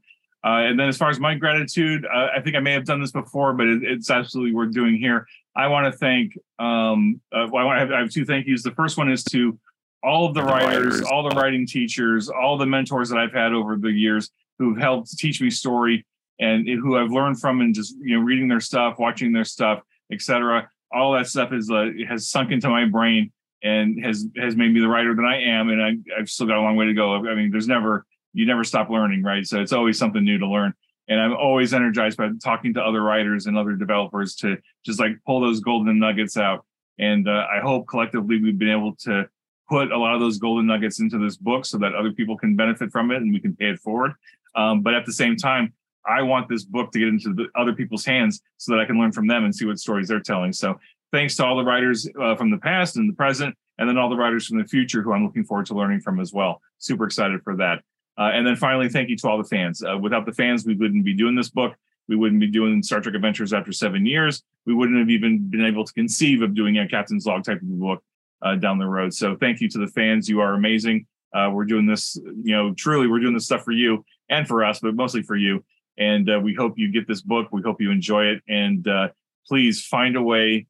Uh, 0.45 0.63
and 0.69 0.79
then 0.79 0.89
as 0.89 0.97
far 0.97 1.11
as 1.11 1.19
my 1.19 1.35
gratitude, 1.35 2.07
uh, 2.07 2.29
I 2.37 2.41
think 2.41 2.55
I 2.57 2.61
may 2.61 2.73
have 2.73 2.85
done 2.85 3.01
this 3.01 3.11
before, 3.11 3.55
but 3.55 3.67
it, 3.67 3.83
it's 3.83 4.11
absolutely 4.11 4.55
worth 4.55 4.73
doing 4.73 4.97
here. 4.97 5.27
I 5.57 5.67
want 5.67 5.93
to 5.93 5.99
thank. 5.99 6.39
Um, 6.59 7.21
uh, 7.33 7.49
well, 7.51 7.63
I 7.63 7.65
want 7.65 7.77
to 7.77 7.81
have, 7.81 7.91
I 7.91 7.99
have 8.01 8.11
two 8.11 8.25
thank 8.25 8.47
yous. 8.47 8.63
The 8.63 8.71
first 8.73 8.97
one 8.97 9.11
is 9.11 9.25
to 9.25 9.59
all 10.03 10.27
of 10.27 10.35
the, 10.35 10.43
The 10.43 10.47
writers, 10.47 10.95
writers. 10.95 11.03
all 11.03 11.29
the 11.29 11.35
writing 11.35 11.67
teachers, 11.67 12.29
all 12.29 12.57
the 12.57 12.67
mentors 12.67 13.09
that 13.09 13.19
I've 13.19 13.33
had 13.33 13.53
over 13.53 13.77
the 13.77 13.91
years 13.91 14.31
who've 14.59 14.79
helped 14.79 15.17
teach 15.19 15.41
me 15.41 15.51
story 15.51 16.07
and 16.41 16.69
who 16.69 16.97
I've 16.97 17.11
learned 17.11 17.41
from 17.41 17.61
and 17.61 17.75
just 17.75 17.97
you 18.01 18.17
know 18.17 18.23
reading 18.25 18.47
their 18.49 18.61
stuff, 18.61 18.99
watching 18.99 19.33
their 19.33 19.45
stuff, 19.45 19.83
etc. 20.13 20.71
All 20.93 21.13
that 21.15 21.27
stuff 21.27 21.53
is 21.53 21.71
uh, 21.71 21.91
has 22.09 22.29
sunk 22.29 22.53
into 22.53 22.69
my 22.69 22.85
brain 22.85 23.33
and 23.65 24.05
has 24.05 24.27
has 24.37 24.55
made 24.55 24.73
me 24.73 24.81
the 24.81 24.89
writer 24.89 25.15
that 25.17 25.25
I 25.25 25.41
am. 25.43 25.69
And 25.69 25.83
I, 25.83 25.97
I've 26.19 26.31
still 26.31 26.47
got 26.47 26.59
a 26.59 26.63
long 26.63 26.77
way 26.77 26.87
to 26.87 26.95
go. 26.95 27.17
I 27.29 27.35
mean, 27.35 27.51
there's 27.51 27.67
never 27.67 28.07
you 28.33 28.47
never 28.47 28.65
stop 28.65 28.91
learning, 28.91 29.23
right? 29.23 29.47
So 29.47 29.61
it's 29.61 29.73
always 29.73 29.99
something 29.99 30.25
new 30.25 30.39
to 30.39 30.47
learn. 30.47 30.75
And 31.09 31.21
I'm 31.21 31.35
always 31.35 31.73
energized 31.73 32.19
by 32.19 32.29
talking 32.43 32.75
to 32.75 32.83
other 32.83 33.03
writers 33.03 33.47
and 33.47 33.57
other 33.57 33.73
developers 33.73 34.35
to 34.37 34.59
just 34.85 35.01
like 35.01 35.13
pull 35.27 35.41
those 35.41 35.61
golden 35.61 35.99
nuggets 35.99 36.37
out. 36.37 36.67
And 36.99 37.29
uh, 37.29 37.47
I 37.51 37.61
hope 37.61 37.89
collectively 37.89 38.41
we've 38.43 38.59
been 38.59 38.71
able 38.71 38.95
to 39.05 39.29
put 39.71 39.93
a 39.93 39.99
lot 39.99 40.15
of 40.15 40.21
those 40.21 40.39
golden 40.39 40.67
nuggets 40.67 41.01
into 41.01 41.19
this 41.19 41.37
book 41.37 41.65
so 41.65 41.79
that 41.79 41.95
other 41.95 42.13
people 42.13 42.37
can 42.37 42.57
benefit 42.57 42.91
from 42.91 43.11
it 43.11 43.19
and 43.19 43.33
we 43.33 43.41
can 43.41 43.55
pay 43.57 43.67
it 43.71 43.79
forward. 43.79 44.13
Um, 44.55 44.83
but 44.83 44.95
at 44.95 45.07
the 45.07 45.13
same 45.13 45.37
time, 45.37 45.73
I 46.07 46.23
want 46.23 46.49
this 46.49 46.65
book 46.65 46.91
to 46.93 46.99
get 46.99 47.09
into 47.09 47.35
the 47.35 47.49
other 47.55 47.75
people's 47.75 48.05
hands 48.05 48.41
so 48.57 48.73
that 48.73 48.81
I 48.81 48.85
can 48.87 48.99
learn 48.99 49.13
from 49.13 49.27
them 49.27 49.45
and 49.45 49.55
see 49.55 49.67
what 49.67 49.79
stories 49.79 50.09
they're 50.09 50.21
telling. 50.21 50.53
So 50.53 50.79
thanks 51.13 51.37
to 51.37 51.45
all 51.45 51.57
the 51.57 51.65
writers 51.65 52.09
uh, 52.21 52.35
from 52.35 52.51
the 52.51 52.59
past 52.59 52.97
and 52.97 53.09
the 53.09 53.15
present, 53.15 53.55
and 53.79 53.89
then 53.89 53.99
all 53.99 54.09
the 54.09 54.17
writers 54.17 54.47
from 54.47 54.59
the 54.59 54.65
future 54.65 55.03
who 55.03 55.13
I'm 55.13 55.25
looking 55.25 55.45
forward 55.45 55.67
to 55.67 55.75
learning 55.75 56.01
from 56.01 56.19
as 56.19 56.33
well. 56.33 56.61
Super 56.79 57.05
excited 57.05 57.43
for 57.43 57.57
that. 57.57 57.83
Uh, 58.19 58.31
and 58.35 58.47
then 58.47 58.57
finally, 58.57 58.89
thank 58.89 59.09
you 59.09 59.17
to 59.17 59.29
all 59.29 59.39
the 59.39 59.49
fans. 59.49 59.83
Uh, 59.83 59.97
without 59.97 60.27
the 60.27 60.33
fans, 60.33 60.67
we 60.67 60.75
wouldn't 60.75 61.05
be 61.05 61.15
doing 61.15 61.37
this 61.37 61.51
book. 61.51 61.75
We 62.09 62.17
wouldn't 62.17 62.41
be 62.41 62.49
doing 62.49 62.83
Star 62.83 63.01
Trek 63.01 63.15
Adventures 63.15 63.53
after 63.53 63.73
seven 63.73 64.05
years. 64.05 64.43
We 64.67 64.75
wouldn't 64.75 64.99
have 64.99 65.11
even 65.11 65.49
been 65.49 65.65
able 65.65 65.85
to 65.85 65.93
conceive 65.93 66.43
of 66.43 66.55
doing 66.55 66.79
a 66.79 66.89
Captain's 66.89 67.27
Log 67.27 67.45
type 67.45 67.61
of 67.61 67.79
book 67.79 68.03
uh, 68.43 68.57
down 68.57 68.79
the 68.79 68.87
road. 68.87 69.15
So 69.15 69.37
thank 69.37 69.61
you 69.61 69.69
to 69.69 69.79
the 69.79 69.87
fans. 69.89 70.29
You 70.29 70.41
are 70.41 70.55
amazing. 70.55 71.07
Uh, 71.33 71.51
we're 71.53 71.67
doing 71.67 71.87
this, 71.87 72.17
you 72.43 72.57
know, 72.57 72.73
truly, 72.75 73.07
we're 73.07 73.21
doing 73.21 73.35
this 73.35 73.45
stuff 73.45 73.63
for 73.63 73.73
you 73.73 74.05
and 74.31 74.49
for 74.49 74.65
us, 74.65 74.81
but 74.81 74.95
mostly 74.95 75.23
for 75.23 75.37
you. 75.37 75.63
And 75.99 76.31
uh, 76.31 76.41
we 76.43 76.55
hope 76.55 76.75
you 76.77 76.91
get 76.91 77.07
this 77.07 77.21
book. 77.21 77.49
We 77.53 77.63
hope 77.63 77.81
you 77.81 77.91
enjoy 77.91 78.27
it. 78.27 78.43
And 78.49 78.89
uh, 78.89 79.09
please 79.47 79.85
find 79.85 80.17
a 80.17 80.23
way 80.23 80.67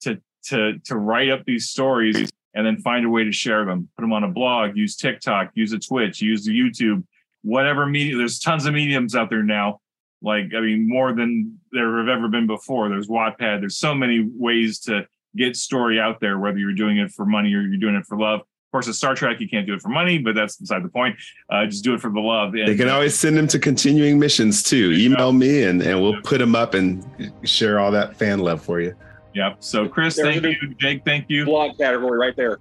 to 0.00 0.20
to 0.44 0.78
to 0.80 0.96
write 0.96 1.30
up 1.30 1.44
these 1.44 1.68
stories 1.68 2.30
and 2.54 2.66
then 2.66 2.76
find 2.78 3.04
a 3.04 3.08
way 3.08 3.24
to 3.24 3.32
share 3.32 3.64
them. 3.64 3.88
Put 3.96 4.02
them 4.02 4.12
on 4.12 4.24
a 4.24 4.28
blog. 4.28 4.76
Use 4.76 4.96
TikTok. 4.96 5.50
Use 5.54 5.72
a 5.72 5.78
Twitch. 5.78 6.20
Use 6.20 6.44
the 6.44 6.52
YouTube. 6.52 7.04
Whatever 7.42 7.86
media. 7.86 8.16
There's 8.16 8.38
tons 8.38 8.66
of 8.66 8.74
mediums 8.74 9.14
out 9.14 9.30
there 9.30 9.42
now. 9.42 9.80
Like 10.20 10.52
I 10.56 10.60
mean, 10.60 10.88
more 10.88 11.12
than 11.12 11.58
there 11.72 11.98
have 11.98 12.08
ever 12.08 12.28
been 12.28 12.46
before. 12.46 12.88
There's 12.88 13.08
Wattpad. 13.08 13.60
There's 13.60 13.78
so 13.78 13.94
many 13.94 14.28
ways 14.36 14.78
to 14.80 15.06
get 15.36 15.56
story 15.56 15.98
out 15.98 16.20
there. 16.20 16.38
Whether 16.38 16.58
you're 16.58 16.74
doing 16.74 16.98
it 16.98 17.10
for 17.10 17.26
money 17.26 17.52
or 17.54 17.62
you're 17.62 17.80
doing 17.80 17.96
it 17.96 18.06
for 18.06 18.18
love. 18.18 18.40
Of 18.40 18.76
course, 18.76 18.88
at 18.88 18.94
Star 18.94 19.14
Trek, 19.14 19.38
you 19.38 19.48
can't 19.50 19.66
do 19.66 19.74
it 19.74 19.82
for 19.82 19.90
money, 19.90 20.16
but 20.16 20.34
that's 20.34 20.56
beside 20.56 20.82
the 20.82 20.88
point. 20.88 21.16
Uh, 21.50 21.66
just 21.66 21.84
do 21.84 21.92
it 21.92 22.00
for 22.00 22.10
the 22.10 22.20
love. 22.20 22.54
And, 22.54 22.66
They 22.66 22.74
can 22.74 22.88
always 22.88 23.14
send 23.14 23.36
them 23.36 23.46
to 23.48 23.58
continuing 23.58 24.18
missions 24.18 24.62
too. 24.62 24.92
Email 24.92 25.32
me 25.32 25.64
and, 25.64 25.82
and 25.82 26.00
we'll 26.00 26.22
put 26.22 26.38
them 26.38 26.56
up 26.56 26.72
and 26.72 27.04
share 27.44 27.78
all 27.80 27.90
that 27.90 28.16
fan 28.16 28.38
love 28.38 28.62
for 28.62 28.80
you. 28.80 28.94
Yeah. 29.34 29.54
So, 29.60 29.88
Chris, 29.88 30.16
There's 30.16 30.40
thank 30.40 30.62
you. 30.62 30.74
Jake, 30.78 31.04
thank 31.04 31.26
you. 31.28 31.44
Blog 31.44 31.76
category 31.78 32.18
right 32.18 32.36
there. 32.36 32.58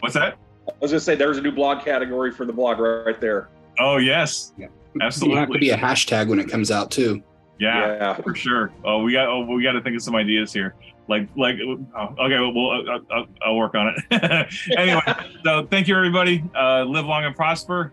What's 0.00 0.14
that? 0.14 0.38
I 0.68 0.72
was 0.80 0.90
gonna 0.90 1.00
say 1.00 1.14
there's 1.14 1.38
a 1.38 1.42
new 1.42 1.52
blog 1.52 1.84
category 1.84 2.30
for 2.30 2.44
the 2.44 2.52
blog 2.52 2.78
right 2.78 3.20
there. 3.20 3.48
Oh, 3.78 3.96
yes. 3.96 4.52
Yeah. 4.56 4.68
Absolutely. 5.00 5.34
You 5.34 5.40
have 5.40 5.50
to 5.50 5.58
be 5.58 5.70
a 5.70 5.76
hashtag 5.76 6.28
when 6.28 6.38
it 6.38 6.48
comes 6.48 6.70
out 6.70 6.90
too. 6.90 7.22
yeah. 7.58 7.94
yeah. 7.94 8.14
for 8.14 8.34
sure. 8.34 8.72
Oh, 8.84 9.02
we 9.02 9.12
got 9.12 9.28
oh, 9.28 9.44
we 9.46 9.62
got 9.62 9.72
to 9.72 9.80
think 9.80 9.96
of 9.96 10.02
some 10.02 10.14
ideas 10.14 10.52
here. 10.52 10.74
Like 11.08 11.28
like 11.36 11.56
oh, 11.64 12.14
okay, 12.20 12.38
well, 12.38 12.52
we'll 12.52 12.88
uh, 12.88 12.98
I'll, 13.10 13.26
I'll 13.42 13.56
work 13.56 13.74
on 13.74 13.94
it. 14.10 14.52
anyway, 14.78 15.00
so 15.44 15.66
thank 15.66 15.88
you 15.88 15.96
everybody. 15.96 16.44
Uh, 16.54 16.84
live 16.84 17.06
long 17.06 17.24
and 17.24 17.34
prosper. 17.34 17.92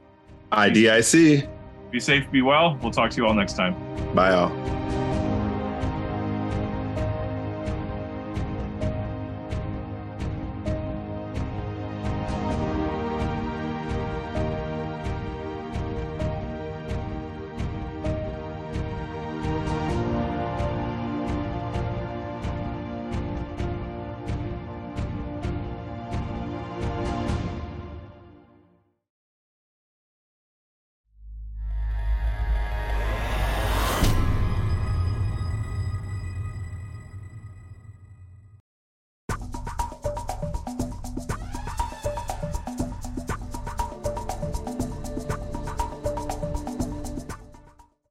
IDIC. 0.52 1.48
Be 1.92 2.00
safe. 2.00 2.30
Be 2.32 2.42
well. 2.42 2.78
We'll 2.82 2.92
talk 2.92 3.12
to 3.12 3.18
you 3.18 3.28
all 3.28 3.34
next 3.34 3.54
time. 3.54 3.76
Bye 4.14 4.34
all. 4.34 5.09